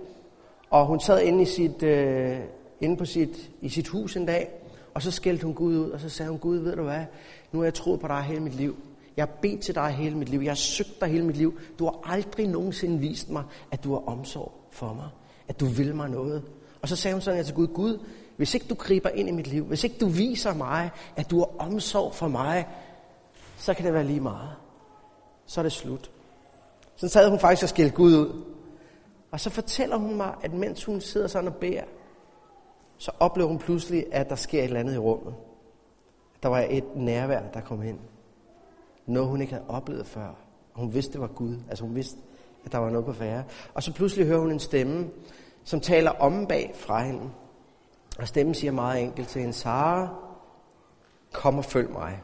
og 0.71 0.87
hun 0.87 1.01
sad 1.01 1.21
inde 1.23 1.43
i 1.43 1.47
sit, 1.47 1.83
øh, 1.83 2.39
inde 2.81 2.97
på 2.97 3.05
sit, 3.05 3.51
i 3.61 3.69
sit 3.69 3.89
hus 3.89 4.17
en 4.17 4.27
dag, 4.27 4.49
og 4.95 5.03
så 5.03 5.11
skældte 5.11 5.45
hun 5.45 5.55
Gud 5.55 5.77
ud, 5.77 5.91
og 5.91 6.01
så 6.01 6.09
sagde 6.09 6.31
hun, 6.31 6.39
Gud, 6.39 6.57
ved 6.57 6.77
du 6.77 6.83
hvad, 6.83 7.05
nu 7.53 7.59
har 7.59 7.65
jeg 7.65 7.75
troet 7.75 8.01
på 8.01 8.09
dig 8.09 8.23
hele 8.23 8.41
mit 8.41 8.55
liv. 8.55 8.77
Jeg 9.17 9.23
har 9.23 9.33
bedt 9.43 9.61
til 9.61 9.75
dig 9.75 9.89
hele 9.89 10.17
mit 10.17 10.29
liv. 10.29 10.41
Jeg 10.41 10.51
har 10.51 10.55
søgt 10.55 11.01
dig 11.01 11.09
hele 11.09 11.25
mit 11.25 11.37
liv. 11.37 11.59
Du 11.79 11.85
har 11.85 12.01
aldrig 12.05 12.47
nogensinde 12.47 12.99
vist 12.99 13.31
mig, 13.31 13.43
at 13.71 13.85
du 13.85 13.93
har 13.93 14.03
omsorg 14.07 14.53
for 14.71 14.93
mig. 14.95 15.09
At 15.49 15.61
du 15.61 15.67
vil 15.67 15.95
mig 15.95 16.11
noget. 16.11 16.43
Og 16.83 16.89
så 16.89 16.97
sagde 16.97 17.15
hun 17.15 17.21
sådan 17.21 17.45
til 17.45 17.55
Gud, 17.55 17.67
Gud, 17.67 17.99
hvis 18.37 18.55
ikke 18.55 18.67
du 18.71 18.75
griber 18.75 19.09
ind 19.09 19.29
i 19.29 19.33
mit 19.33 19.47
liv, 19.47 19.65
hvis 19.65 19.85
ikke 19.85 19.97
du 20.01 20.09
viser 20.09 20.55
mig, 20.55 20.91
at 21.17 21.31
du 21.31 21.39
har 21.39 21.51
omsorg 21.59 22.15
for 22.15 22.29
mig, 22.29 22.67
så 23.65 23.75
kan 23.75 23.85
det 23.85 23.95
være 23.95 24.05
lige 24.05 24.21
meget. 24.21 24.51
Så 25.47 25.61
er 25.61 25.63
det 25.63 25.73
slut. 25.73 26.11
Så 26.97 27.09
sad 27.09 27.31
hun 27.31 27.39
faktisk 27.39 27.63
og 27.63 27.69
skældte 27.69 27.97
Gud 27.97 28.17
ud. 28.17 28.45
Og 29.31 29.41
så 29.41 29.51
fortæller 29.51 29.97
hun 29.97 30.17
mig, 30.17 30.35
at 30.43 30.53
mens 30.53 30.85
hun 30.85 31.01
sidder 31.01 31.27
sådan 31.27 31.49
og 31.49 31.57
beder, 31.57 31.85
så 32.99 33.11
oplever 33.21 33.49
hun 33.49 33.59
pludselig, 33.59 34.07
at 34.13 34.31
der 34.31 34.37
sker 34.37 34.59
et 34.59 34.65
eller 34.65 34.81
andet 34.81 34.95
i 34.95 34.99
rummet. 34.99 35.35
Der 36.43 36.49
var 36.49 36.67
et 36.71 36.97
nærvær, 36.97 37.43
der 37.55 37.61
kom 37.61 37.83
ind. 37.83 37.99
Noget, 39.07 39.29
hun 39.29 39.41
ikke 39.41 39.53
havde 39.53 39.67
oplevet 39.69 40.07
før. 40.07 40.29
Og 40.75 40.81
hun 40.81 40.95
vidste, 40.95 41.13
det 41.13 41.21
var 41.21 41.27
Gud. 41.27 41.57
Altså 41.69 41.85
hun 41.85 41.95
vidste, 41.95 42.19
at 42.65 42.73
der 42.73 42.79
var 42.79 42.91
noget 42.91 43.07
på 43.07 43.13
færre. 43.13 43.45
Og 43.75 43.83
så 43.83 43.93
pludselig 43.93 44.27
hører 44.27 44.41
hun 44.41 44.51
en 44.51 44.61
stemme, 44.61 45.11
som 45.65 45.81
taler 45.81 46.11
om 46.11 46.47
bag 46.47 46.73
fra 46.75 47.05
hende. 47.05 47.31
Og 48.19 48.29
stemmen 48.29 48.55
siger 48.55 48.73
meget 48.73 49.03
enkelt 49.03 49.29
til 49.29 49.41
hende, 49.41 49.55
Sara, 49.55 50.09
kom 51.33 51.59
og 51.59 51.65
følg 51.65 51.91
mig. 51.91 52.23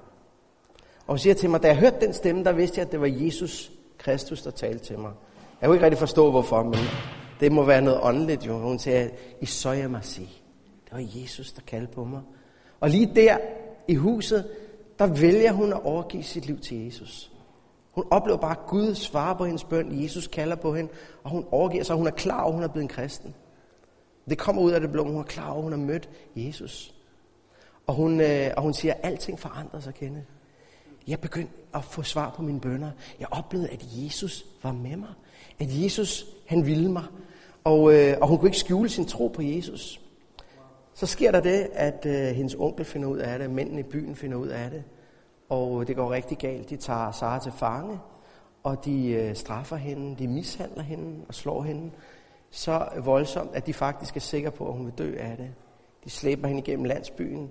Og 1.10 1.14
hun 1.14 1.18
siger 1.18 1.34
til 1.34 1.50
mig, 1.50 1.62
da 1.62 1.68
jeg 1.68 1.76
hørte 1.76 2.00
den 2.00 2.12
stemme, 2.12 2.44
der 2.44 2.52
vidste 2.52 2.78
jeg, 2.78 2.86
at 2.86 2.92
det 2.92 3.00
var 3.00 3.06
Jesus 3.10 3.72
Kristus, 3.98 4.42
der 4.42 4.50
talte 4.50 4.84
til 4.84 4.98
mig. 4.98 5.12
Jeg 5.60 5.66
kunne 5.66 5.76
ikke 5.76 5.84
rigtig 5.84 5.98
forstå, 5.98 6.30
hvorfor, 6.30 6.62
men 6.62 6.78
det 7.40 7.52
må 7.52 7.64
være 7.64 7.82
noget 7.82 8.00
åndeligt 8.02 8.46
jo. 8.46 8.58
Hun 8.58 8.78
siger, 8.78 9.08
I 9.40 9.46
så 9.46 9.70
jeg 9.70 9.90
mig 9.90 10.04
sige. 10.04 10.28
Det 10.84 10.92
var 10.92 11.06
Jesus, 11.14 11.52
der 11.52 11.62
kaldte 11.66 11.92
på 11.92 12.04
mig. 12.04 12.20
Og 12.80 12.90
lige 12.90 13.12
der 13.16 13.38
i 13.88 13.94
huset, 13.94 14.48
der 14.98 15.06
vælger 15.06 15.52
hun 15.52 15.72
at 15.72 15.80
overgive 15.84 16.22
sit 16.22 16.46
liv 16.46 16.60
til 16.60 16.84
Jesus. 16.84 17.32
Hun 17.92 18.04
oplever 18.10 18.38
bare, 18.38 18.56
at 18.56 18.66
Gud 18.66 18.94
svarer 18.94 19.34
på 19.34 19.44
hendes 19.44 19.64
bøn. 19.64 20.02
Jesus 20.02 20.26
kalder 20.26 20.56
på 20.56 20.74
hende, 20.74 20.90
og 21.24 21.30
hun 21.30 21.46
overgiver 21.50 21.84
sig. 21.84 21.96
Hun 21.96 22.06
er 22.06 22.10
klar 22.10 22.42
over, 22.42 22.48
at 22.48 22.54
hun 22.54 22.64
er 22.64 22.68
blevet 22.68 22.84
en 22.84 22.88
kristen. 22.88 23.34
Det 24.28 24.38
kommer 24.38 24.62
ud 24.62 24.72
af 24.72 24.80
det 24.80 24.92
blå, 24.92 25.04
hun 25.04 25.16
er 25.16 25.22
klar 25.22 25.48
over, 25.48 25.56
at 25.56 25.62
hun 25.62 25.72
har 25.72 25.78
mødt 25.78 26.08
Jesus. 26.36 26.94
Og 27.86 27.94
hun, 27.94 28.20
øh, 28.20 28.50
og 28.56 28.62
hun 28.62 28.74
siger, 28.74 28.94
at 28.94 29.00
alting 29.02 29.38
forandrer 29.38 29.80
sig, 29.80 29.94
kende. 29.94 30.24
Jeg 31.08 31.20
begyndte 31.20 31.52
at 31.74 31.84
få 31.84 32.02
svar 32.02 32.30
på 32.36 32.42
mine 32.42 32.60
bønder. 32.60 32.90
Jeg 33.20 33.28
oplevede, 33.30 33.68
at 33.68 33.84
Jesus 33.92 34.44
var 34.62 34.72
med 34.72 34.96
mig. 34.96 35.08
At 35.58 35.66
Jesus, 35.82 36.26
han 36.46 36.66
ville 36.66 36.92
mig. 36.92 37.04
Og, 37.64 37.94
øh, 37.94 38.16
og 38.20 38.28
hun 38.28 38.38
kunne 38.38 38.48
ikke 38.48 38.58
skjule 38.58 38.88
sin 38.88 39.06
tro 39.06 39.28
på 39.28 39.42
Jesus. 39.42 40.00
Så 40.94 41.06
sker 41.06 41.30
der 41.30 41.40
det, 41.40 41.68
at 41.72 42.06
øh, 42.06 42.36
hendes 42.36 42.54
onkel 42.54 42.84
finder 42.84 43.08
ud 43.08 43.18
af 43.18 43.38
det, 43.38 43.50
mændene 43.50 43.80
i 43.80 43.82
byen 43.82 44.16
finder 44.16 44.36
ud 44.36 44.48
af 44.48 44.70
det, 44.70 44.84
og 45.48 45.80
øh, 45.80 45.86
det 45.86 45.96
går 45.96 46.10
rigtig 46.10 46.38
galt. 46.38 46.70
De 46.70 46.76
tager 46.76 47.12
Sara 47.12 47.38
til 47.38 47.52
fange, 47.52 47.98
og 48.62 48.84
de 48.84 49.08
øh, 49.08 49.36
straffer 49.36 49.76
hende, 49.76 50.16
de 50.18 50.28
mishandler 50.28 50.82
hende 50.82 51.24
og 51.28 51.34
slår 51.34 51.62
hende 51.62 51.90
så 52.50 52.88
voldsomt, 53.04 53.50
at 53.54 53.66
de 53.66 53.72
faktisk 53.72 54.16
er 54.16 54.20
sikre 54.20 54.50
på, 54.50 54.68
at 54.68 54.72
hun 54.72 54.86
vil 54.86 54.94
dø 54.98 55.16
af 55.18 55.36
det. 55.36 55.50
De 56.04 56.10
slæber 56.10 56.48
hende 56.48 56.62
igennem 56.62 56.84
landsbyen, 56.84 57.50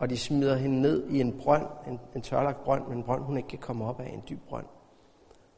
og 0.00 0.10
de 0.10 0.18
smider 0.18 0.56
hende 0.56 0.80
ned 0.80 1.08
i 1.10 1.20
en 1.20 1.32
brønd, 1.32 1.66
en, 1.88 2.00
en 2.14 2.22
tørlagt 2.22 2.64
brønd, 2.64 2.86
men 2.88 2.98
en 2.98 3.02
brønd, 3.02 3.22
hun 3.22 3.36
ikke 3.36 3.48
kan 3.48 3.58
komme 3.58 3.84
op 3.84 4.00
af, 4.00 4.10
en 4.12 4.22
dyb 4.28 4.38
brønd. 4.48 4.66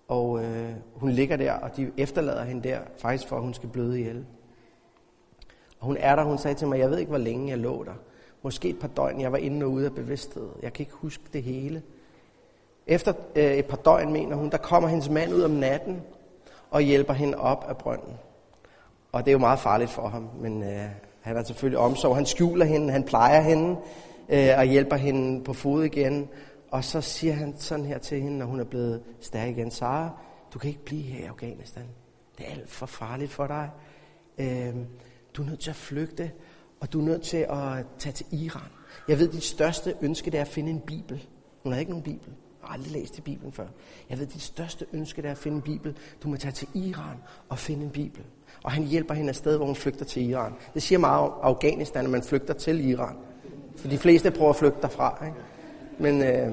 Og 0.08 0.44
øh, 0.44 0.72
hun 0.94 1.10
ligger 1.10 1.36
der, 1.36 1.52
og 1.52 1.76
de 1.76 1.90
efterlader 1.96 2.44
hende 2.44 2.68
der, 2.68 2.78
faktisk 2.98 3.28
for, 3.28 3.36
at 3.36 3.42
hun 3.42 3.54
skal 3.54 3.68
bløde 3.68 4.00
ihjel. 4.00 4.26
Og 5.80 5.86
hun 5.86 5.96
er 6.00 6.16
der, 6.16 6.24
hun 6.24 6.38
sagde 6.38 6.56
til 6.56 6.68
mig, 6.68 6.78
jeg 6.78 6.90
ved 6.90 6.98
ikke, 6.98 7.08
hvor 7.08 7.18
længe 7.18 7.48
jeg 7.48 7.58
lå 7.58 7.84
der. 7.84 7.92
Måske 8.42 8.68
et 8.68 8.78
par 8.78 8.88
døgn, 8.88 9.20
jeg 9.20 9.32
var 9.32 9.38
inde 9.38 9.66
og 9.66 9.72
ude 9.72 9.86
af 9.86 9.94
bevidsthed. 9.94 10.48
Jeg 10.62 10.72
kan 10.72 10.82
ikke 10.82 10.96
huske 10.96 11.24
det 11.32 11.42
hele. 11.42 11.82
Efter 12.86 13.12
øh, 13.36 13.52
et 13.52 13.66
par 13.66 13.76
døgn, 13.76 14.12
mener 14.12 14.36
hun, 14.36 14.50
der 14.50 14.58
kommer 14.58 14.88
hendes 14.88 15.08
mand 15.08 15.34
ud 15.34 15.42
om 15.42 15.50
natten 15.50 16.02
og 16.70 16.80
hjælper 16.80 17.12
hende 17.12 17.38
op 17.38 17.64
af 17.68 17.76
brønden. 17.76 18.14
Og 19.12 19.24
det 19.24 19.30
er 19.30 19.32
jo 19.32 19.38
meget 19.38 19.58
farligt 19.58 19.90
for 19.90 20.08
ham, 20.08 20.28
men 20.40 20.62
øh, 20.62 20.86
han 21.20 21.36
har 21.36 21.42
selvfølgelig 21.42 21.78
omsorg. 21.78 22.16
Han 22.16 22.26
skjuler 22.26 22.64
hende, 22.64 22.92
han 22.92 23.04
plejer 23.04 23.40
hende 23.40 23.76
øh, 24.28 24.48
og 24.58 24.64
hjælper 24.64 24.96
hende 24.96 25.44
på 25.44 25.52
fod 25.52 25.84
igen. 25.84 26.28
Og 26.70 26.84
så 26.84 27.00
siger 27.00 27.32
han 27.34 27.54
sådan 27.56 27.84
her 27.84 27.98
til 27.98 28.20
hende, 28.20 28.38
når 28.38 28.46
hun 28.46 28.60
er 28.60 28.64
blevet 28.64 29.02
stærk 29.20 29.48
igen. 29.48 29.70
Sara, 29.70 30.10
du 30.54 30.58
kan 30.58 30.68
ikke 30.68 30.84
blive 30.84 31.02
her 31.02 31.24
i 31.24 31.26
Afghanistan. 31.26 31.84
Det 32.38 32.46
er 32.46 32.50
alt 32.50 32.70
for 32.70 32.86
farligt 32.86 33.30
for 33.30 33.46
dig. 33.46 33.70
Øh, 34.38 34.74
du 35.34 35.42
er 35.42 35.46
nødt 35.46 35.60
til 35.60 35.70
at 35.70 35.76
flygte, 35.76 36.30
og 36.80 36.92
du 36.92 37.00
er 37.00 37.04
nødt 37.04 37.22
til 37.22 37.36
at 37.36 37.86
tage 37.98 38.12
til 38.12 38.26
Iran. 38.30 38.70
Jeg 39.08 39.18
ved, 39.18 39.28
dit 39.28 39.42
største 39.42 39.94
ønske 40.02 40.30
det 40.30 40.38
er 40.38 40.42
at 40.42 40.48
finde 40.48 40.70
en 40.70 40.80
bibel. 40.80 41.26
Hun 41.62 41.72
har 41.72 41.80
ikke 41.80 41.90
nogen 41.90 42.04
bibel. 42.04 42.28
Jeg 42.60 42.68
har 42.68 42.74
aldrig 42.74 42.92
læst 42.92 43.18
i 43.18 43.20
Bibelen 43.20 43.52
før. 43.52 43.66
Jeg 44.10 44.18
ved, 44.18 44.26
dit 44.26 44.42
største 44.42 44.86
ønske 44.92 45.22
det 45.22 45.28
er 45.28 45.32
at 45.32 45.38
finde 45.38 45.56
en 45.56 45.62
bibel. 45.62 45.96
Du 46.22 46.28
må 46.28 46.36
tage 46.36 46.52
til 46.52 46.68
Iran 46.74 47.16
og 47.48 47.58
finde 47.58 47.84
en 47.84 47.90
bibel. 47.90 48.22
Og 48.62 48.72
han 48.72 48.84
hjælper 48.84 49.14
hende 49.14 49.28
afsted, 49.28 49.56
hvor 49.56 49.66
hun 49.66 49.76
flygter 49.76 50.04
til 50.04 50.30
Iran. 50.30 50.52
Det 50.74 50.82
siger 50.82 50.98
meget 50.98 51.20
om 51.20 51.32
Afghanistan, 51.42 52.04
at 52.04 52.10
man 52.10 52.22
flygter 52.22 52.54
til 52.54 52.88
Iran. 52.88 53.16
For 53.76 53.88
de 53.88 53.98
fleste 53.98 54.30
prøver 54.30 54.50
at 54.50 54.56
flygte 54.56 54.82
derfra. 54.82 55.24
Ikke? 55.24 55.36
Men 55.98 56.22
øh, 56.22 56.52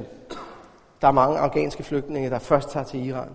der 1.01 1.07
er 1.07 1.11
mange 1.11 1.39
afghanske 1.39 1.83
flygtninge, 1.83 2.29
der 2.29 2.39
først 2.39 2.69
tager 2.69 2.83
til 2.83 3.05
Iran. 3.05 3.29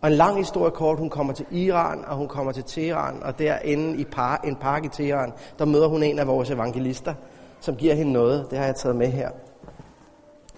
Og 0.00 0.10
en 0.10 0.16
lang 0.16 0.38
historie 0.38 0.70
kort, 0.70 0.98
hun 0.98 1.10
kommer 1.10 1.32
til 1.32 1.46
Iran, 1.50 2.04
og 2.04 2.16
hun 2.16 2.28
kommer 2.28 2.52
til 2.52 2.64
Teheran, 2.64 3.22
og 3.22 3.38
derinde 3.38 4.00
i 4.00 4.04
par, 4.04 4.40
en 4.44 4.56
park 4.56 4.84
i 4.84 4.88
Teheran, 4.88 5.32
der 5.58 5.64
møder 5.64 5.86
hun 5.88 6.02
en 6.02 6.18
af 6.18 6.26
vores 6.26 6.50
evangelister, 6.50 7.14
som 7.60 7.76
giver 7.76 7.94
hende 7.94 8.12
noget. 8.12 8.46
Det 8.50 8.58
har 8.58 8.64
jeg 8.64 8.74
taget 8.74 8.96
med 8.96 9.08
her, 9.08 9.30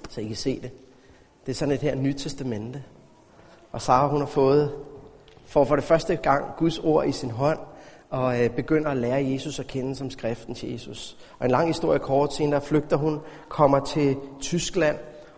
så 0.09 0.21
I 0.21 0.27
kan 0.27 0.37
se 0.37 0.61
det. 0.61 0.71
Det 1.47 1.53
er 1.53 1.57
sådan 1.57 1.75
et 1.75 1.81
her 1.81 1.95
nyt 1.95 2.15
testamente. 2.15 2.85
Og 3.73 3.83
Sara, 3.83 4.09
hun 4.09 4.21
har 4.21 4.27
fået, 4.27 4.73
for 5.45 5.65
for 5.65 5.77
det 5.77 5.85
første 5.85 6.17
gang, 6.17 6.45
Guds 6.57 6.79
ord 6.79 7.07
i 7.07 7.13
sin 7.13 7.31
hånd, 7.31 7.59
og 8.11 8.45
øh, 8.45 8.51
begynder 8.51 8.91
at 8.91 8.97
lære 8.97 9.31
Jesus 9.33 9.59
at 9.59 9.67
kende 9.67 9.97
som 9.97 10.11
skriften 10.11 10.55
til 10.55 10.73
Jesus. 10.73 11.17
Og 11.39 11.45
en 11.45 11.51
lang 11.51 11.67
historie 11.67 11.99
kort 11.99 12.35
senere 12.35 12.61
flygter 12.61 12.97
hun, 12.97 13.21
kommer 13.49 13.81
til 13.85 14.17
Tyskland, 14.41 14.97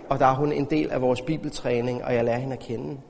og 0.08 0.18
der 0.18 0.26
er 0.26 0.34
hun 0.34 0.52
en 0.52 0.64
del 0.64 0.90
af 0.90 1.00
vores 1.00 1.22
bibeltræning, 1.22 2.04
og 2.04 2.14
jeg 2.14 2.24
lærer 2.24 2.38
hende 2.38 2.52
at 2.52 2.62
kende. 2.62 3.00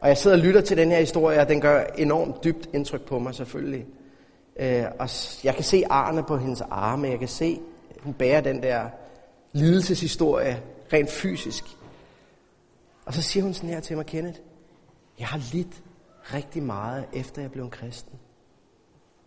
Og 0.00 0.08
jeg 0.08 0.18
sidder 0.18 0.36
og 0.36 0.42
lytter 0.42 0.60
til 0.60 0.76
den 0.76 0.90
her 0.90 0.98
historie, 0.98 1.40
og 1.40 1.48
den 1.48 1.60
gør 1.60 1.84
enormt 1.98 2.44
dybt 2.44 2.68
indtryk 2.72 3.02
på 3.02 3.18
mig 3.18 3.34
selvfølgelig. 3.34 3.86
Øh, 4.56 4.84
og 4.98 5.08
jeg 5.44 5.54
kan 5.54 5.64
se 5.64 5.82
arne 5.90 6.22
på 6.22 6.36
hendes 6.36 6.60
arme, 6.60 7.08
jeg 7.08 7.18
kan 7.18 7.28
se, 7.28 7.60
at 7.90 7.96
hun 8.02 8.14
bærer 8.14 8.40
den 8.40 8.62
der 8.62 8.84
lidelseshistorie 9.52 10.62
rent 10.92 11.10
fysisk. 11.10 11.64
Og 13.06 13.14
så 13.14 13.22
siger 13.22 13.42
hun 13.42 13.54
sådan 13.54 13.70
her 13.70 13.80
til 13.80 13.96
mig, 13.96 14.06
Kenneth, 14.06 14.38
jeg 15.18 15.26
har 15.26 15.40
lidt 15.52 15.82
rigtig 16.34 16.62
meget, 16.62 17.04
efter 17.12 17.42
jeg 17.42 17.50
blev 17.50 17.64
en 17.64 17.70
kristen. 17.70 18.18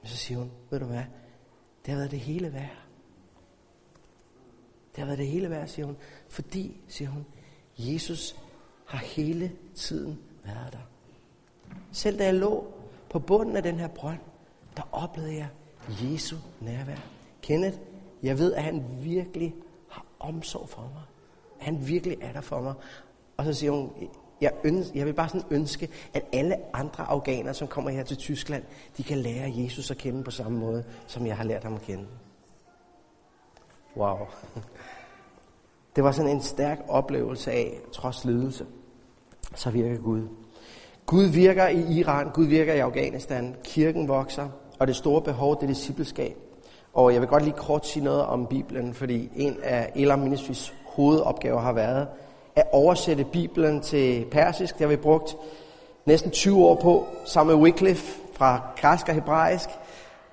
Men 0.02 0.10
så 0.10 0.18
siger 0.18 0.38
hun, 0.38 0.52
ved 0.70 0.80
du 0.80 0.86
hvad, 0.86 1.04
det 1.86 1.92
har 1.92 1.96
været 1.96 2.12
det 2.12 2.20
hele 2.20 2.54
værd. 2.54 2.78
Det 4.92 4.98
har 4.98 5.06
været 5.06 5.18
det 5.18 5.28
hele 5.28 5.50
værd, 5.50 5.68
siger 5.68 5.86
hun. 5.86 5.98
Fordi, 6.30 6.82
siger 6.88 7.10
hun, 7.10 7.26
Jesus 7.78 8.36
har 8.86 8.98
hele 8.98 9.52
tiden 9.76 10.20
været 10.46 10.74
der. 10.74 10.80
Selv 11.92 12.20
da 12.20 12.26
jeg 12.26 12.34
lå 12.34 12.74
på 13.10 13.20
bunden 13.20 13.56
af 13.56 13.64
den 13.64 13.80
her 13.80 13.88
brønd, 13.88 14.20
der 14.78 14.84
oplevede 14.92 15.36
jeg 15.36 15.50
Jesu 16.02 16.36
nærvær. 16.60 16.98
Kenneth, 17.42 17.78
jeg 18.24 18.38
ved, 18.38 18.54
at 18.54 18.64
han 18.64 18.84
virkelig 19.04 19.56
har 19.90 20.06
omsorg 20.20 20.70
for 20.70 20.82
mig. 20.82 21.04
Han 21.60 21.88
virkelig 21.88 22.18
er 22.22 22.34
der 22.34 22.42
for 22.42 22.62
mig. 22.62 22.74
Og 23.38 23.46
så 23.46 23.54
siger 23.54 23.72
hun, 23.72 23.92
jeg, 24.42 24.52
ønsker, 24.64 24.92
jeg 24.96 25.06
vil 25.06 25.14
bare 25.14 25.30
sådan 25.30 25.48
ønske, 25.52 25.90
at 26.14 26.24
alle 26.34 26.56
andre 26.74 27.04
afghanere, 27.04 27.54
som 27.54 27.68
kommer 27.68 27.92
her 27.92 28.04
til 28.04 28.18
Tyskland, 28.18 28.64
de 28.98 29.04
kan 29.04 29.18
lære 29.18 29.54
Jesus 29.56 29.92
at 29.92 29.98
kende 29.98 30.24
på 30.24 30.32
samme 30.32 30.60
måde, 30.60 30.84
som 31.08 31.28
jeg 31.28 31.38
har 31.38 31.44
lært 31.44 31.64
ham 31.64 31.76
at 31.76 31.82
kende. 31.82 32.06
Wow. 33.98 34.18
Det 35.96 36.04
var 36.04 36.12
sådan 36.12 36.32
en 36.32 36.42
stærk 36.42 36.80
oplevelse 36.88 37.52
af, 37.52 37.80
trods 37.94 38.26
lidelse, 38.26 38.66
så 39.56 39.70
virker 39.70 39.98
Gud. 39.98 40.28
Gud 41.06 41.24
virker 41.24 41.68
i 41.68 41.94
Iran, 41.94 42.30
Gud 42.34 42.46
virker 42.46 42.74
i 42.74 42.80
Afghanistan, 42.80 43.56
kirken 43.64 44.08
vokser, 44.08 44.50
og 44.80 44.88
det 44.88 44.96
store 44.96 45.22
behov, 45.22 45.56
det 45.56 45.64
er 45.64 45.68
discipleskab. 45.68 46.38
Og 46.94 47.14
jeg 47.14 47.22
vil 47.22 47.30
godt 47.30 47.44
lige 47.44 47.58
kort 47.58 47.88
sige 47.88 48.04
noget 48.04 48.22
om 48.22 48.48
Bibelen, 48.48 48.94
fordi 48.94 49.30
en 49.36 49.58
af 49.64 49.92
Elam 49.96 50.20
Ministries 50.20 50.74
hovedopgaver 50.86 51.62
har 51.62 51.74
været 51.74 52.08
at 52.56 52.64
oversætte 52.72 53.24
Bibelen 53.24 53.82
til 53.82 54.26
persisk. 54.32 54.74
Det 54.74 54.82
har 54.82 54.88
vi 54.88 54.96
brugt 54.96 55.36
næsten 56.06 56.32
20 56.32 56.66
år 56.66 56.76
på, 56.76 57.06
sammen 57.26 57.56
med 57.56 57.64
Wycliffe 57.64 58.22
fra 58.34 58.62
græsk 58.82 59.10
og 59.10 59.16
hebraisk. 59.16 59.70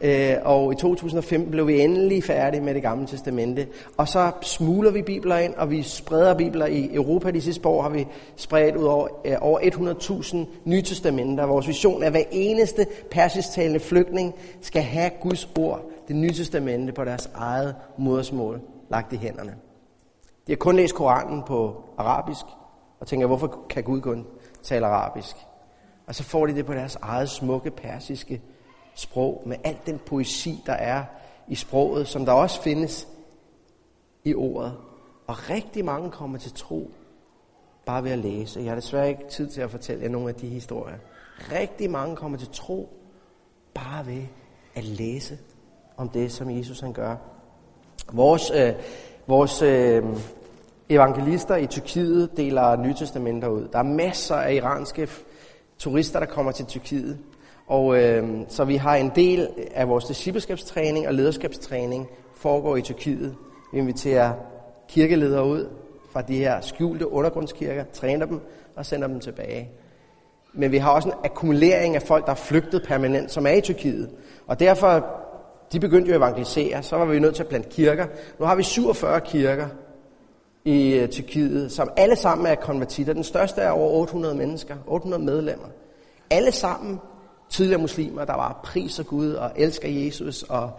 Øh, 0.01 0.37
og 0.45 0.73
i 0.73 0.77
2015 0.77 1.51
blev 1.51 1.67
vi 1.67 1.81
endelig 1.81 2.25
færdige 2.25 2.61
med 2.61 2.75
det 2.75 2.83
gamle 2.83 3.07
testamente. 3.07 3.67
Og 3.97 4.09
så 4.09 4.31
smuler 4.43 4.91
vi 4.91 5.03
bibler 5.03 5.39
ind, 5.39 5.55
og 5.55 5.71
vi 5.71 5.83
spreder 5.83 6.35
bibler 6.35 6.67
i 6.67 6.95
Europa. 6.95 7.31
De 7.31 7.41
sidste 7.41 7.69
år 7.69 7.83
har 7.83 7.89
vi 7.89 8.07
spredt 8.37 8.77
ud 8.77 8.85
over, 8.85 9.09
øh, 9.25 9.37
over 9.41 9.61
100.000 9.61 10.37
nye 10.65 10.83
testamenter. 10.83 11.47
Vores 11.47 11.69
vision 11.69 12.03
er, 12.03 12.07
at 12.07 12.13
hver 12.13 12.23
eneste 12.31 12.87
persisktalende 13.11 13.81
flygtning 13.81 14.35
skal 14.61 14.83
have 14.83 15.11
Guds 15.21 15.49
ord, 15.59 15.81
det 16.09 16.17
nye 16.17 16.33
testamente, 16.33 16.93
på 16.93 17.05
deres 17.05 17.31
eget 17.35 17.75
modersmål 17.99 18.61
lagt 18.91 19.13
i 19.13 19.17
hænderne. 19.17 19.68
De 20.49 20.53
har 20.53 20.57
kun 20.57 20.77
læst 20.77 20.95
Koranen 20.95 21.43
på 21.43 21.85
arabisk, 21.99 22.45
og 23.01 23.07
tænker, 23.07 23.27
hvorfor 23.27 23.65
kan 23.71 23.83
Gud 23.83 24.01
kun 24.01 24.27
tale 24.63 24.87
arabisk? 24.87 25.37
Og 26.07 26.15
så 26.15 26.23
får 26.23 26.47
de 26.47 26.55
det 26.55 26.67
på 26.67 26.75
deres 26.75 26.99
eget 27.03 27.31
smukke 27.31 27.71
persiske 27.71 28.43
sprog, 28.95 29.43
med 29.47 29.57
al 29.65 29.79
den 29.87 29.99
poesi, 30.07 30.63
der 30.67 30.73
er 30.73 31.05
i 31.49 31.55
sproget, 31.55 32.09
som 32.09 32.25
der 32.25 32.33
også 32.33 32.63
findes 32.63 33.09
i 34.25 34.35
ordet. 34.35 34.77
Og 35.27 35.51
rigtig 35.51 35.85
mange 35.85 36.11
kommer 36.11 36.39
til 36.39 36.53
tro 36.53 36.91
bare 37.87 38.05
ved 38.05 38.11
at 38.11 38.19
læse. 38.19 38.61
Jeg 38.61 38.71
har 38.71 38.75
desværre 38.75 39.09
ikke 39.09 39.29
tid 39.31 39.51
til 39.51 39.61
at 39.61 39.71
fortælle 39.71 40.03
jer 40.03 40.09
nogle 40.09 40.29
af 40.29 40.35
de 40.35 40.49
historier. 40.49 40.97
Rigtig 41.53 41.91
mange 41.91 42.17
kommer 42.17 42.39
til 42.39 42.49
tro 42.53 42.89
bare 43.75 44.07
ved 44.07 44.23
at 44.75 44.85
læse 44.85 45.39
om 45.97 46.09
det, 46.09 46.33
som 46.33 46.51
Jesus 46.51 46.81
han 46.81 46.93
gør. 46.93 47.17
Vores, 48.13 48.51
øh, 48.51 48.75
vores 49.29 49.63
øh, 49.63 50.03
evangelister 50.89 51.57
i 51.57 51.67
Tyrkiet 51.67 52.37
deler 52.37 52.77
Nytestamenter 52.77 53.49
ud. 53.49 53.69
Der 53.73 53.79
er 53.79 53.83
masser 53.83 54.35
af 54.35 54.55
iranske 54.55 55.09
turister, 55.79 56.19
der 56.19 56.27
kommer 56.27 56.53
til 56.53 56.67
Tyrkiet. 56.67 57.19
Og 57.67 58.03
øh, 58.03 58.29
så 58.49 58.65
vi 58.65 58.77
har 58.77 58.97
en 58.97 59.13
del 59.15 59.49
af 59.75 59.89
vores 59.89 60.05
discipleskabstræning 60.05 61.09
og 61.09 61.15
lederskabstræning 61.15 62.09
foregår 62.37 62.77
i 62.77 62.83
Tyrkiet. 62.83 63.35
Vi 63.73 63.79
inviterer 63.79 64.33
kirkeledere 64.89 65.47
ud 65.47 65.69
fra 66.13 66.23
de 66.23 66.39
her 66.39 66.61
skjulte 66.61 67.13
undergrundskirker, 67.13 67.85
træner 67.93 68.27
dem 68.27 68.41
og 68.77 68.87
sender 68.87 69.09
dem 69.09 69.21
tilbage. 69.21 69.71
Men 70.53 70.73
vi 70.73 70.79
har 70.79 70.91
også 70.91 71.09
en 71.09 71.15
akkumulering 71.25 71.95
af 71.95 72.03
folk, 72.03 72.25
der 72.25 72.31
er 72.31 72.37
flygtet 72.37 72.83
permanent, 72.83 73.31
som 73.31 73.47
er 73.47 73.53
i 73.53 73.61
Tyrkiet. 73.61 74.11
Og 74.47 74.61
derfor, 74.61 75.07
de 75.73 75.81
begyndte 75.81 76.09
jo 76.09 76.15
at 76.15 76.19
evangelisere, 76.19 76.83
så 76.83 76.97
var 76.97 77.05
vi 77.05 77.19
nødt 77.19 77.35
til 77.35 77.43
at 77.43 77.49
plante 77.49 77.69
kirker. 77.69 78.07
Nu 78.39 78.47
har 78.47 78.55
vi 78.55 78.63
47 78.63 79.21
kirker 79.21 79.69
i 80.65 80.95
øh, 80.95 81.09
Tyrkiet, 81.09 81.73
som 81.73 81.91
alle 81.97 82.17
sammen 82.17 82.47
er 82.47 82.55
konvertitter. 82.55 83.13
Den 83.13 83.25
største 83.25 83.61
er 83.61 83.71
over 83.71 83.91
800 83.91 84.35
mennesker, 84.35 84.77
800 84.87 85.23
medlemmer. 85.23 85.67
Alle 86.31 86.53
sammen 86.53 87.01
tidligere 87.51 87.81
muslimer, 87.81 88.25
der 88.25 88.35
var 88.35 88.61
priser 88.65 89.03
Gud 89.03 89.33
og 89.33 89.51
elsker 89.57 89.89
Jesus 89.89 90.43
og 90.43 90.71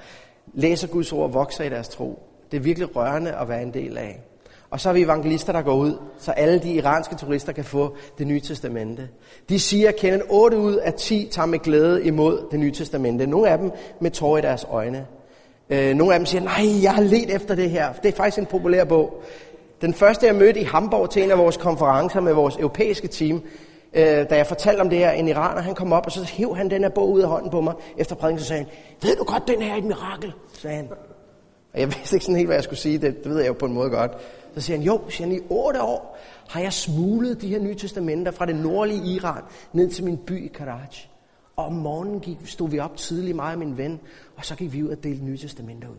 læser 0.54 0.88
Guds 0.88 1.14
ord 1.14 1.24
og 1.24 1.34
vokser 1.34 1.64
i 1.64 1.70
deres 1.70 1.90
tro. 1.90 2.24
Det 2.52 2.58
er 2.58 2.62
virkelig 2.62 2.96
rørende 2.96 3.32
at 3.32 3.50
være 3.50 3.64
en 3.64 3.74
del 3.74 3.98
af. 3.98 4.24
Og 4.72 4.80
så 4.80 4.90
har 4.90 4.94
vi 4.94 5.02
evangelister, 5.02 5.54
der 5.54 5.62
går 5.62 5.76
ud, 5.76 5.98
så 6.20 6.32
alle 6.32 6.60
de 6.60 6.74
iranske 6.74 7.16
turister 7.16 7.52
kan 7.52 7.64
få 7.64 7.96
det 8.18 8.28
nye 8.28 8.40
testamente. 8.40 9.10
De 9.50 9.60
siger, 9.60 9.92
at 10.04 10.22
8 10.30 10.58
ud 10.58 10.76
af 10.76 10.94
10 10.94 11.28
tager 11.32 11.46
med 11.46 11.60
glæde 11.60 12.04
imod 12.04 12.48
det 12.52 12.60
nye 12.60 12.72
testamente. 12.72 13.28
Nogle 13.28 13.50
af 13.50 13.58
dem 13.58 13.72
med 14.00 14.12
tårer 14.12 14.38
i 14.38 14.42
deres 14.42 14.66
øjne. 14.70 15.06
Øh, 15.70 15.96
nogle 15.96 16.14
af 16.14 16.20
dem 16.20 16.26
siger, 16.26 16.42
nej, 16.42 16.84
jeg 16.84 16.94
har 16.94 17.02
let 17.02 17.36
efter 17.36 17.56
det 17.56 17.70
her. 17.70 17.94
Det 17.94 18.10
er 18.14 18.18
faktisk 18.18 18.38
en 18.38 18.46
populær 18.46 18.84
bog. 18.84 19.24
Den 19.82 19.94
første, 19.94 20.26
jeg 20.26 20.36
mødte 20.36 20.60
i 20.60 20.64
Hamburg 20.64 21.10
til 21.10 21.24
en 21.24 21.32
af 21.32 21.38
vores 21.38 21.58
konferencer 21.58 22.22
med 22.22 22.34
vores 22.34 22.56
europæiske 22.56 23.08
team, 23.08 23.42
øh, 23.94 24.04
da 24.04 24.36
jeg 24.36 24.48
fortalte 24.48 24.82
om 24.82 24.90
det 24.90 24.98
her, 24.98 25.12
en 25.12 25.28
iraner, 25.28 25.62
han 25.62 25.76
kom 25.76 25.94
op, 25.94 26.06
og 26.06 26.12
så 26.12 26.24
hæv 26.24 26.56
han 26.56 26.70
den 26.70 26.82
her 26.82 26.90
bog 26.90 27.12
ud 27.12 27.22
af 27.22 27.28
hånden 27.28 27.52
på 27.52 27.62
mig 27.62 27.74
efter 27.98 28.16
prædiken, 28.16 28.40
så 28.40 28.46
sagde 28.46 28.64
han, 28.64 28.72
ved 29.02 29.16
du 29.16 29.24
godt, 29.24 29.48
den 29.48 29.62
her 29.62 29.74
er 29.74 29.78
et 29.78 29.84
mirakel, 29.84 30.34
sagde 30.54 30.76
han. 30.76 30.88
Og 31.74 31.80
jeg 31.80 31.88
vidste 31.98 32.16
ikke 32.16 32.26
sådan 32.26 32.36
helt, 32.36 32.48
hvad 32.48 32.58
jeg 32.58 32.64
skulle 32.64 32.80
sige, 32.80 32.98
det, 32.98 33.24
det 33.24 33.32
ved 33.32 33.40
jeg 33.40 33.48
jo 33.48 33.54
på 33.54 33.66
en 33.66 33.74
måde 33.74 33.90
godt. 33.90 34.12
Så 34.56 34.62
siger 34.62 34.78
han, 34.78 34.86
jo, 34.86 35.02
siger 35.10 35.28
han, 35.28 35.38
i 35.38 35.40
otte 35.50 35.82
år 35.82 36.18
har 36.50 36.62
jeg 36.62 36.74
smuglet 36.74 37.42
de 37.42 37.48
her 37.48 37.60
nye 37.60 37.76
testamenter 37.76 38.32
fra 38.32 38.46
det 38.46 38.56
nordlige 38.56 39.06
Iran 39.06 39.44
ned 39.74 39.90
til 39.90 40.04
min 40.04 40.18
by 40.18 40.46
i 40.46 40.48
Karaj. 40.48 40.88
Og 41.56 41.66
om 41.66 41.74
morgenen 41.74 42.20
gik, 42.20 42.38
stod 42.46 42.70
vi 42.70 42.80
op 42.80 42.98
tidligt, 42.98 43.36
mig 43.36 43.54
og 43.54 43.60
min 43.60 43.78
ven, 43.78 44.00
og 44.38 44.46
så 44.46 44.56
gik 44.56 44.74
vi 44.74 44.84
ud 44.84 44.90
og 44.90 45.04
delte 45.04 45.26
nye 45.26 45.38
testamenter 45.38 45.88
ud. 45.88 45.96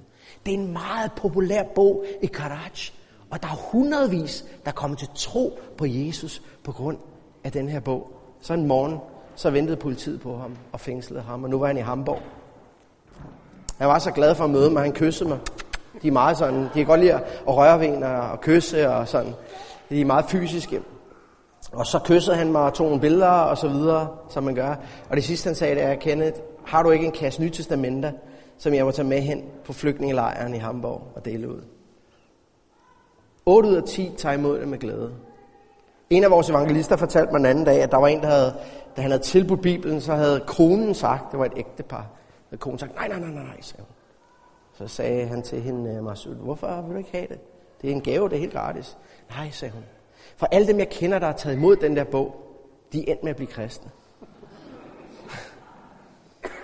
Det 0.46 0.54
er 0.54 0.58
en 0.58 0.72
meget 0.72 1.12
populær 1.16 1.62
bog 1.74 2.04
i 2.22 2.26
Karaj, 2.26 2.70
og 3.30 3.42
der 3.42 3.48
er 3.48 3.70
hundredvis, 3.72 4.44
der 4.64 4.70
kommer 4.70 4.96
til 4.96 5.08
tro 5.14 5.58
på 5.76 5.86
Jesus 5.86 6.42
på 6.64 6.72
grund 6.72 6.98
af 7.44 7.52
den 7.52 7.68
her 7.68 7.80
bog. 7.80 8.10
Så 8.40 8.54
en 8.54 8.66
morgen, 8.66 8.98
så 9.34 9.50
ventede 9.50 9.76
politiet 9.76 10.20
på 10.20 10.36
ham 10.36 10.56
og 10.72 10.80
fængslede 10.80 11.22
ham, 11.22 11.44
og 11.44 11.50
nu 11.50 11.58
var 11.58 11.66
han 11.66 11.76
i 11.76 11.80
Hamburg. 11.80 12.22
Jeg 13.78 13.88
var 13.88 13.98
så 13.98 14.10
glad 14.10 14.34
for 14.34 14.44
at 14.44 14.50
møde 14.50 14.70
mig, 14.70 14.82
han 14.82 14.92
kyssede 14.92 15.28
mig. 15.28 15.38
De 16.03 16.09
er 16.09 16.12
meget 16.12 16.37
sådan, 16.37 16.62
de 16.62 16.70
kan 16.74 16.87
godt 16.87 17.00
lide 17.00 17.12
at 17.12 17.22
røre 17.46 17.81
ved 17.81 17.87
en 17.87 18.03
og 18.03 18.40
kysse 18.40 18.90
og 18.90 19.09
sådan. 19.09 19.35
De 19.90 20.00
er 20.00 20.05
meget 20.05 20.24
fysiske. 20.24 20.81
Og 21.72 21.87
så 21.87 21.98
kyssede 22.05 22.37
han 22.37 22.53
mig 22.53 22.62
og 22.62 22.74
tog 22.74 22.87
nogle 22.87 23.00
billeder 23.00 23.29
og 23.29 23.59
så 23.59 23.68
videre, 23.68 24.09
som 24.29 24.44
man 24.44 24.55
gør. 24.55 24.74
Og 25.11 25.16
det 25.16 25.24
sidste 25.24 25.46
han 25.46 25.55
sagde, 25.55 25.74
det 25.74 25.83
er, 25.83 25.94
Kenneth, 25.94 26.40
har 26.66 26.83
du 26.83 26.90
ikke 26.90 27.07
en 27.07 27.12
kasse 27.12 27.42
nye 27.42 27.50
testamenter, 27.50 28.12
som 28.59 28.74
jeg 28.74 28.85
må 28.85 28.90
tage 28.90 29.09
med 29.09 29.20
hen 29.20 29.44
på 29.64 29.72
flygtningelejren 29.72 30.55
i 30.55 30.59
Hamburg 30.59 31.03
og 31.14 31.24
dele 31.24 31.48
ud? 31.48 31.61
8 33.46 33.68
ud 33.68 33.74
af 33.74 33.83
10 33.83 34.11
tager 34.16 34.35
imod 34.35 34.61
det 34.61 34.68
med 34.68 34.79
glæde. 34.79 35.12
En 36.11 36.24
af 36.24 36.31
vores 36.31 36.50
evangelister 36.50 36.96
fortalte 36.96 37.33
mig 37.33 37.38
en 37.38 37.46
anden 37.46 37.64
dag, 37.64 37.83
at 37.83 37.90
der 37.90 37.96
var 37.96 38.09
en, 38.09 38.20
der 38.20 38.26
havde, 38.29 38.55
da 38.96 39.03
han 39.03 39.11
havde 39.11 39.22
tilbudt 39.22 39.62
Bibelen, 39.62 40.00
så 40.00 40.14
havde 40.14 40.40
konen 40.46 40.94
sagt, 40.94 41.31
det 41.31 41.38
var 41.38 41.44
et 41.44 41.53
ægtepar, 41.57 42.07
havde 42.50 42.61
konen 42.61 42.79
sagt, 42.79 42.94
nej, 42.94 43.09
nej, 43.09 43.18
nej, 43.18 43.31
nej, 43.31 43.61
sagde 43.61 43.83
hun. 43.83 43.99
Så 44.81 44.88
sagde 44.88 45.27
han 45.27 45.43
til 45.43 45.61
hende, 45.61 45.95
øh, 45.95 46.05
Masud, 46.05 46.35
hvorfor 46.35 46.83
vil 46.83 46.93
du 46.93 46.99
ikke 46.99 47.11
have 47.12 47.27
det? 47.27 47.38
Det 47.83 47.90
er 47.90 47.95
en 47.95 48.01
gave, 48.01 48.29
det 48.29 48.35
er 48.35 48.40
helt 48.40 48.53
gratis. 48.53 48.97
Nej, 49.31 49.51
sagde 49.51 49.75
hun. 49.75 49.85
For 50.37 50.47
alle 50.47 50.66
dem, 50.66 50.79
jeg 50.79 50.88
kender, 50.88 51.19
der 51.19 51.27
har 51.27 51.37
taget 51.37 51.57
imod 51.57 51.77
den 51.77 51.97
der 51.97 52.05
bog, 52.05 52.37
de 52.93 53.09
er 53.09 53.12
endt 53.12 53.23
med 53.23 53.31
at 53.31 53.37
blive 53.37 53.51
kristne. 53.51 53.90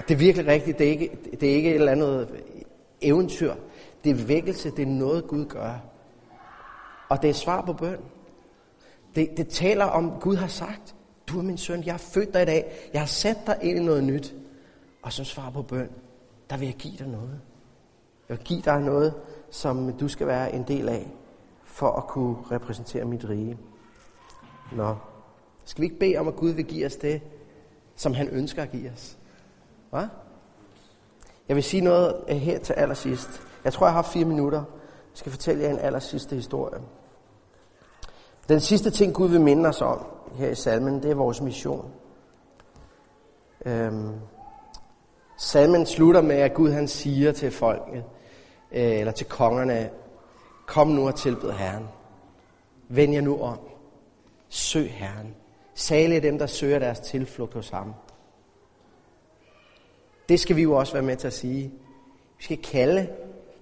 Det 0.09 0.15
er 0.15 0.19
virkelig 0.19 0.47
rigtigt. 0.47 0.79
Det 0.79 0.87
er 0.87 0.91
ikke, 0.91 1.19
det 1.41 1.51
er 1.51 1.55
ikke 1.55 1.71
et 1.71 1.75
eller 1.75 1.93
andet 1.93 2.29
eventyr. 3.01 3.55
Det 4.05 4.11
er 4.11 4.27
vækkelse. 4.27 4.71
Det 4.71 4.83
er 4.83 4.87
noget, 4.87 5.27
Gud 5.27 5.45
gør. 5.45 5.75
Og 7.09 7.23
det 7.23 7.31
er 7.31 7.35
svar 7.35 7.61
på 7.61 7.73
bøn. 7.73 8.01
Det, 9.15 9.37
det 9.37 9.49
taler 9.49 9.85
om, 9.85 10.13
Gud 10.21 10.37
har 10.37 10.49
sagt, 10.49 10.95
du 11.27 11.39
er 11.39 11.43
min 11.43 11.59
søn, 11.59 11.85
jeg 11.85 11.93
har 11.93 11.99
født 11.99 12.35
dig 12.35 12.43
i 12.43 12.47
dag. 12.47 12.89
Jeg 12.93 13.01
har 13.01 13.07
sat 13.07 13.37
dig 13.47 13.59
ind 13.63 13.79
i 13.79 13.83
noget 13.83 14.05
nyt. 14.05 14.35
Og 15.03 15.13
som 15.13 15.25
svar 15.25 15.51
på 15.51 15.63
bøn, 15.63 15.91
der 16.51 16.57
vil 16.57 16.67
jeg 16.67 16.75
give 16.75 16.97
dig 16.99 17.09
noget. 17.09 17.41
Jeg 18.29 18.39
vil 18.39 18.45
give 18.47 18.61
dig 18.61 18.81
noget, 18.81 19.15
som 19.51 19.93
du 19.93 20.09
skal 20.09 20.27
være 20.27 20.55
en 20.55 20.63
del 20.63 20.89
af, 20.89 21.11
for 21.65 21.93
at 21.93 22.07
kunne 22.07 22.37
repræsentere 22.51 23.05
mit 23.05 23.29
rige. 23.29 23.59
Nå, 24.73 24.97
skal 25.65 25.81
vi 25.81 25.87
ikke 25.87 25.99
bede 25.99 26.17
om, 26.17 26.29
at 26.29 26.37
Gud 26.37 26.51
vil 26.51 26.65
give 26.65 26.87
os 26.87 26.97
det, 26.97 27.21
som 27.97 28.15
han 28.15 28.29
ønsker 28.29 28.63
at 28.63 28.71
give 28.71 28.91
os? 28.91 29.19
Hvad? 29.91 30.07
Jeg 31.49 31.57
vil 31.57 31.65
sige 31.65 31.81
noget 31.81 32.17
eh, 32.29 32.37
her 32.37 32.59
til 32.59 32.73
allersidst. 32.73 33.43
Jeg 33.65 33.73
tror, 33.73 33.87
jeg 33.87 33.95
har 33.95 34.03
fire 34.03 34.25
minutter. 34.25 34.59
Jeg 34.59 35.19
skal 35.19 35.33
fortælle 35.33 35.63
jer 35.63 35.71
en 35.71 35.79
allersidste 35.79 36.37
historie. 36.37 36.81
Den 38.49 38.61
sidste 38.61 38.91
ting, 38.91 39.15
Gud 39.15 39.29
vil 39.29 39.41
minde 39.41 39.69
os 39.69 39.83
om 39.83 40.07
her 40.35 40.49
i 40.49 40.55
salmen, 40.55 41.03
det 41.03 41.11
er 41.11 41.15
vores 41.15 41.41
mission. 41.41 41.91
Øhm, 43.67 44.13
salmen 45.39 45.87
slutter 45.87 46.23
med, 46.23 46.37
at 46.37 46.55
Gud 46.55 46.71
han 46.71 46.89
siger 46.89 47.33
til 47.33 47.51
folket, 47.51 48.05
Øh, 48.73 48.99
eller 48.99 49.13
til 49.13 49.27
kongerne, 49.27 49.91
kom 50.67 50.89
nu 50.89 51.07
og 51.07 51.15
tilbed 51.15 51.53
Herren. 51.53 51.89
Vend 52.89 53.13
jer 53.13 53.21
nu 53.21 53.41
om. 53.41 53.59
Søg 54.49 54.91
Herren. 54.91 55.35
Salige 55.75 56.21
dem, 56.21 56.39
der 56.39 56.47
søger 56.47 56.79
deres 56.79 57.01
tilflugt 57.01 57.55
hos 57.55 57.69
ham. 57.69 57.95
Det 60.29 60.41
skal 60.41 60.57
vi 60.57 60.63
jo 60.63 60.73
også 60.73 60.93
være 60.93 61.03
med 61.03 61.17
til 61.17 61.27
at 61.27 61.33
sige. 61.33 61.73
Vi 62.39 62.45
skal 62.45 62.63
kalde 62.63 63.09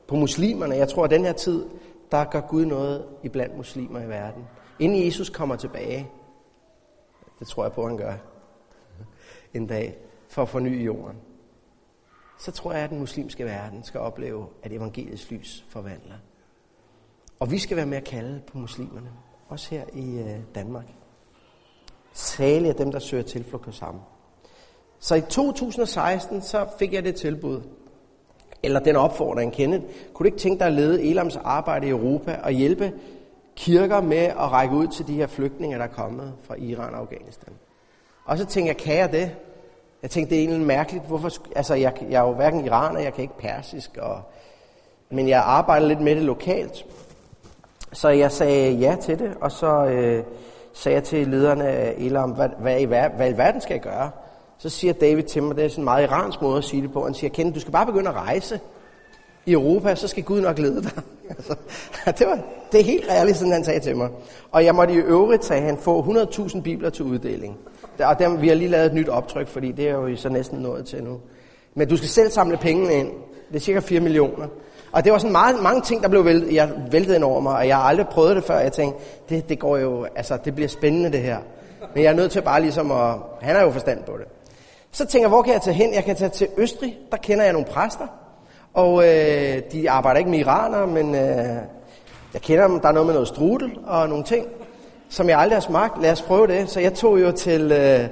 på 0.09 0.17
muslimerne. 0.17 0.77
Jeg 0.77 0.89
tror, 0.89 1.05
at 1.05 1.11
den 1.11 1.25
her 1.25 1.33
tid, 1.33 1.65
der 2.11 2.25
gør 2.25 2.41
Gud 2.41 2.65
noget 2.65 3.05
iblandt 3.23 3.57
muslimer 3.57 4.01
i 4.01 4.09
verden. 4.09 4.45
Inden 4.79 5.07
Jesus 5.07 5.31
kommer 5.31 5.57
tilbage, 5.57 6.11
det 7.39 7.47
tror 7.47 7.65
jeg 7.65 7.73
på, 7.73 7.83
at 7.83 7.89
han 7.89 7.99
gør 7.99 8.15
en 9.55 9.67
dag, 9.67 9.99
for 10.29 10.43
at 10.43 10.49
forny 10.49 10.87
jorden, 10.87 11.17
så 12.39 12.53
tror 12.53 12.73
jeg, 12.73 12.83
at 12.83 12.91
den 12.91 12.99
muslimske 12.99 13.45
verden 13.45 13.83
skal 13.83 14.01
opleve, 14.01 14.47
at 14.63 14.73
evangeliets 14.73 15.31
lys 15.31 15.65
forvandler. 15.69 16.15
Og 17.41 17.51
vi 17.51 17.59
skal 17.59 17.77
være 17.77 17.87
med 17.87 17.97
at 17.97 18.05
kalde 18.05 18.43
på 18.47 18.59
muslimerne, 18.59 19.11
også 19.49 19.71
her 19.71 19.85
i 19.93 20.19
øh, 20.19 20.39
Danmark. 20.55 20.87
Særligt 22.13 22.71
af 22.71 22.77
dem, 22.77 22.93
der 22.93 22.99
søger 22.99 23.23
tilflugt 23.23 23.67
hos 23.67 23.79
ham. 23.79 24.01
Så 24.99 25.15
i 25.15 25.21
2016, 25.21 26.43
så 26.43 26.67
fik 26.79 26.93
jeg 26.93 27.05
det 27.05 27.15
tilbud, 27.15 27.63
eller 28.63 28.81
den 28.81 28.97
opfordring, 28.97 29.53
Kenneth, 29.53 29.85
kunne 30.13 30.25
du 30.25 30.27
ikke 30.27 30.39
tænke 30.39 30.59
dig 30.59 30.67
at 30.67 30.73
lede 30.73 31.03
Elams 31.03 31.37
arbejde 31.37 31.87
i 31.87 31.91
Europa 31.91 32.41
og 32.43 32.51
hjælpe 32.51 32.93
kirker 33.57 34.01
med 34.01 34.17
at 34.17 34.53
række 34.53 34.75
ud 34.75 34.87
til 34.87 35.07
de 35.07 35.15
her 35.15 35.27
flygtninge, 35.27 35.77
der 35.77 35.85
er 35.85 35.89
kommet 35.89 36.35
fra 36.43 36.55
Iran 36.55 36.95
og 36.95 37.01
Afghanistan. 37.01 37.53
Og 38.25 38.39
så 38.39 38.45
tænkte 38.47 38.69
jeg, 38.69 38.77
kan 38.77 38.97
jeg 38.97 39.13
det? 39.13 39.37
Jeg 40.05 40.11
tænkte, 40.11 40.31
det 40.31 40.39
er 40.39 40.47
egentlig 40.47 40.67
mærkeligt. 40.67 41.05
Hvorfor, 41.05 41.31
altså, 41.57 41.75
jeg, 41.75 41.93
jeg 42.11 42.23
er 42.23 42.29
jo 42.29 42.33
hverken 42.33 42.65
iraner, 42.65 43.01
jeg 43.01 43.15
kan 43.15 43.23
ikke 43.23 43.39
persisk, 43.39 43.91
og, 44.01 44.21
men 45.11 45.29
jeg 45.29 45.43
arbejder 45.47 45.87
lidt 45.87 46.01
med 46.01 46.17
det 46.17 46.23
lokalt. 46.23 46.87
Så 47.93 48.09
jeg 48.09 48.33
sagde 48.33 48.73
ja 48.73 48.97
til 49.03 49.19
det, 49.19 49.35
og 49.41 49.53
så 49.53 49.85
øh, 49.85 50.25
sagde 50.73 50.97
jeg 50.97 51.05
til 51.05 51.29
lederne 51.29 51.65
af 51.65 51.95
Elam, 51.99 52.31
hvad, 52.31 52.49
hvad, 52.59 52.81
i, 52.81 52.85
hvad, 52.85 53.09
hvad 53.17 53.31
i 53.31 53.37
verden 53.37 53.61
skal 53.61 53.75
jeg 53.75 53.81
gøre? 53.81 54.11
Så 54.59 54.69
siger 54.69 54.93
David 54.93 55.23
til 55.23 55.43
mig, 55.43 55.57
det 55.57 55.65
er 55.65 55.69
sådan 55.69 55.81
en 55.81 55.85
meget 55.85 56.05
iransk 56.05 56.43
måde 56.43 56.59
at 56.59 56.65
sige 56.65 56.83
det 56.83 56.93
på, 56.93 57.05
han 57.05 57.15
siger, 57.15 57.31
Ken, 57.31 57.53
du 57.53 57.61
skal 57.61 57.73
bare 57.73 57.87
begynde 57.87 58.09
at 58.09 58.17
rejse 58.17 58.61
i 59.47 59.53
Europa, 59.53 59.95
så 59.95 60.09
skal 60.09 60.23
Gud 60.23 60.41
nok 60.41 60.59
lede 60.59 60.83
dig. 60.83 60.93
altså, 61.31 61.55
det, 62.19 62.27
var, 62.27 62.39
det 62.73 62.81
er 62.81 62.85
helt 62.85 63.09
realistisk, 63.09 63.39
sådan 63.39 63.53
han 63.53 63.65
sagde 63.65 63.81
til 63.81 63.97
mig. 63.97 64.09
Og 64.51 64.65
jeg 64.65 64.75
måtte 64.75 64.95
i 64.95 64.97
øvrigt, 64.97 65.45
sagde 65.45 65.63
han, 65.63 65.79
få 65.79 66.03
100.000 66.03 66.61
bibler 66.61 66.91
til 66.91 67.05
uddeling. 67.05 67.59
Og 67.99 68.19
dem, 68.19 68.41
vi 68.41 68.49
har 68.49 68.55
lige 68.55 68.71
lavet 68.71 68.87
et 68.87 68.95
nyt 68.95 69.09
optryk, 69.09 69.49
fordi 69.49 69.73
det 69.73 69.89
er 69.89 69.93
jo 69.93 70.17
så 70.17 70.29
næsten 70.29 70.59
nået 70.59 70.87
til 70.87 71.05
nu. 71.05 71.21
Men 71.75 71.89
du 71.89 71.97
skal 71.97 72.09
selv 72.09 72.31
samle 72.31 72.57
pengene 72.57 72.95
ind. 72.95 73.09
Det 73.49 73.57
er 73.57 73.61
cirka 73.61 73.81
4 73.81 74.01
millioner. 74.01 74.47
Og 74.93 75.05
det 75.05 75.13
var 75.13 75.19
sådan 75.19 75.33
meget, 75.33 75.63
mange 75.63 75.81
ting, 75.81 76.03
der 76.03 76.09
blev 76.09 76.25
væltet, 76.25 76.55
jeg 76.55 76.71
væltede 76.91 77.17
ind 77.17 77.25
over 77.25 77.41
mig, 77.41 77.57
og 77.57 77.69
jeg 77.69 77.77
har 77.77 77.83
aldrig 77.83 78.07
prøvet 78.09 78.37
det 78.37 78.45
før. 78.45 78.59
Jeg 78.59 78.73
tænkte, 78.73 79.05
det, 79.29 79.49
det 79.49 79.59
går 79.59 79.77
jo, 79.77 80.07
altså 80.17 80.39
det 80.45 80.55
bliver 80.55 80.69
spændende 80.69 81.13
det 81.13 81.21
her. 81.21 81.39
Men 81.95 82.05
jeg 82.05 82.11
er 82.11 82.17
nødt 82.17 82.33
til 82.33 82.43
bare 82.43 82.61
ligesom 82.61 82.91
at, 82.91 83.15
han 83.41 83.57
har 83.57 83.63
jo 83.63 83.71
forstand 83.71 84.05
på 84.05 84.13
det. 84.13 84.27
Så 84.93 85.07
tænker 85.07 85.25
jeg, 85.25 85.29
hvor 85.29 85.43
kan 85.43 85.53
jeg 85.53 85.63
tage 85.63 85.75
hen? 85.75 85.95
Jeg 85.95 86.05
kan 86.05 86.17
tage 86.17 86.29
til 86.29 86.49
Østrig, 86.59 86.99
der 87.11 87.17
kender 87.17 87.45
jeg 87.45 87.53
nogle 87.53 87.69
præster. 87.69 88.07
Og 88.75 89.09
øh, 89.09 89.63
de 89.73 89.91
arbejder 89.91 90.19
ikke 90.19 90.31
med 90.31 90.39
iranere, 90.39 90.87
men 90.87 91.15
øh, 91.15 91.57
Jeg 92.35 92.43
kender 92.43 92.69
dem, 92.69 92.81
der 92.81 92.89
er 92.89 92.93
noget 92.93 93.07
med 93.07 93.15
noget 93.15 93.29
strudel 93.29 93.79
og 93.87 94.09
nogle 94.09 94.25
ting, 94.25 94.47
som 95.15 95.29
jeg 95.29 95.39
aldrig 95.39 95.57
har 95.57 95.61
smagt. 95.61 96.03
Lad 96.03 96.13
os 96.13 96.23
prøve 96.23 96.47
det. 96.47 96.71
Så 96.71 96.81
jeg 96.81 96.95
tog 96.95 97.21
jo 97.21 97.33
til, 97.33 97.73
øh, 97.73 98.09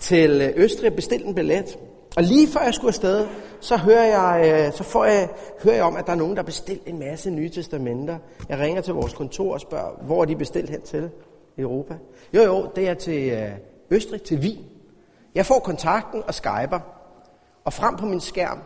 til 0.00 0.52
Østrig 0.56 0.90
og 0.90 0.96
bestilte 0.96 1.26
en 1.26 1.34
billet. 1.34 1.78
Og 2.16 2.22
lige 2.22 2.48
før 2.48 2.60
jeg 2.60 2.74
skulle 2.74 2.88
afsted, 2.88 3.26
så 3.60 3.76
hører 3.76 4.04
jeg, 4.04 4.66
øh, 4.66 4.72
så 4.72 4.82
får 4.82 5.04
jeg, 5.04 5.28
hører 5.64 5.74
jeg 5.74 5.84
om, 5.84 5.96
at 5.96 6.06
der 6.06 6.12
er 6.12 6.16
nogen, 6.16 6.36
der 6.36 6.42
har 6.42 6.46
bestilt 6.46 6.82
en 6.86 6.98
masse 6.98 7.30
nye 7.30 7.50
testamenter. 7.50 8.18
Jeg 8.48 8.58
ringer 8.58 8.82
til 8.82 8.94
vores 8.94 9.12
kontor 9.12 9.52
og 9.52 9.60
spørger, 9.60 9.90
hvor 10.02 10.20
er 10.22 10.24
de 10.24 10.36
bestilt 10.36 10.70
hen 10.70 10.80
til 10.80 11.10
i 11.56 11.60
Europa? 11.60 11.94
Jo, 12.34 12.42
jo, 12.42 12.70
det 12.76 12.88
er 12.88 12.94
til 12.94 13.30
øh, 13.30 13.50
Østrig, 13.90 14.22
til 14.22 14.38
Wien. 14.38 14.64
Jeg 15.34 15.46
får 15.46 15.58
kontakten 15.58 16.22
og 16.26 16.34
skyber. 16.34 16.80
og 17.64 17.72
frem 17.72 17.96
på 17.96 18.06
min 18.06 18.20
skærm, 18.20 18.58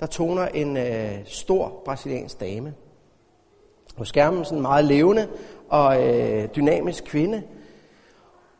der 0.00 0.06
toner 0.06 0.46
en 0.46 0.76
øh, 0.76 1.10
stor 1.24 1.82
brasiliansk 1.84 2.40
dame. 2.40 2.74
På 3.96 4.04
skærmen 4.04 4.44
sådan 4.44 4.58
en 4.58 4.62
meget 4.62 4.84
levende 4.84 5.28
og 5.68 6.08
øh, 6.08 6.48
dynamisk 6.56 7.04
kvinde, 7.04 7.42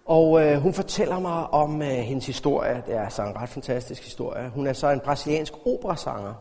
og 0.05 0.47
øh, 0.47 0.59
hun 0.59 0.75
fortæller 0.75 1.18
mig 1.18 1.47
om 1.47 1.83
øh, 1.83 1.88
hendes 1.88 2.27
historie. 2.27 2.83
Det 2.87 2.94
er 2.94 3.05
altså 3.05 3.23
en 3.23 3.37
ret 3.37 3.49
fantastisk 3.49 4.05
historie. 4.05 4.51
Hun 4.55 4.66
er 4.66 4.73
så 4.73 4.90
en 4.90 5.01
brasiliansk 5.01 5.53
operasanger, 5.66 6.35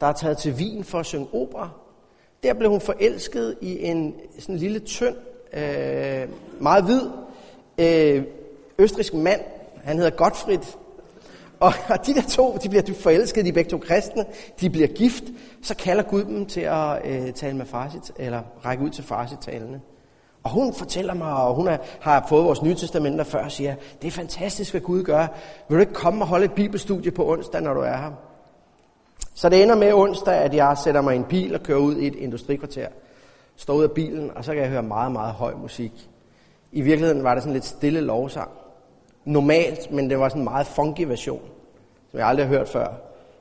der 0.00 0.06
er 0.06 0.12
taget 0.12 0.38
til 0.38 0.52
Wien 0.52 0.84
for 0.84 0.98
at 0.98 1.06
synge 1.06 1.28
opera. 1.32 1.70
Der 2.42 2.54
blev 2.54 2.70
hun 2.70 2.80
forelsket 2.80 3.56
i 3.60 3.84
en 3.84 4.14
sådan 4.38 4.56
lille 4.56 4.78
tynd, 4.78 5.16
øh, 5.52 6.28
meget 6.60 6.84
hvid 6.84 7.02
øh, 7.78 8.24
østrisk 8.78 9.14
mand. 9.14 9.40
Han 9.84 9.96
hedder 9.96 10.10
Gottfried. 10.10 10.76
Og, 11.64 11.72
og 11.88 12.06
de 12.06 12.14
der 12.14 12.22
to, 12.22 12.58
de 12.62 12.68
bliver 12.68 12.82
forelskede, 13.00 13.44
de 13.44 13.48
er 13.48 13.52
begge 13.52 13.70
to 13.70 13.78
kristne, 13.78 14.24
de 14.60 14.70
bliver 14.70 14.88
gift, 14.88 15.24
så 15.62 15.76
kalder 15.76 16.02
Gud 16.02 16.24
dem 16.24 16.46
til 16.46 16.60
at 16.60 16.98
øh, 17.04 17.32
tale 17.32 17.56
med 17.56 17.66
farsit, 17.66 18.12
eller 18.16 18.42
række 18.64 18.84
ud 18.84 18.90
til 18.90 19.04
farsitalene. 19.04 19.80
Og 20.42 20.50
hun 20.50 20.74
fortæller 20.74 21.14
mig, 21.14 21.36
og 21.36 21.54
hun 21.54 21.68
er, 21.68 21.76
har 22.00 22.26
fået 22.28 22.44
vores 22.44 22.62
nye 22.62 22.74
testamenter 22.74 23.24
før, 23.24 23.44
og 23.44 23.52
siger, 23.52 23.74
det 24.02 24.08
er 24.08 24.12
fantastisk, 24.12 24.70
hvad 24.70 24.80
Gud 24.80 25.02
gør. 25.02 25.26
Vil 25.68 25.76
du 25.76 25.80
ikke 25.80 25.92
komme 25.92 26.24
og 26.24 26.28
holde 26.28 26.44
et 26.44 26.52
bibelstudie 26.52 27.10
på 27.10 27.32
onsdag, 27.32 27.60
når 27.60 27.74
du 27.74 27.80
er 27.80 27.96
her? 27.96 28.10
Så 29.34 29.48
det 29.48 29.62
ender 29.62 29.76
med 29.76 29.92
onsdag, 29.92 30.34
at 30.34 30.54
jeg 30.54 30.78
sætter 30.78 31.00
mig 31.00 31.14
i 31.14 31.18
en 31.18 31.24
bil 31.24 31.54
og 31.54 31.62
kører 31.62 31.78
ud 31.78 31.96
i 31.96 32.06
et 32.06 32.14
industrikvarter. 32.14 32.88
Står 33.56 33.74
ud 33.74 33.82
af 33.82 33.90
bilen, 33.90 34.30
og 34.36 34.44
så 34.44 34.52
kan 34.52 34.62
jeg 34.62 34.70
høre 34.70 34.82
meget, 34.82 35.12
meget 35.12 35.32
høj 35.32 35.54
musik. 35.54 36.08
I 36.72 36.80
virkeligheden 36.80 37.24
var 37.24 37.34
det 37.34 37.42
sådan 37.42 37.52
lidt 37.52 37.64
stille 37.64 38.00
lovsang. 38.00 38.50
Normalt, 39.24 39.92
men 39.92 40.10
det 40.10 40.18
var 40.18 40.28
sådan 40.28 40.40
en 40.40 40.44
meget 40.44 40.66
funky 40.66 41.00
version, 41.00 41.42
som 42.14 42.18
jeg 42.18 42.28
aldrig 42.28 42.46
har 42.46 42.54
hørt 42.56 42.68
før. 42.68 42.86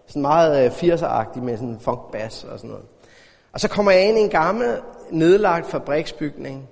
Sådan 0.07 0.21
meget 0.21 0.65
øh, 0.65 0.71
80'er-agtig 0.71 1.41
med 1.41 1.57
sådan 1.57 1.69
en 1.69 1.79
funk 1.79 2.11
bass 2.11 2.43
og 2.43 2.59
sådan 2.59 2.69
noget. 2.69 2.85
Og 3.51 3.59
så 3.59 3.67
kommer 3.67 3.91
jeg 3.91 4.09
ind 4.09 4.17
i 4.17 4.21
en 4.21 4.29
gammel, 4.29 4.77
nedlagt 5.11 5.67
fabriksbygning, 5.67 6.69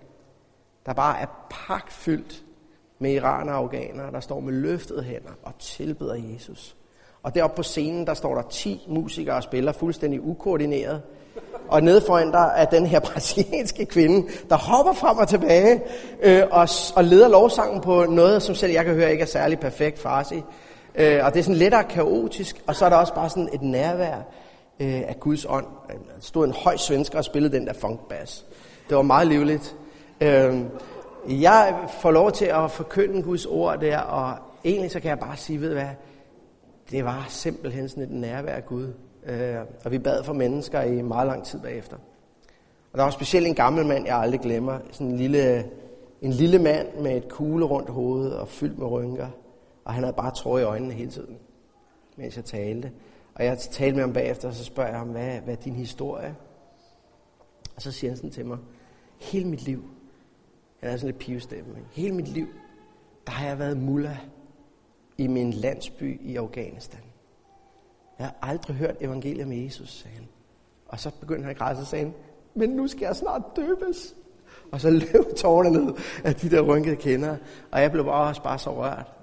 der 0.85 0.93
bare 0.93 1.21
er 1.21 1.25
pakfyldt 1.49 2.43
med 2.99 3.11
iranere 3.11 3.55
og 3.55 3.61
afghanere, 3.61 4.11
der 4.11 4.19
står 4.19 4.39
med 4.39 4.53
løftede 4.53 5.03
hænder 5.03 5.31
og 5.43 5.53
tilbeder 5.59 6.15
Jesus. 6.15 6.75
Og 7.23 7.35
deroppe 7.35 7.55
på 7.55 7.63
scenen, 7.63 8.07
der 8.07 8.13
står 8.13 8.35
der 8.35 8.41
10 8.41 8.85
musikere 8.87 9.35
og 9.35 9.43
spiller 9.43 9.71
fuldstændig 9.71 10.21
ukoordineret. 10.21 11.01
Og 11.67 11.83
nede 11.83 12.01
foran 12.01 12.31
der 12.31 12.45
er 12.45 12.65
den 12.65 12.85
her 12.85 12.99
brasilianske 13.09 13.85
kvinde, 13.85 14.27
der 14.49 14.57
hopper 14.57 14.93
frem 14.93 15.17
og 15.17 15.27
tilbage 15.27 15.81
øh, 16.21 16.43
og, 16.51 16.67
og 16.95 17.03
leder 17.03 17.27
lovsangen 17.27 17.81
på 17.81 18.05
noget, 18.05 18.41
som 18.41 18.55
selv 18.55 18.71
jeg 18.71 18.85
kan 18.85 18.93
høre 18.93 19.11
ikke 19.11 19.21
er 19.21 19.27
særlig 19.27 19.59
perfekt 19.59 19.99
farsi. 19.99 20.43
Øh, 20.95 21.25
og 21.25 21.34
det 21.34 21.39
er 21.39 21.43
sådan 21.43 21.56
lettere 21.56 21.84
kaotisk, 21.84 22.63
og 22.67 22.75
så 22.75 22.86
er 22.86 22.89
der 22.89 22.97
også 22.97 23.13
bare 23.13 23.30
sådan 23.30 23.49
et 23.54 23.62
nærvær 23.62 24.15
øh, 24.80 25.01
af 25.08 25.15
Guds 25.19 25.45
ånd. 25.49 25.65
Der 25.88 25.95
stod 26.21 26.47
en 26.47 26.54
høj 26.54 26.77
svensker 26.77 27.17
og 27.17 27.25
spillede 27.25 27.58
den 27.58 27.67
der 27.67 27.73
funkbass. 27.73 28.45
Det 28.89 28.97
var 28.97 29.04
meget 29.04 29.27
livligt. 29.27 29.75
Øh, 30.21 30.62
jeg 31.27 31.75
får 31.89 32.12
lov 32.12 32.32
til 32.32 32.45
at 32.45 32.71
forkynde 32.71 33.23
Guds 33.23 33.45
ord 33.45 33.80
der, 33.80 33.97
og 33.97 34.38
egentlig 34.65 34.91
så 34.91 34.99
kan 34.99 35.10
jeg 35.10 35.19
bare 35.19 35.38
sige, 35.38 35.62
ved 35.62 35.73
hvad, 35.73 35.89
det 36.91 37.06
var 37.06 37.25
simpelthen 37.30 37.89
sådan 37.89 38.04
et 38.04 38.12
nærvær 38.12 38.54
af 38.54 38.65
Gud. 38.65 38.93
Øh, 39.25 39.56
og 39.86 39.91
vi 39.91 39.97
bad 39.97 40.23
for 40.23 40.34
mennesker 40.34 40.82
i 40.82 41.01
meget 41.01 41.27
lang 41.27 41.45
tid 41.45 41.60
bagefter. 41.60 41.97
Og 42.93 42.97
der 42.97 43.04
var 43.04 43.12
specielt 43.12 43.47
en 43.47 43.56
gammel 43.56 43.86
mand, 43.86 44.06
jeg 44.06 44.17
aldrig 44.17 44.39
glemmer. 44.39 44.80
Sådan 44.91 45.08
en 45.08 45.17
lille, 45.17 45.65
en 46.21 46.32
lille 46.32 46.60
mand 46.60 46.88
med 46.99 47.17
et 47.17 47.30
kugle 47.30 47.65
rundt 47.65 47.89
hovedet 47.89 48.36
og 48.36 48.47
fyldt 48.47 48.80
med 48.80 48.88
rynker. 48.88 49.27
Og 49.91 49.95
han 49.95 50.04
havde 50.04 50.15
bare 50.15 50.32
tårer 50.36 50.60
i 50.60 50.63
øjnene 50.63 50.93
hele 50.93 51.12
tiden, 51.12 51.38
mens 52.15 52.36
jeg 52.36 52.45
talte. 52.45 52.91
Og 53.36 53.45
jeg 53.45 53.58
talte 53.58 53.95
med 53.95 54.04
ham 54.04 54.13
bagefter, 54.13 54.47
og 54.47 54.54
så 54.54 54.63
spørger 54.63 54.89
jeg 54.89 54.99
ham, 54.99 55.08
hvad, 55.08 55.39
hvad 55.39 55.54
er 55.54 55.62
din 55.62 55.75
historie? 55.75 56.36
Og 57.75 57.82
så 57.82 57.91
siger 57.91 58.12
han 58.12 58.17
sådan 58.17 58.30
til 58.30 58.45
mig, 58.45 58.58
hele 59.19 59.49
mit 59.49 59.62
liv, 59.62 59.84
han 60.80 60.89
er 60.89 60.97
sådan 60.97 61.08
lidt 61.08 61.17
pivestemme. 61.17 61.75
Hele 61.91 62.15
mit 62.15 62.27
liv, 62.27 62.47
der 63.27 63.32
har 63.32 63.47
jeg 63.47 63.60
været 63.60 63.77
mullah 63.77 64.17
i 65.17 65.27
min 65.27 65.54
landsby 65.54 66.21
i 66.21 66.36
Afghanistan. 66.36 67.04
Jeg 68.19 68.25
har 68.25 68.36
aldrig 68.41 68.75
hørt 68.75 68.95
evangeliet 68.99 69.47
med 69.47 69.58
Jesus, 69.58 69.89
sagde 69.89 70.15
han. 70.15 70.27
Og 70.88 70.99
så 70.99 71.12
begyndte 71.19 71.41
han 71.41 71.51
at 71.51 71.58
græde, 71.58 71.80
og 71.80 71.88
sagde 71.88 72.06
han, 72.06 72.13
men 72.54 72.69
nu 72.69 72.88
skal 72.88 73.06
jeg 73.06 73.15
snart 73.15 73.41
døbes. 73.56 74.15
Og 74.71 74.82
så 74.82 74.89
løb 74.89 75.36
tårerne 75.38 75.69
ned 75.69 75.93
af 76.23 76.36
de 76.36 76.49
der 76.49 76.62
rynkede 76.62 76.95
kender. 76.95 77.38
Og 77.71 77.82
jeg 77.82 77.91
blev 77.91 78.06
bare 78.06 78.27
også 78.27 78.43
bare 78.43 78.60
så 78.60 78.75
rørt. 78.75 79.20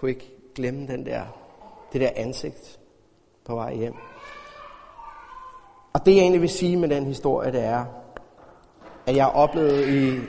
Kunne 0.00 0.10
ikke 0.10 0.36
glemme 0.54 0.86
den 0.86 1.06
der, 1.06 1.24
det 1.92 2.00
der 2.00 2.10
ansigt 2.16 2.80
på 3.44 3.54
vej 3.54 3.74
hjem. 3.74 3.94
Og 5.92 6.06
det 6.06 6.14
jeg 6.14 6.20
egentlig 6.20 6.40
vil 6.40 6.48
sige 6.48 6.76
med 6.76 6.88
den 6.88 7.04
historie, 7.04 7.52
det 7.52 7.64
er, 7.64 7.84
at 9.06 9.16
jeg 9.16 9.26
oplevede 9.26 9.98
i 9.98 10.20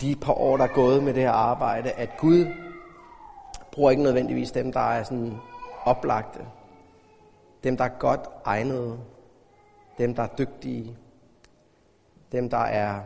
de 0.00 0.16
par 0.16 0.32
år, 0.32 0.56
der 0.56 0.64
er 0.64 0.74
gået 0.74 1.02
med 1.02 1.14
det 1.14 1.22
her 1.22 1.30
arbejde, 1.30 1.90
at 1.90 2.10
Gud 2.18 2.46
bruger 3.72 3.90
ikke 3.90 4.02
nødvendigvis 4.02 4.50
dem, 4.50 4.72
der 4.72 4.80
er 4.80 5.02
sådan 5.02 5.34
oplagte. 5.84 6.46
Dem, 7.64 7.76
der 7.76 7.84
er 7.84 7.98
godt 7.98 8.28
egnede. 8.44 9.00
Dem, 9.98 10.14
der 10.14 10.22
er 10.22 10.36
dygtige. 10.38 10.96
Dem, 12.32 12.50
der 12.50 12.58
er, 12.58 13.00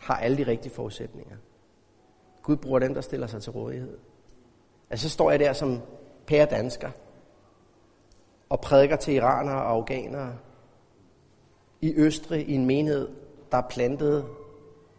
har 0.00 0.16
alle 0.16 0.36
de 0.36 0.46
rigtige 0.46 0.74
forudsætninger. 0.74 1.36
Gud 2.42 2.56
bruger 2.56 2.78
dem, 2.78 2.94
der 2.94 3.00
stiller 3.00 3.26
sig 3.26 3.42
til 3.42 3.52
rådighed. 3.52 3.98
Altså 4.90 5.08
så 5.08 5.12
står 5.12 5.30
jeg 5.30 5.40
der 5.40 5.52
som 5.52 5.80
pære 6.26 6.46
dansker 6.46 6.90
og 8.48 8.60
prædiker 8.60 8.96
til 8.96 9.14
iranere 9.14 9.56
og 9.56 9.70
afghanere 9.70 10.36
i 11.80 11.94
Østrig 11.96 12.48
i 12.48 12.54
en 12.54 12.66
menighed, 12.66 13.08
der 13.52 13.58
er 13.58 13.68
plantet 13.70 14.24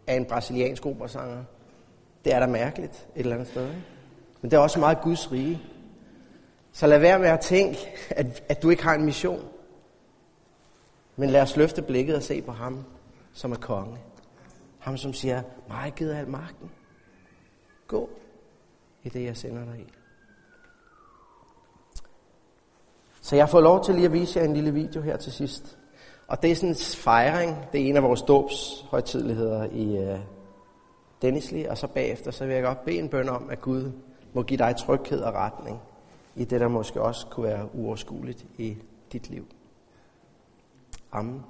af 0.06 0.14
en 0.14 0.24
brasiliansk 0.24 0.86
operasanger. 0.86 1.44
Det 2.24 2.34
er 2.34 2.40
da 2.40 2.46
mærkeligt 2.46 3.08
et 3.16 3.20
eller 3.20 3.34
andet 3.34 3.48
sted. 3.48 3.68
Ikke? 3.68 3.82
Men 4.40 4.50
det 4.50 4.56
er 4.56 4.60
også 4.60 4.80
meget 4.80 5.00
Guds 5.02 5.32
rige. 5.32 5.62
Så 6.72 6.86
lad 6.86 6.98
være 6.98 7.18
med 7.18 7.28
at 7.28 7.40
tænke, 7.40 7.78
at, 8.10 8.44
at 8.48 8.62
du 8.62 8.70
ikke 8.70 8.82
har 8.82 8.94
en 8.94 9.04
mission. 9.04 9.44
Men 11.16 11.30
lad 11.30 11.42
os 11.42 11.56
løfte 11.56 11.82
blikket 11.82 12.16
og 12.16 12.22
se 12.22 12.42
på 12.42 12.52
ham, 12.52 12.84
som 13.32 13.52
er 13.52 13.56
konge. 13.56 13.98
Ham, 14.78 14.96
som 14.96 15.12
siger, 15.12 15.42
mig 15.68 15.92
gider 15.96 16.18
al 16.18 16.28
magten. 16.28 16.70
Gå 17.86 18.10
i 19.02 19.08
det, 19.08 19.24
jeg 19.24 19.36
sender 19.36 19.64
dig 19.64 19.80
i. 19.80 19.92
Så 23.20 23.36
jeg 23.36 23.48
får 23.48 23.60
lov 23.60 23.84
til 23.84 23.94
lige 23.94 24.06
at 24.06 24.12
vise 24.12 24.38
jer 24.38 24.44
en 24.44 24.54
lille 24.54 24.74
video 24.74 25.02
her 25.02 25.16
til 25.16 25.32
sidst. 25.32 25.78
Og 26.26 26.42
det 26.42 26.50
er 26.50 26.54
sådan 26.54 26.68
en 26.68 26.76
fejring. 26.76 27.56
Det 27.72 27.80
er 27.80 27.88
en 27.88 27.96
af 27.96 28.02
vores 28.02 28.22
dåbshøjtidligheder 28.22 29.64
i 29.64 29.96
øh, 29.96 30.14
uh, 30.14 30.20
Dennisli. 31.22 31.64
Og 31.64 31.78
så 31.78 31.86
bagefter, 31.86 32.30
så 32.30 32.46
vil 32.46 32.54
jeg 32.54 32.64
godt 32.64 32.84
bede 32.84 32.98
en 32.98 33.08
bøn 33.08 33.28
om, 33.28 33.50
at 33.50 33.60
Gud 33.60 33.92
må 34.32 34.42
give 34.42 34.58
dig 34.58 34.76
tryghed 34.76 35.20
og 35.20 35.34
retning 35.34 35.80
i 36.36 36.44
det, 36.44 36.60
der 36.60 36.68
måske 36.68 37.02
også 37.02 37.26
kunne 37.26 37.46
være 37.46 37.74
uoverskueligt 37.74 38.46
i 38.58 38.76
dit 39.12 39.30
liv. 39.30 39.46
Amen. 41.12 41.44